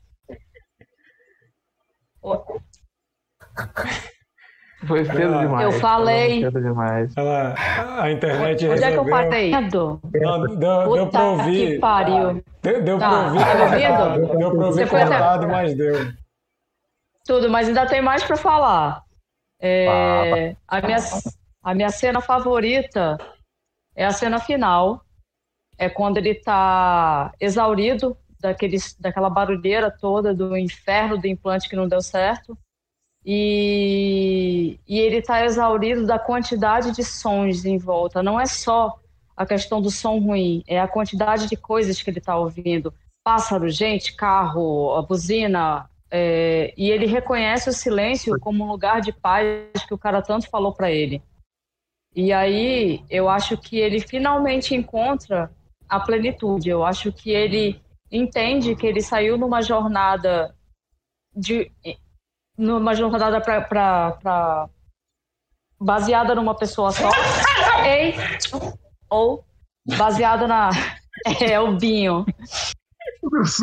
[4.86, 5.64] Foi cedo demais.
[5.64, 6.42] Eu falei.
[6.42, 7.18] Cedo demais.
[7.18, 7.56] Ela,
[8.00, 8.88] a internet Onde resolveu...
[8.88, 9.50] é que eu parei?
[9.50, 9.68] Não,
[10.56, 11.68] deu, deu pra ouvir.
[11.68, 12.44] Que pariu.
[12.62, 13.10] Deu, deu tá.
[13.10, 13.40] pra ouvir.
[13.40, 15.52] Tá deu, deu pra ouvir cortado, até...
[15.52, 16.14] mas deu.
[17.26, 19.04] Tudo, mas ainda tem mais pra falar.
[19.66, 20.98] É, a, minha,
[21.64, 23.18] a minha cena favorita
[23.96, 25.06] é a cena final.
[25.78, 31.88] É quando ele tá exaurido daqueles, daquela barulheira toda do inferno do implante que não
[31.88, 32.58] deu certo
[33.26, 38.22] e, e ele está exaurido da quantidade de sons em volta.
[38.22, 39.00] Não é só
[39.36, 42.94] a questão do som ruim, é a quantidade de coisas que ele está ouvindo.
[43.24, 45.90] Pássaro, gente, carro, a buzina.
[46.16, 50.48] É, e ele reconhece o silêncio como um lugar de paz que o cara tanto
[50.48, 51.24] falou para ele.
[52.16, 55.52] E aí eu acho que ele finalmente encontra
[55.90, 56.70] a plenitude.
[56.70, 57.82] Eu acho que ele
[58.12, 60.56] entende que ele saiu numa jornada
[61.36, 61.72] de
[62.56, 64.70] numa jornada para
[65.80, 67.10] baseada numa pessoa só,
[67.84, 68.14] ei,
[69.10, 69.44] ou
[69.98, 70.70] baseada na
[71.42, 72.24] é o Binho,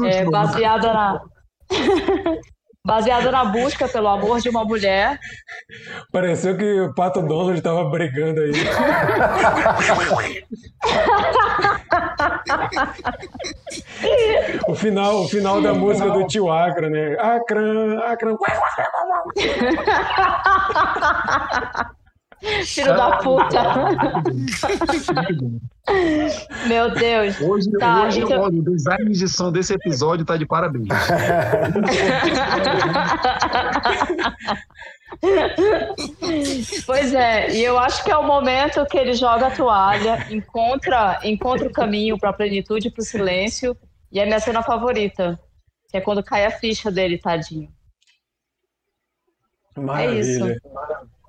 [0.04, 1.24] é, baseada na
[2.84, 5.20] baseada na busca pelo amor de uma mulher.
[6.10, 8.50] Pareceu que o Pato Donald estava brigando aí.
[14.66, 17.18] o final, o final da música do tio Acra, né?
[17.20, 18.36] Acran, Acran.
[22.64, 23.62] Filho da puta.
[26.66, 27.40] Meu Deus.
[27.40, 30.88] Hoje, Tá, hoje então- olha, o design de som desse episódio tá de parabéns.
[36.86, 41.18] Pois é, e eu acho que é o momento que ele joga a toalha, encontra,
[41.24, 43.76] encontra o caminho para a plenitude e para o silêncio,
[44.12, 45.38] e é minha cena favorita,
[45.88, 47.68] que é quando cai a ficha dele, tadinho.
[49.76, 50.52] Maravilha.
[50.52, 51.19] É,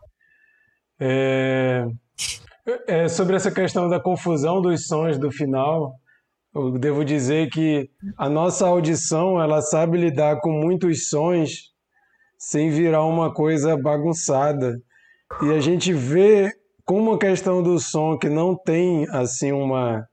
[2.87, 5.93] é, sobre essa questão da confusão dos sons do final,
[6.53, 11.71] eu devo dizer que a nossa audição ela sabe lidar com muitos sons
[12.37, 14.77] sem virar uma coisa bagunçada.
[15.41, 16.51] E a gente vê
[16.85, 20.05] como a questão do som que não tem assim uma,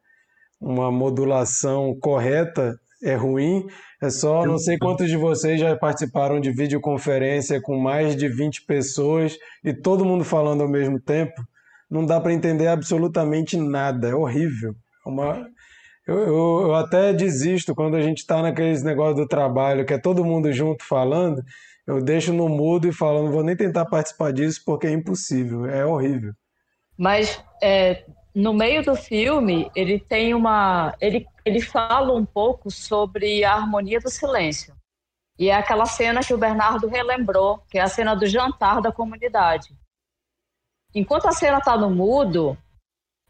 [0.60, 3.66] uma modulação correta é ruim.
[4.00, 8.64] É só, não sei quantos de vocês já participaram de videoconferência com mais de 20
[8.64, 11.42] pessoas e todo mundo falando ao mesmo tempo.
[11.90, 14.74] Não dá para entender absolutamente nada, é horrível.
[15.04, 15.46] É Uma...
[16.06, 19.98] Eu, eu, eu até desisto quando a gente está naqueles negócios do trabalho, que é
[19.98, 21.42] todo mundo junto falando,
[21.86, 25.66] eu deixo no mudo e falo, não vou nem tentar participar disso porque é impossível,
[25.66, 26.32] é horrível.
[26.96, 28.04] Mas é,
[28.34, 30.94] no meio do filme, ele tem uma.
[31.00, 34.74] Ele, ele fala um pouco sobre a harmonia do silêncio.
[35.38, 38.90] E é aquela cena que o Bernardo relembrou, que é a cena do jantar da
[38.90, 39.74] comunidade.
[40.94, 42.58] Enquanto a cena está no mudo,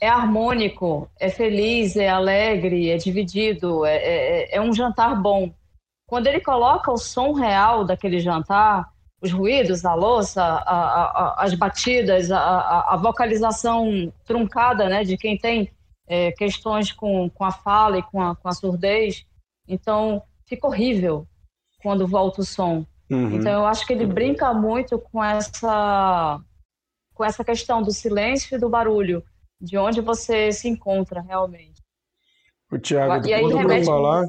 [0.01, 5.53] é harmônico, é feliz, é alegre, é dividido, é, é, é um jantar bom.
[6.07, 11.45] Quando ele coloca o som real daquele jantar, os ruídos, a louça, a, a, a,
[11.45, 15.70] as batidas, a, vocalização truncada né, de quem tem
[16.07, 19.27] é, questões com, com a fala e com a, com a surdez.
[19.66, 21.27] Então, fica horrível
[21.82, 22.86] quando volta o som.
[23.11, 23.36] Uhum.
[23.36, 26.40] Então, eu acho que ele brinca muito com essa,
[27.15, 29.23] com essa questão do silêncio e do barulho,
[29.61, 31.82] de onde você se encontra realmente.
[32.70, 34.27] O Thiago, aí tudo para falar?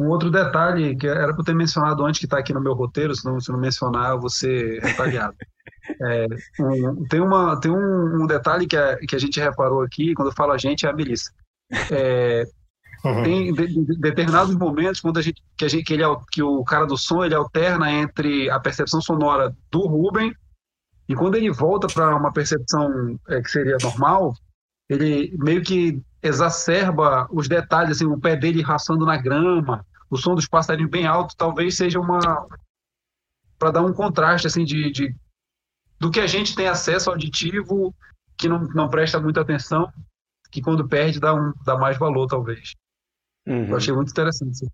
[0.00, 2.72] Um outro detalhe que era para eu ter mencionado antes que está aqui no meu
[2.74, 5.36] roteiro, se não, se não mencionar, eu vou ser retaliado.
[6.02, 6.26] É,
[6.60, 10.28] um- tem uma, tem um, um detalhe que a, que a gente reparou aqui, quando
[10.28, 11.32] eu falo a gente, é a Melissa.
[11.90, 12.44] É,
[13.24, 16.62] tem de- de- determinados momentos quando a gente, que, a gente que, ele, que o
[16.64, 20.32] cara do som ele alterna entre a percepção sonora do Ruben
[21.08, 24.34] e quando ele volta para uma percepção é, que seria normal,
[24.88, 30.34] ele meio que exacerba os detalhes, assim, o pé dele raçando na grama, o som
[30.34, 32.18] dos passarinhos bem alto, talvez seja uma
[33.58, 35.14] para dar um contraste assim de, de
[35.98, 37.94] do que a gente tem acesso auditivo
[38.36, 39.92] que não, não presta muita atenção,
[40.50, 42.74] que quando perde dá um dá mais valor talvez.
[43.46, 43.66] Uhum.
[43.68, 44.52] Eu achei muito interessante.
[44.52, 44.72] isso.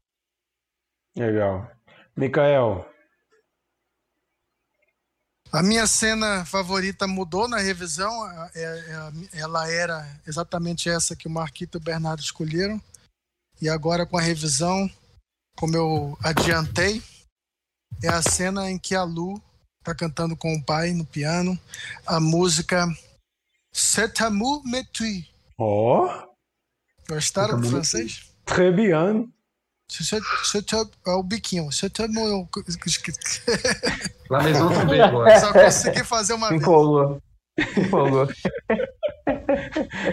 [1.16, 1.70] Legal.
[2.16, 2.88] Mikael,
[5.52, 8.12] A minha cena favorita mudou na revisão.
[8.28, 12.80] é- é- Ela era exatamente essa que o Marquito e o Bernardo escolheram.
[13.60, 14.90] E agora, com a revisão,
[15.56, 17.02] como eu adiantei,
[18.02, 19.40] é a cena em que a Lu
[19.80, 21.58] está cantando com o pai no piano
[22.06, 22.86] a música
[23.72, 25.26] C'est amour me tue.
[25.58, 26.26] ó,
[27.08, 28.22] Gostaram do francês?
[28.44, 29.28] très bien.
[29.88, 30.74] C'est-
[31.06, 31.70] É o biquinho.
[31.70, 32.48] C'est amour.
[34.28, 35.38] La Maison Tombée agora.
[35.40, 36.60] Só consegui fazer uma vez.
[36.60, 37.22] Empolgou.
[37.76, 38.26] Empolgou.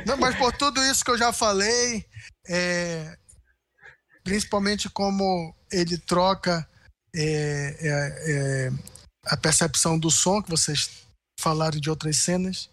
[0.05, 2.05] Não, mas por tudo isso que eu já falei,
[2.47, 3.17] é,
[4.23, 6.67] principalmente como ele troca
[7.15, 8.69] é, é, é,
[9.25, 11.05] a percepção do som, que vocês
[11.39, 12.69] falaram de outras cenas,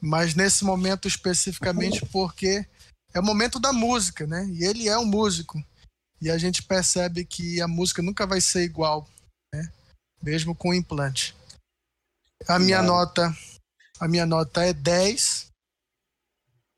[0.00, 2.66] mas nesse momento especificamente porque
[3.14, 4.46] é o momento da música, né?
[4.46, 5.62] E ele é um músico.
[6.20, 9.08] E a gente percebe que a música nunca vai ser igual,
[9.52, 9.70] né?
[10.22, 11.36] Mesmo com o implante.
[12.48, 13.36] A minha nota,
[14.00, 15.48] a minha nota é 10.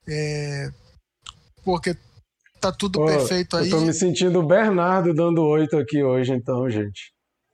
[0.07, 0.73] É,
[1.63, 1.97] porque
[2.71, 3.71] tá tudo Pô, perfeito aí.
[3.71, 7.13] Eu tô me sentindo o Bernardo dando oito aqui hoje, então, gente.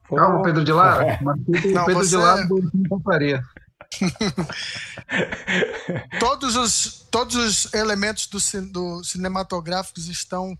[0.08, 1.18] Pô, Calma, Pedro de Lara.
[1.20, 1.24] E
[1.72, 3.42] Não, Pedro você- de Lara Time Compraria.
[6.20, 8.38] Todos os, todos os elementos do,
[8.70, 10.56] do cinematográficos estão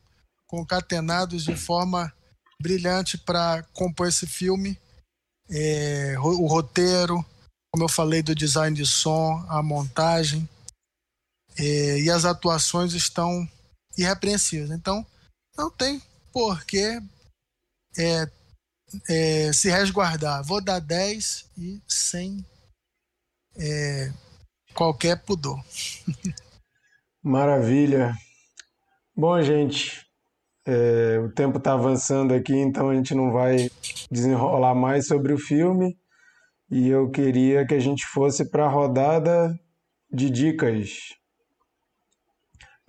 [0.48, 2.12] concatenados de forma
[2.60, 4.76] brilhante para compor esse filme.
[5.48, 7.24] É, o roteiro,
[7.72, 10.48] como eu falei, do design de som, a montagem
[11.56, 13.48] é, e as atuações estão
[13.96, 14.70] irrepreensíveis.
[14.70, 15.04] Então,
[15.56, 16.00] não tem
[16.32, 17.00] por que
[17.98, 18.30] é,
[19.08, 20.44] é, se resguardar.
[20.44, 22.44] Vou dar 10 e sem
[23.56, 24.12] é,
[24.74, 25.62] qualquer pudor.
[27.22, 28.14] Maravilha.
[29.14, 30.06] Bom, gente,
[30.66, 33.70] é, o tempo está avançando aqui, então a gente não vai
[34.10, 35.98] desenrolar mais sobre o filme.
[36.70, 39.58] e eu queria que a gente fosse para a rodada
[40.10, 40.90] de dicas.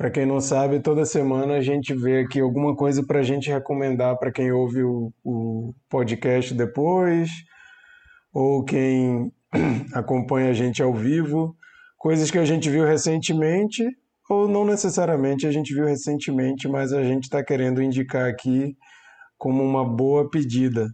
[0.02, 3.52] Para quem não sabe, toda semana a gente vê aqui alguma coisa para a gente
[3.52, 7.30] recomendar para quem ouve o, o podcast depois
[8.34, 9.32] ou quem
[9.94, 11.56] acompanha a gente ao vivo,
[12.00, 13.84] coisas que a gente viu recentemente
[14.28, 18.76] ou não necessariamente a gente viu recentemente, mas a gente está querendo indicar aqui
[19.38, 20.88] como uma boa pedida.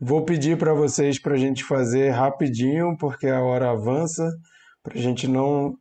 [0.00, 4.28] Vou pedir para vocês para a gente fazer rapidinho, porque a hora avança,
[4.82, 5.76] para a gente não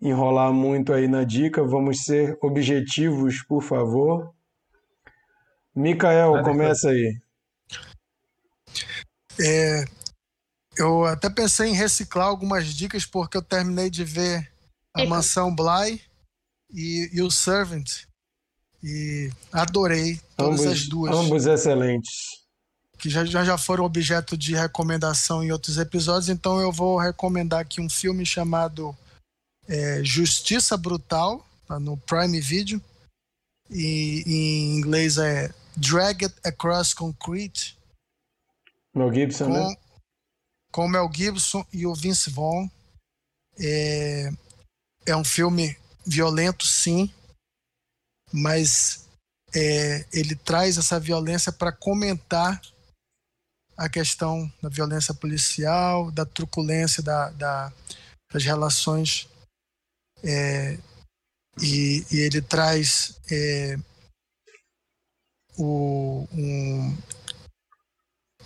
[0.00, 1.62] enrolar muito aí na dica.
[1.62, 4.34] Vamos ser objetivos, por favor.
[5.74, 7.20] Micael, começa aí.
[9.38, 9.84] É,
[10.78, 14.50] eu até pensei em reciclar algumas dicas, porque eu terminei de ver
[14.94, 16.00] A Mansão Bly
[16.72, 18.04] e, e O Servant.
[18.82, 21.14] E adorei todas ambos, as duas.
[21.14, 22.44] Ambos excelentes.
[22.98, 27.60] Que já, já, já foram objeto de recomendação em outros episódios, então eu vou recomendar
[27.60, 28.96] aqui um filme chamado
[29.68, 32.82] é, Justiça Brutal, tá no Prime Video.
[33.68, 37.76] E em inglês é Dragged Across Concrete.
[38.94, 39.76] Mel Gibson, com, né?
[40.72, 42.68] Com Mel Gibson e o Vince Vaughn.
[43.58, 44.30] É,
[45.06, 45.76] é um filme
[46.06, 47.12] violento, sim,
[48.32, 49.08] mas
[49.54, 52.60] é, ele traz essa violência para comentar
[53.76, 57.72] a questão da violência policial, da truculência da, da
[58.32, 59.28] das relações
[60.24, 60.78] é,
[61.60, 63.76] e, e, ele traz é,
[65.56, 66.96] o, um,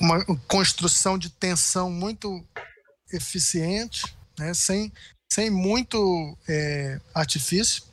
[0.01, 2.45] uma construção de tensão muito
[3.13, 4.03] eficiente,
[4.39, 4.93] né, sem,
[5.33, 7.85] sem muito é, artifício.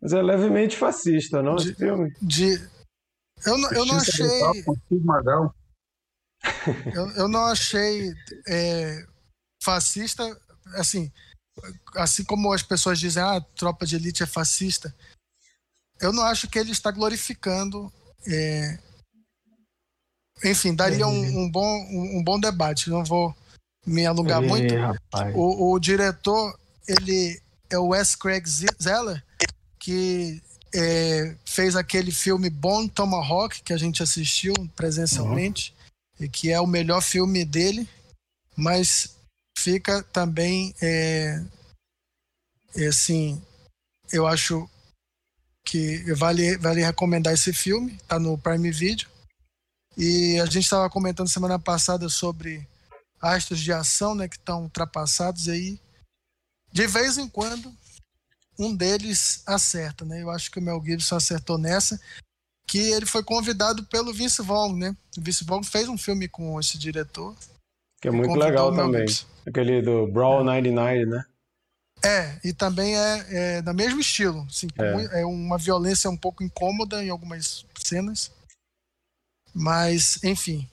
[0.00, 1.56] Mas é levemente fascista, não?
[1.56, 2.12] De, esse filme?
[2.20, 2.54] De,
[3.46, 4.26] eu, não, eu não achei.
[6.94, 8.12] eu, eu não achei
[8.48, 9.06] é,
[9.62, 10.24] fascista,
[10.74, 11.12] assim,
[11.96, 14.94] assim como as pessoas dizem, ah, tropa de elite é fascista.
[16.00, 17.92] Eu não acho que ele está glorificando.
[18.26, 18.78] É...
[20.44, 22.90] Enfim, daria um, um bom, um, um, bom debate.
[22.90, 23.34] Não vou
[23.86, 24.74] me alongar muito.
[25.34, 26.58] O, o, diretor,
[26.88, 29.22] ele é o Wes Craig Zeller,
[29.78, 30.42] que
[30.74, 35.72] é, fez aquele filme Bone Tomahawk, que a gente assistiu presencialmente,
[36.18, 36.26] uhum.
[36.26, 37.88] e que é o melhor filme dele,
[38.56, 39.14] mas
[39.62, 41.40] fica também é,
[42.74, 43.40] é, assim,
[44.12, 44.68] eu acho
[45.64, 49.08] que vale, vale recomendar esse filme, tá no Prime Video.
[49.96, 52.66] E a gente estava comentando semana passada sobre
[53.20, 55.78] astros de ação, né, que estão ultrapassados aí.
[56.72, 57.72] De vez em quando,
[58.58, 60.22] um deles acerta, né?
[60.22, 62.00] Eu acho que o Mel Gibson acertou nessa,
[62.66, 64.96] que ele foi convidado pelo Vince Vaughn, né?
[65.16, 67.36] O Vince Vaughn fez um filme com esse diretor.
[68.00, 69.06] Que é muito legal também.
[69.46, 71.24] Aquele do Brawl 99, né?
[72.04, 74.44] É, e também é, é do mesmo estilo.
[74.48, 75.20] Assim, é.
[75.20, 78.32] é uma violência um pouco incômoda em algumas cenas.
[79.54, 80.68] Mas, enfim.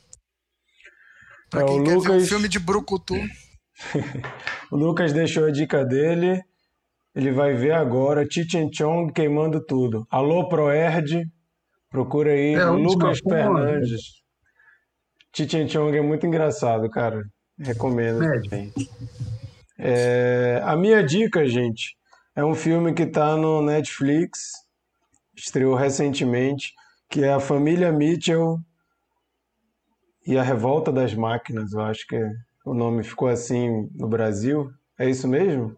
[1.50, 2.16] Pra é, quem quer Lucas...
[2.16, 3.16] ver um filme de Brucutu.
[4.72, 6.44] o Lucas deixou a dica dele.
[7.14, 10.08] Ele vai ver agora Chichen Chong queimando tudo.
[10.10, 11.30] Alô, Proerd.
[11.90, 12.54] Procura aí.
[12.54, 14.20] É, Lucas Fernandes.
[15.36, 17.24] Chichen Chong é muito engraçado, cara.
[17.60, 18.22] Recomendo.
[19.78, 21.98] É, a minha dica, gente,
[22.36, 24.52] é um filme que está no Netflix,
[25.36, 26.74] estreou recentemente,
[27.10, 28.60] que é A Família Mitchell
[30.26, 31.74] e a Revolta das Máquinas.
[31.74, 32.22] Eu acho que
[32.66, 34.72] o nome ficou assim no Brasil.
[34.98, 35.76] É isso mesmo?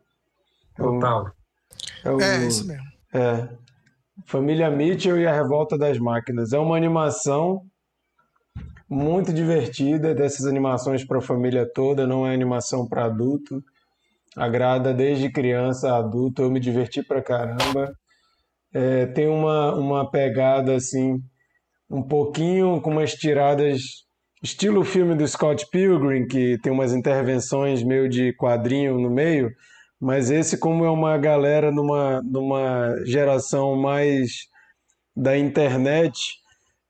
[0.75, 1.31] Total.
[2.03, 2.85] É, o, é, é isso mesmo.
[3.13, 3.49] É.
[4.25, 6.53] Família Mitchell e a Revolta das Máquinas.
[6.53, 7.65] É uma animação
[8.91, 13.63] muito divertida, dessas animações para a família toda, não é animação para adulto.
[14.35, 17.93] Agrada desde criança a adulto, eu me diverti pra caramba.
[18.73, 21.21] É, tem uma, uma pegada assim,
[21.89, 23.81] um pouquinho com umas tiradas,
[24.43, 29.51] estilo filme do Scott Pilgrim, que tem umas intervenções meio de quadrinho no meio,
[30.01, 34.47] mas esse, como é uma galera numa, numa geração mais
[35.15, 36.40] da internet,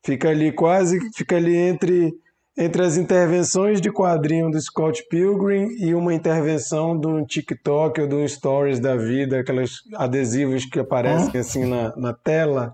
[0.04, 2.14] Fica ali quase, fica ali entre
[2.58, 8.28] entre as intervenções de quadrinho do Scott Pilgrim e uma intervenção do TikTok ou do
[8.28, 12.74] Stories da vida, aquelas adesivos que aparecem assim na, na tela.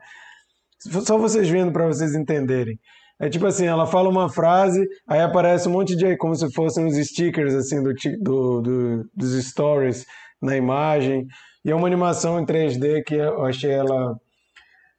[0.80, 2.80] Só vocês vendo para vocês entenderem.
[3.20, 6.86] É tipo assim, ela fala uma frase, aí aparece um monte de como se fossem
[6.86, 10.06] uns stickers assim do, do, do, dos stories
[10.42, 11.26] na imagem.
[11.64, 14.16] E é uma animação em 3D que eu achei ela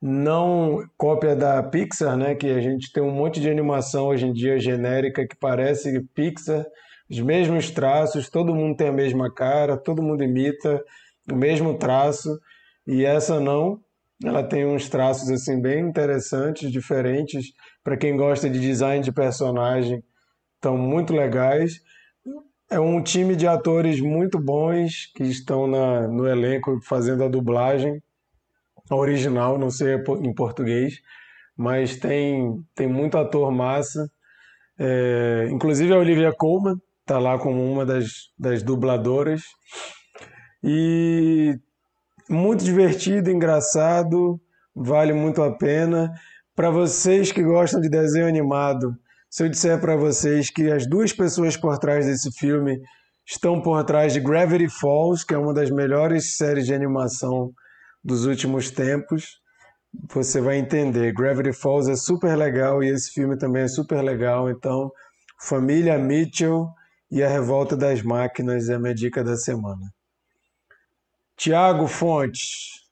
[0.00, 2.34] não cópia da Pixar, né?
[2.34, 6.66] Que a gente tem um monte de animação hoje em dia genérica que parece Pixar,
[7.10, 10.82] os mesmos traços, todo mundo tem a mesma cara, todo mundo imita
[11.30, 12.38] o mesmo traço,
[12.86, 13.80] e essa não,
[14.24, 17.46] ela tem uns traços assim bem interessantes, diferentes,
[17.82, 20.02] para quem gosta de design de personagem,
[20.54, 21.80] estão muito legais.
[22.70, 28.02] É um time de atores muito bons que estão na, no elenco fazendo a dublagem
[28.96, 31.00] original, não sei em português,
[31.56, 34.08] mas tem, tem muito ator massa.
[34.78, 39.42] É, inclusive a Olivia Colman está lá como uma das, das dubladoras.
[40.62, 41.58] E
[42.28, 44.40] muito divertido, engraçado,
[44.74, 46.12] vale muito a pena.
[46.54, 48.94] Para vocês que gostam de desenho animado,
[49.30, 52.80] se eu disser para vocês que as duas pessoas por trás desse filme
[53.26, 57.52] estão por trás de Gravity Falls, que é uma das melhores séries de animação
[58.08, 59.38] dos últimos tempos,
[60.10, 61.12] você vai entender.
[61.12, 64.50] Gravity Falls é super legal e esse filme também é super legal.
[64.50, 64.90] Então,
[65.40, 66.68] Família Mitchell
[67.10, 69.92] e a Revolta das Máquinas é a minha dica da semana.
[71.36, 72.82] Tiago Fontes.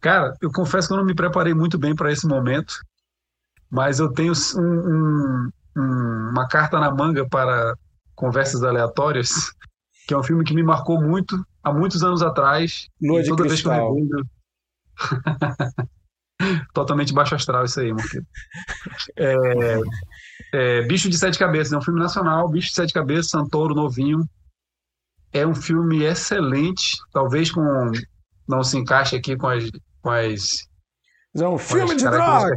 [0.00, 2.74] Cara, eu confesso que eu não me preparei muito bem para esse momento,
[3.70, 7.74] mas eu tenho um, um, uma carta na manga para
[8.14, 9.52] conversas aleatórias,
[10.06, 11.36] que é um filme que me marcou muito
[11.68, 12.88] há muitos anos atrás.
[13.00, 13.94] Lua de toda cristal.
[13.94, 14.24] Vez que eu
[16.72, 18.26] Totalmente baixo astral isso aí, Marquinhos.
[19.16, 19.80] É,
[20.52, 24.28] é, Bicho de Sete Cabeças, é um filme nacional, Bicho de Sete Cabeças, Santoro novinho.
[25.32, 27.90] É um filme excelente, talvez com
[28.48, 29.70] não se encaixe aqui com as.
[30.00, 30.68] Com as
[31.36, 32.54] é um filme de droga!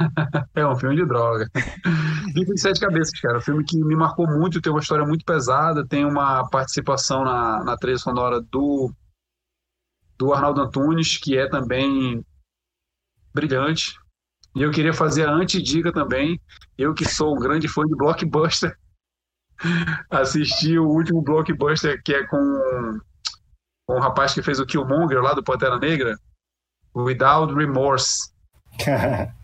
[0.54, 1.48] é um filme de droga.
[2.34, 3.38] Bicho de Sete Cabeças, cara.
[3.38, 7.64] Um filme que me marcou muito, tem uma história muito pesada, tem uma participação na,
[7.64, 8.92] na trilha sonora do,
[10.18, 12.24] do Arnaldo Antunes, que é também
[13.34, 13.98] brilhante.
[14.54, 16.40] E eu queria fazer a antidica também.
[16.76, 18.76] Eu que sou um grande fã de blockbuster,
[20.10, 22.98] assisti o último blockbuster que é com,
[23.86, 26.16] com um rapaz que fez o Killmonger lá do Pantera Negra,
[26.94, 28.32] Without Remorse.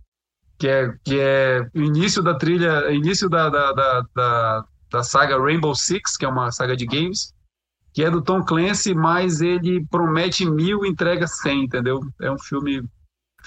[0.58, 3.72] que é que é o início da trilha, início da, da,
[4.14, 7.32] da, da, saga Rainbow Six, que é uma saga de games,
[7.92, 12.00] que é do Tom Clancy, mas ele promete mil e entrega cem, entendeu?
[12.20, 12.82] É um filme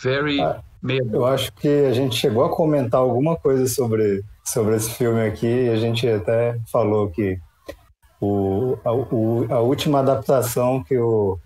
[0.02, 0.62] very ah,
[1.12, 5.66] eu acho que a gente chegou a comentar alguma coisa sobre, sobre esse filme aqui
[5.66, 7.38] e a gente até falou que
[8.22, 11.38] o, a, o, a última adaptação que o,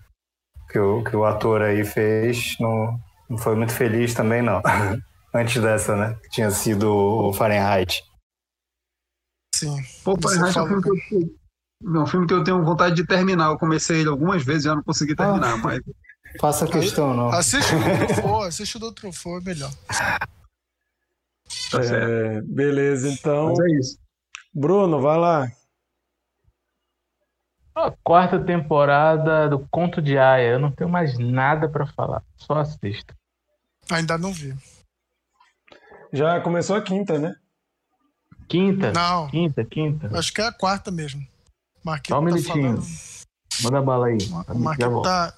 [0.69, 4.61] que, o, que o ator aí fez não, não foi muito feliz também, não.
[5.33, 6.15] Antes dessa, né?
[6.23, 8.03] Que tinha sido o Fahrenheit.
[9.55, 9.75] Sim.
[10.03, 13.05] Pô, Fahrenheit é um filme, que eu, é um filme que eu tenho vontade de
[13.05, 13.47] terminar.
[13.47, 15.57] Eu comecei ele algumas vezes e já não consegui terminar, ah.
[15.57, 15.81] mas
[16.39, 17.29] Faça questão, não.
[17.29, 19.71] Assiste o do Truffaut, assiste o Truffaut, é melhor.
[21.71, 23.49] Tá é, beleza, então.
[23.49, 23.99] Mas é isso.
[24.53, 25.51] Bruno, vai lá.
[27.75, 30.51] A quarta temporada do Conto de Aya.
[30.53, 32.23] Eu não tenho mais nada para falar.
[32.35, 33.15] Só assista.
[33.91, 34.55] Ainda não vi.
[36.13, 37.35] Já começou a quinta, né?
[38.47, 38.91] Quinta?
[38.91, 39.27] Não.
[39.29, 40.15] Quinta, quinta.
[40.15, 41.25] Acho que é a quarta mesmo.
[41.83, 42.81] Marquinhos Só um tá minutinho.
[42.81, 43.63] Falando...
[43.63, 44.17] Manda bala aí.
[44.49, 45.33] O Marquinhos tá,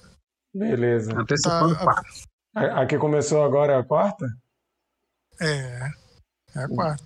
[0.54, 1.18] Beleza.
[1.18, 2.02] Antecipando tá,
[2.54, 4.26] a, a que começou agora é a quarta?
[5.40, 5.90] É,
[6.54, 7.04] é a quarta.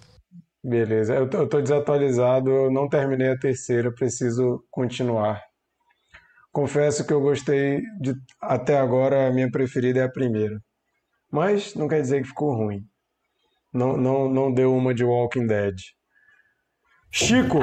[0.63, 1.15] Beleza.
[1.15, 5.41] Eu, eu tô desatualizado, eu não terminei a terceira, preciso continuar.
[6.53, 8.15] Confesso que eu gostei de.
[8.41, 10.61] Até agora, a minha preferida é a primeira.
[11.31, 12.85] Mas não quer dizer que ficou ruim.
[13.73, 15.77] Não, não, não deu uma de Walking Dead.
[17.11, 17.61] Chico!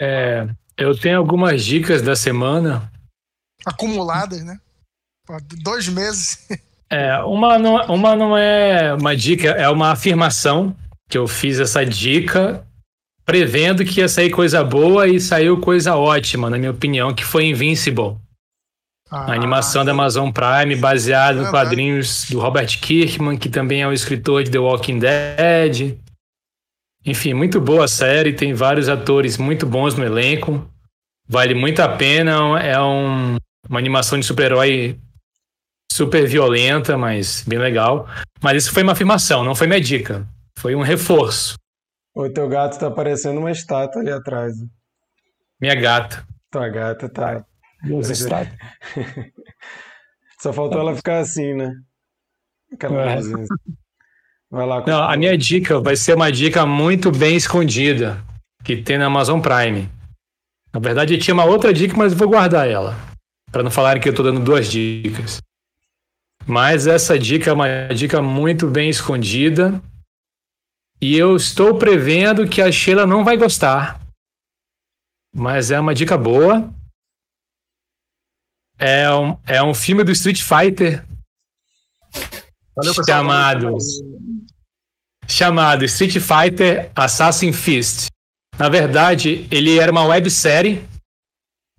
[0.00, 2.90] É, eu tenho algumas dicas da semana
[3.64, 4.58] acumuladas, né?
[5.62, 6.48] Dois meses.
[6.90, 10.76] É, uma não, uma não é uma dica, é uma afirmação
[11.08, 12.66] que eu fiz essa dica
[13.24, 17.46] prevendo que ia sair coisa boa e saiu coisa ótima, na minha opinião, que foi
[17.46, 18.16] Invincible.
[19.12, 23.86] Ah, a animação da Amazon Prime, baseada em quadrinhos do Robert Kirkman, que também é
[23.86, 25.98] o escritor de The Walking Dead.
[27.04, 30.66] Enfim, muito boa a série, tem vários atores muito bons no elenco.
[31.28, 33.36] Vale muito a pena, é um,
[33.68, 34.98] uma animação de super-herói
[35.92, 38.08] super violenta, mas bem legal.
[38.42, 40.26] Mas isso foi uma afirmação, não foi minha dica.
[40.58, 41.56] Foi um reforço.
[42.14, 44.54] O teu gato tá parecendo uma estátua ali atrás.
[45.60, 46.26] Minha gata.
[46.50, 47.44] Tua gata tá.
[47.84, 48.58] Duas estátuas.
[50.40, 51.74] Só faltou ela ficar assim, né?
[52.72, 53.20] Aquela é.
[54.50, 54.84] Vai lá.
[54.86, 58.22] Não, a minha dica vai ser uma dica muito bem escondida
[58.64, 59.88] que tem na Amazon Prime.
[60.72, 62.96] Na verdade, tinha uma outra dica, mas vou guardar ela
[63.50, 65.40] para não falarem que eu estou dando duas dicas.
[66.46, 69.80] Mas essa dica é uma dica muito bem escondida
[71.00, 74.00] E eu estou prevendo que a Sheila não vai gostar.
[75.34, 76.72] Mas é uma dica boa.
[78.84, 81.04] É um, é um filme do Street Fighter.
[82.74, 83.76] Valeu, chamado.
[85.28, 88.08] Chamado Street Fighter Assassin Fist.
[88.58, 90.84] Na verdade, ele era uma websérie.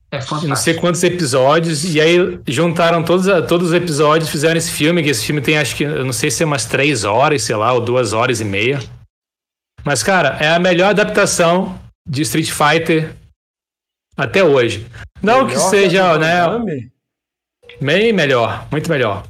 [0.10, 0.48] É fantástico.
[0.48, 1.84] Não sei quantos episódios.
[1.84, 5.04] E aí juntaram todos, todos os episódios, fizeram esse filme.
[5.04, 7.58] Que esse filme tem, acho que, eu não sei se é umas três horas, sei
[7.58, 8.80] lá, ou duas horas e meia.
[9.84, 11.78] Mas, cara, é a melhor adaptação
[12.08, 13.14] de Street Fighter
[14.16, 14.88] até hoje.
[15.22, 16.93] Não melhor que seja, né?
[17.82, 19.24] Bem melhor, muito melhor.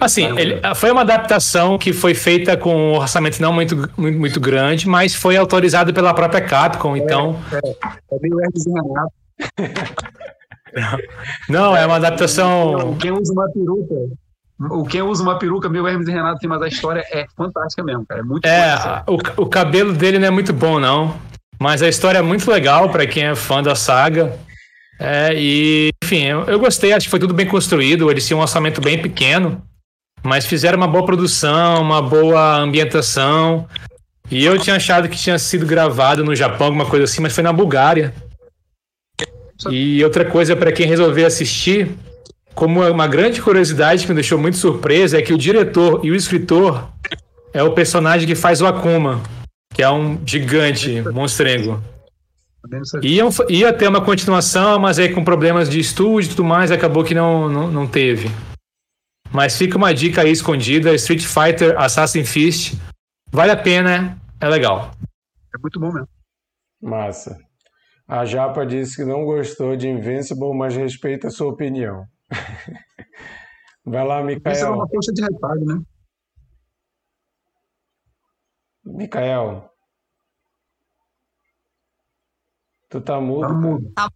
[0.00, 4.38] Assim, ele, foi uma adaptação que foi feita com um orçamento não muito, muito, muito
[4.38, 7.36] grande, mas foi autorizado pela própria Capcom, então.
[7.52, 7.72] É, é,
[8.12, 9.12] é meio Hermes Renato.
[11.48, 12.96] Não, é uma adaptação.
[13.00, 13.94] Quem usa uma peruca.
[14.70, 18.04] O quem usa uma peruca, meio Hermes e Renato, mas a história é fantástica mesmo,
[18.06, 18.20] cara.
[18.20, 21.16] É muito É, o, o cabelo dele não é muito bom, não.
[21.58, 24.38] Mas a história é muito legal para quem é fã da saga.
[25.00, 28.10] É, e, enfim, eu, eu, gostei, acho que foi tudo bem construído.
[28.10, 29.62] Eles tinham um orçamento bem pequeno,
[30.22, 33.66] mas fizeram uma boa produção, uma boa ambientação.
[34.30, 37.42] E eu tinha achado que tinha sido gravado no Japão, alguma coisa assim, mas foi
[37.42, 38.14] na Bulgária.
[39.70, 41.90] E outra coisa para quem resolver assistir,
[42.54, 46.14] como uma grande curiosidade que me deixou muito surpresa, é que o diretor e o
[46.14, 46.88] escritor
[47.52, 49.20] é o personagem que faz o Akuma
[49.74, 51.82] que é um gigante monstrengo.
[53.02, 57.02] Ia, ia ter uma continuação, mas aí com problemas de estúdio e tudo mais, acabou
[57.02, 58.28] que não, não, não teve.
[59.32, 62.74] Mas fica uma dica aí escondida: Street Fighter Assassin's Fist.
[63.30, 64.90] Vale a pena, é legal.
[65.54, 66.08] É muito bom mesmo.
[66.82, 67.38] Massa.
[68.06, 72.06] A Japa disse que não gostou de Invincible, mas respeita a sua opinião.
[73.84, 74.52] Vai lá, Mikael.
[74.52, 75.80] Isso é uma coxa de retalho, né?
[78.84, 79.69] Mikael.
[82.90, 83.46] Tu tá mudo?
[83.46, 83.92] Tá mudo.
[83.94, 84.10] Tá.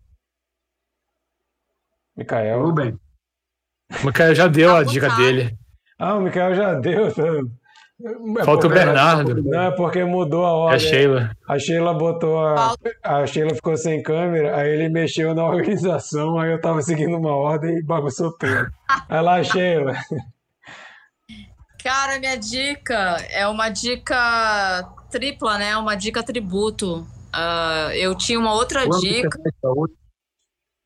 [2.16, 2.60] Mikael.
[2.60, 2.98] Tudo bem.
[4.02, 5.56] O Mikael já deu tá a dica dele.
[5.98, 7.06] Ah, o Mikael já deu.
[7.06, 9.42] É Falta o Bernardo.
[9.44, 10.72] Não, é porque mudou a ordem.
[10.72, 11.36] É a Sheila.
[11.48, 12.74] A Sheila botou a.
[13.04, 17.34] A Sheila ficou sem câmera, aí ele mexeu na organização, aí eu tava seguindo uma
[17.34, 18.72] ordem e bagunçou tudo.
[19.08, 19.94] Aí lá, Sheila.
[21.82, 25.76] Cara, minha dica é uma dica tripla, né?
[25.76, 27.06] Uma dica tributo.
[27.34, 29.38] Uh, eu tinha uma outra Quanto dica.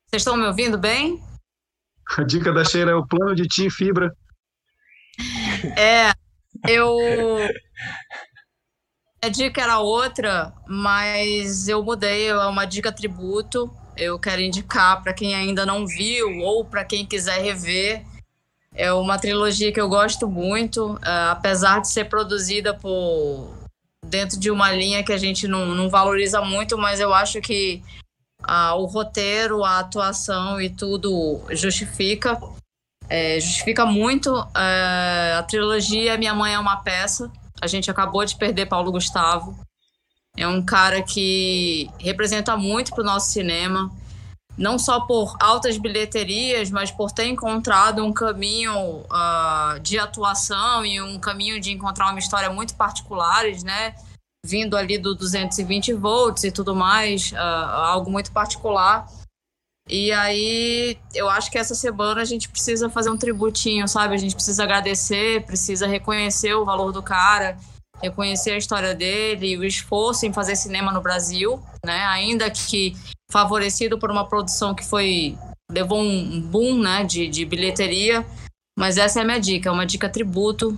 [0.09, 1.21] Vocês estão me ouvindo bem?
[2.17, 4.11] A dica da Sheila é o plano de Tim Fibra.
[5.77, 6.11] É,
[6.67, 6.97] eu.
[9.21, 12.29] A dica era outra, mas eu mudei.
[12.29, 13.71] É uma dica tributo.
[13.95, 18.03] Eu quero indicar para quem ainda não viu ou para quem quiser rever.
[18.73, 23.58] É uma trilogia que eu gosto muito, uh, apesar de ser produzida por
[24.09, 27.81] dentro de uma linha que a gente não, não valoriza muito, mas eu acho que
[28.41, 32.39] uh, o roteiro, a atuação e tudo justifica.
[33.07, 34.31] É, justifica muito.
[34.31, 37.31] Uh, a trilogia Minha Mãe é uma Peça.
[37.61, 39.59] A gente acabou de perder Paulo Gustavo.
[40.37, 43.91] É um cara que representa muito para o nosso cinema
[44.59, 51.01] não só por altas bilheterias, mas por ter encontrado um caminho uh, de atuação e
[51.01, 53.95] um caminho de encontrar uma história muito particulares, né?
[54.45, 59.07] Vindo ali do 220 volts e tudo mais, uh, algo muito particular.
[59.87, 64.13] E aí, eu acho que essa semana a gente precisa fazer um tributinho, sabe?
[64.13, 67.57] A gente precisa agradecer, precisa reconhecer o valor do cara,
[68.01, 72.05] reconhecer a história dele, o esforço em fazer cinema no Brasil, né?
[72.07, 72.93] Ainda que
[73.31, 75.37] favorecido por uma produção que foi
[75.71, 78.25] levou um boom, né, de, de bilheteria.
[78.77, 80.77] Mas essa é a minha dica, é uma dica tributo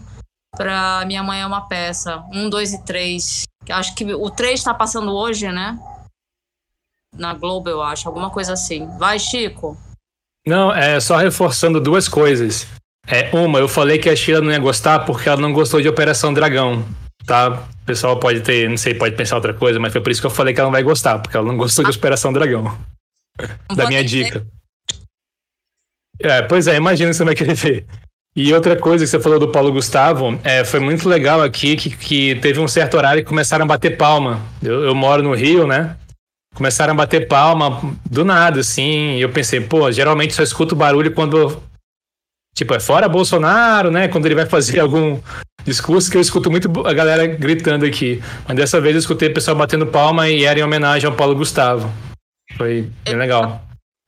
[0.55, 3.43] para Minha Mãe é uma Peça, um, dois e três.
[3.69, 5.79] Acho que o três está passando hoje, né?
[7.15, 8.87] Na Globo, eu acho, alguma coisa assim.
[8.97, 9.77] Vai, Chico.
[10.45, 12.67] Não, é só reforçando duas coisas.
[13.07, 15.87] É, uma, eu falei que a Sheila não ia gostar porque ela não gostou de
[15.87, 16.85] Operação Dragão
[17.25, 17.49] tá?
[17.49, 20.27] O pessoal pode ter, não sei, pode pensar outra coisa, mas foi por isso que
[20.27, 22.77] eu falei que ela não vai gostar, porque ela não gostou de Operação Dragão.
[23.75, 24.45] da minha dica.
[26.19, 27.85] É, pois é, imagina que você vai querer ver.
[28.33, 31.89] E outra coisa que você falou do Paulo Gustavo, é, foi muito legal aqui que,
[31.89, 34.39] que teve um certo horário que começaram a bater palma.
[34.63, 35.97] Eu, eu moro no Rio, né?
[36.55, 39.17] Começaram a bater palma do nada, assim.
[39.17, 41.61] E eu pensei, pô, geralmente só escuto barulho quando.
[42.55, 44.07] Tipo, é fora Bolsonaro, né?
[44.07, 45.19] Quando ele vai fazer algum
[45.63, 48.21] discurso que eu escuto muito a galera gritando aqui.
[48.47, 51.35] Mas dessa vez eu escutei o pessoal batendo palma e era em homenagem ao Paulo
[51.35, 51.91] Gustavo.
[52.57, 53.63] Foi bem legal.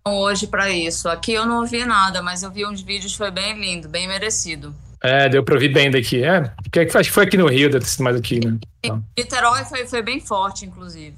[0.05, 1.07] Hoje para isso.
[1.07, 4.75] Aqui eu não ouvi nada, mas eu vi uns vídeos, foi bem lindo, bem merecido.
[5.01, 6.23] É, deu pra ouvir bem daqui.
[6.23, 8.57] É, acho que foi aqui no Rio, deve ser mais aqui, né?
[8.83, 9.03] Então.
[9.17, 11.15] Niterói foi, foi bem forte, inclusive.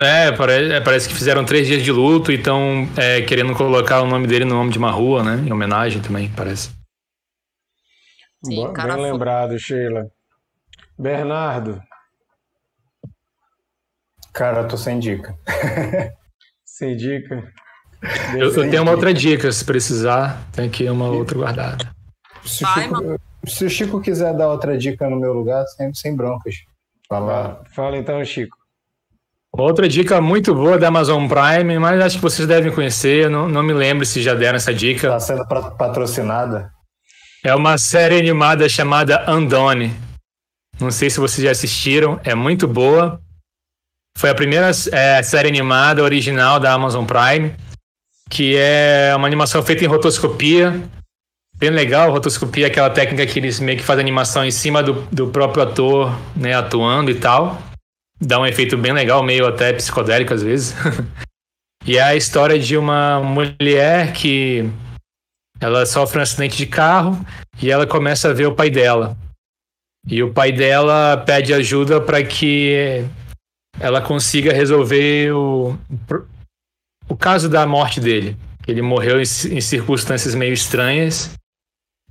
[0.00, 4.02] É parece, é, parece que fizeram três dias de luto e estão é, querendo colocar
[4.02, 5.36] o nome dele no nome de uma rua, né?
[5.46, 6.70] Em homenagem também, parece.
[8.44, 10.10] Sim, bem lembrado, Sheila.
[10.98, 11.80] Bernardo.
[14.32, 15.34] Cara, eu tô sem dica.
[16.64, 17.52] sem dica.
[18.36, 21.94] Eu, eu, tenho uma outra dica, se precisar, tem aqui uma outra guardada.
[22.44, 26.56] Se, Chico, se, o Chico quiser dar outra dica no meu lugar, sem, sem broncas.
[27.08, 27.62] Fala.
[27.74, 28.63] Fala então, Chico.
[29.56, 33.62] Outra dica muito boa da Amazon Prime, mas acho que vocês devem conhecer, não, não
[33.62, 35.06] me lembro se já deram essa dica.
[35.06, 36.72] Está sendo patrocinada.
[37.44, 39.94] É uma série animada chamada Andone.
[40.80, 43.20] Não sei se vocês já assistiram, é muito boa.
[44.18, 47.54] Foi a primeira é, série animada original da Amazon Prime,
[48.28, 50.82] que é uma animação feita em rotoscopia.
[51.56, 54.94] Bem legal, rotoscopia é aquela técnica que eles meio que fazem animação em cima do,
[55.12, 57.62] do próprio ator, né, atuando e tal
[58.24, 60.74] dá um efeito bem legal, meio até psicodélico às vezes.
[61.86, 64.68] e é a história de uma mulher que
[65.60, 67.18] ela sofre um acidente de carro
[67.60, 69.16] e ela começa a ver o pai dela.
[70.06, 73.04] E o pai dela pede ajuda para que
[73.80, 75.78] ela consiga resolver o,
[77.08, 78.36] o caso da morte dele.
[78.66, 81.30] Ele morreu em, em circunstâncias meio estranhas.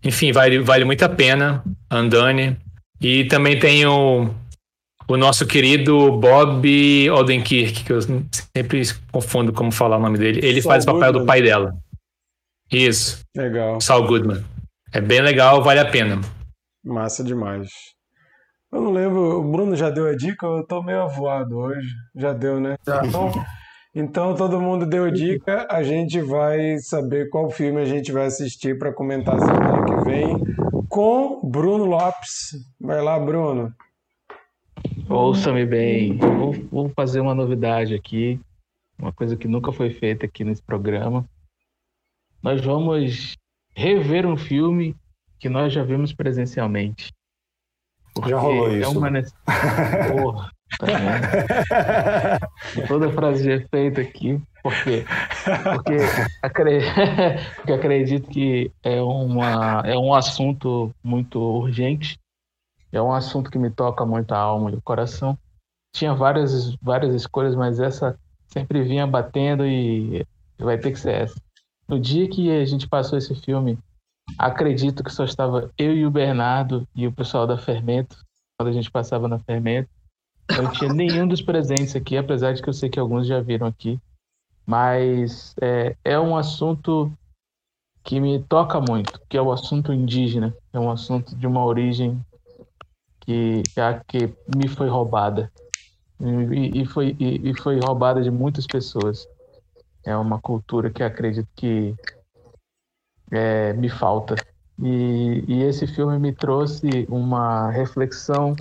[0.04, 2.58] Enfim, vale, vale muito a pena, Andane.
[3.00, 4.34] E também tem o
[5.08, 8.00] o nosso querido Bob Odenkirk, que eu
[8.56, 10.40] sempre confundo como falar o nome dele.
[10.44, 11.22] Ele Saul faz o papel Goodman.
[11.22, 11.76] do pai dela.
[12.72, 13.22] Isso.
[13.36, 13.80] Legal.
[13.82, 14.44] Saul Goodman.
[14.92, 16.22] É bem legal, vale a pena.
[16.84, 17.70] Massa demais.
[18.72, 21.88] Eu não lembro, o Bruno já deu a dica, eu tô meio avoado hoje.
[22.16, 22.76] Já deu, né?
[23.04, 23.32] Então,
[23.94, 28.78] então todo mundo deu dica, a gente vai saber qual filme a gente vai assistir
[28.80, 30.40] para comentar semana que vem
[30.90, 32.56] com Bruno Lopes.
[32.82, 33.72] Vai lá, Bruno.
[35.10, 38.40] Ouça-me bem, vou, vou fazer uma novidade aqui,
[38.98, 41.26] uma coisa que nunca foi feita aqui nesse programa.
[42.42, 43.34] Nós vamos
[43.76, 44.96] rever um filme
[45.40, 47.12] que nós já vimos presencialmente.
[48.28, 48.98] Já rolou é isso.
[48.98, 49.10] Uma...
[50.12, 52.40] Porra, tá
[52.88, 54.42] Toda frase de efeito aqui.
[54.62, 55.06] Por quê?
[55.74, 55.98] Porque,
[56.42, 56.80] acre...
[57.58, 59.84] Porque acredito que é, uma...
[59.86, 62.18] é um assunto muito urgente
[62.94, 65.38] é um assunto que me toca muito a alma e o coração.
[65.96, 68.18] Tinha várias, várias escolhas, mas essa
[68.48, 70.24] sempre vinha batendo e
[70.60, 71.42] vai ter que ser essa.
[71.88, 73.80] No dia que a gente passou esse filme,
[74.38, 78.24] acredito que só estava eu e o Bernardo e o pessoal da Fermento,
[78.58, 79.90] quando a gente passava na Fermento.
[80.56, 83.66] Não tinha nenhum dos presentes aqui, apesar de que eu sei que alguns já viram
[83.66, 84.00] aqui.
[84.68, 87.12] Mas é, é um assunto
[88.04, 90.56] que me toca muito, que é o assunto indígena.
[90.72, 92.24] É um assunto de uma origem
[93.26, 93.64] que,
[94.08, 95.52] que me foi roubada.
[96.20, 99.28] E, e foi, e, e, foi roubada de muitas pessoas.
[100.06, 101.96] É uma cultura que acredito que
[103.32, 104.36] é, me falta.
[104.82, 108.56] E, e esse filme me trouxe uma reflexão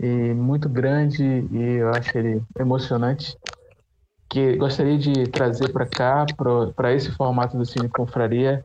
[0.00, 3.36] e muito grande e eu acho ele emocionante
[4.28, 6.26] que gostaria de trazer para cá
[6.74, 8.64] para esse formato do Cine Confraria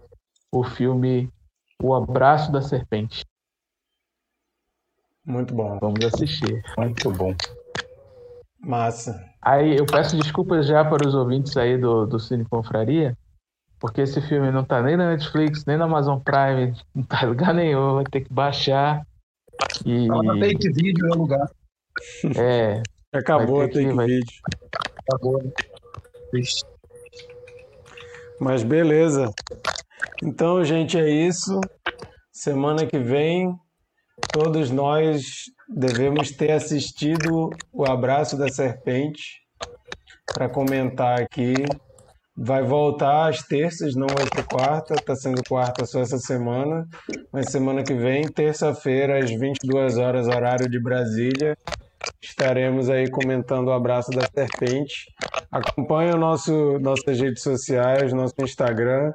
[0.51, 1.29] o filme
[1.81, 3.23] O Abraço da Serpente
[5.25, 5.77] muito bom.
[5.79, 6.61] Vamos assistir.
[6.77, 7.33] Muito bom.
[8.59, 9.19] Massa.
[9.41, 13.17] Aí eu peço desculpas já para os ouvintes aí do, do Cine Confraria,
[13.79, 17.27] porque esse filme não tá nem na Netflix, nem na Amazon Prime, não tá em
[17.27, 19.05] lugar nenhum, vai ter que baixar.
[19.85, 20.07] E...
[20.07, 21.49] Não, take vídeo no lugar.
[22.37, 22.81] É.
[23.13, 24.05] Acabou a take que, vai...
[24.05, 24.41] vídeo.
[25.09, 25.41] Acabou.
[28.39, 29.31] Mas beleza.
[30.23, 31.59] Então, gente, é isso.
[32.31, 33.59] Semana que vem
[34.29, 39.41] Todos nós devemos ter assistido o Abraço da Serpente
[40.25, 41.53] para comentar aqui.
[42.35, 46.87] Vai voltar às terças, não vai ser quarta, está sendo quarta só essa semana,
[47.31, 51.57] mas semana que vem, terça-feira, às 22 horas, horário de Brasília,
[52.21, 55.13] estaremos aí comentando o Abraço da Serpente.
[55.51, 59.13] Acompanhe o nosso, nossas redes sociais, nosso Instagram,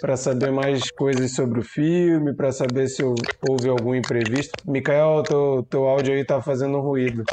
[0.00, 4.52] para saber mais coisas sobre o filme, para saber se houve algum imprevisto.
[4.66, 7.24] Mikael, teu, teu áudio aí tá fazendo ruído.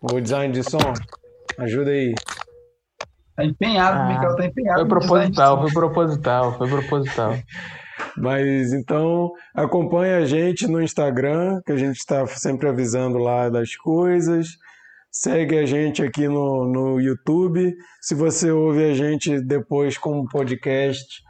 [0.00, 0.92] O design de som,
[1.58, 2.14] ajuda aí.
[3.36, 4.80] Tá empenhado, ah, o Mikael tá empenhado.
[4.80, 7.34] Foi proposital, foi proposital, foi proposital.
[8.16, 13.76] Mas então acompanhe a gente no Instagram, que a gente está sempre avisando lá das
[13.76, 14.48] coisas.
[15.10, 17.74] Segue a gente aqui no, no YouTube.
[18.00, 21.22] Se você ouve a gente depois como podcast,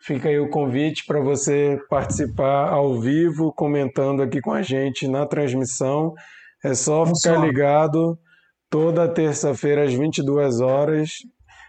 [0.00, 5.26] fica aí o convite para você participar ao vivo, comentando aqui com a gente na
[5.26, 6.14] transmissão.
[6.64, 8.18] É só ficar ligado
[8.68, 11.10] toda terça-feira às 22 horas.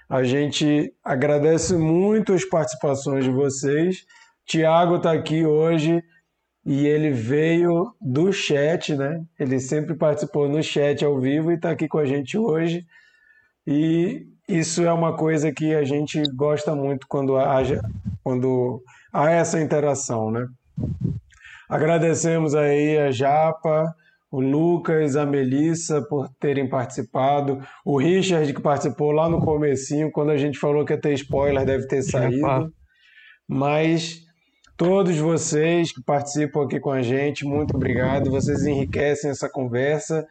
[0.09, 4.05] A gente agradece muito as participações de vocês.
[4.45, 6.03] Tiago está aqui hoje
[6.65, 9.23] e ele veio do chat, né?
[9.39, 12.85] Ele sempre participou no chat ao vivo e está aqui com a gente hoje.
[13.65, 14.25] E
[14.59, 17.81] isso é uma coisa que a gente gosta muito quando haja,
[18.23, 20.47] quando há essa interação, né?
[21.69, 23.95] Agradecemos aí a Japa,
[24.29, 30.31] o Lucas, a Melissa por terem participado, o Richard que participou lá no comecinho, quando
[30.31, 32.73] a gente falou que ia ter spoiler, deve ter saído.
[33.47, 34.21] Mas
[34.77, 38.31] todos vocês que participam aqui com a gente, muito obrigado.
[38.31, 40.25] Vocês enriquecem essa conversa.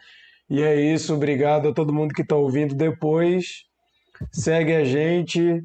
[0.49, 3.70] E é isso, obrigado a todo mundo que está ouvindo depois.
[4.33, 5.65] Segue a gente,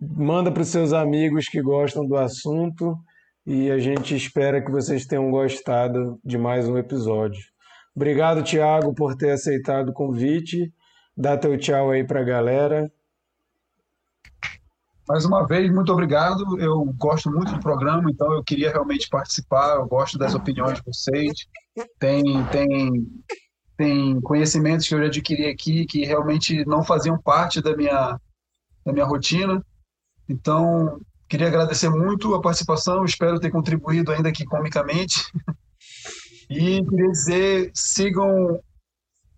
[0.00, 2.98] manda para os seus amigos que gostam do assunto.
[3.46, 7.42] E a gente espera que vocês tenham gostado de mais um episódio.
[7.94, 10.72] Obrigado, Tiago, por ter aceitado o convite.
[11.16, 12.90] Dá teu tchau aí para a galera.
[15.08, 16.58] Mais uma vez, muito obrigado.
[16.60, 19.76] Eu gosto muito do programa, então eu queria realmente participar.
[19.76, 21.32] Eu gosto das opiniões de vocês.
[21.98, 22.22] Tem,
[22.52, 23.06] tem,
[23.80, 28.20] tem conhecimentos que eu já adquiri aqui que realmente não faziam parte da minha,
[28.84, 29.64] da minha rotina.
[30.28, 33.06] Então, queria agradecer muito a participação.
[33.06, 35.16] Espero ter contribuído ainda aqui comicamente.
[36.52, 38.60] E queria dizer: sigam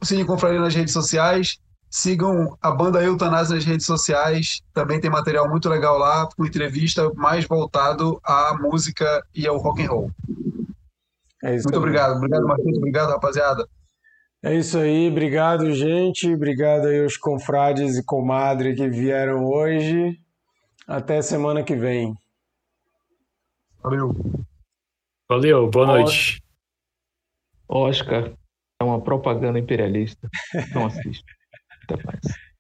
[0.01, 1.59] o Cine Confraria nas redes sociais.
[1.91, 7.13] Sigam a banda Eutanásia nas redes sociais, também tem material muito legal lá, com entrevista
[7.13, 10.11] mais voltado à música e ao rock and roll.
[11.45, 13.69] É muito obrigado, obrigado Marquinhos, obrigado rapaziada.
[14.45, 20.19] É isso aí, obrigado gente, obrigado aí aos confrades e comadre que vieram hoje.
[20.85, 22.13] Até semana que vem.
[23.81, 24.13] Valeu.
[25.29, 26.43] Valeu, boa noite.
[27.69, 28.33] Oscar
[28.81, 30.29] é uma propaganda imperialista.
[30.75, 31.25] Não assiste.
[31.85, 32.52] Até mais.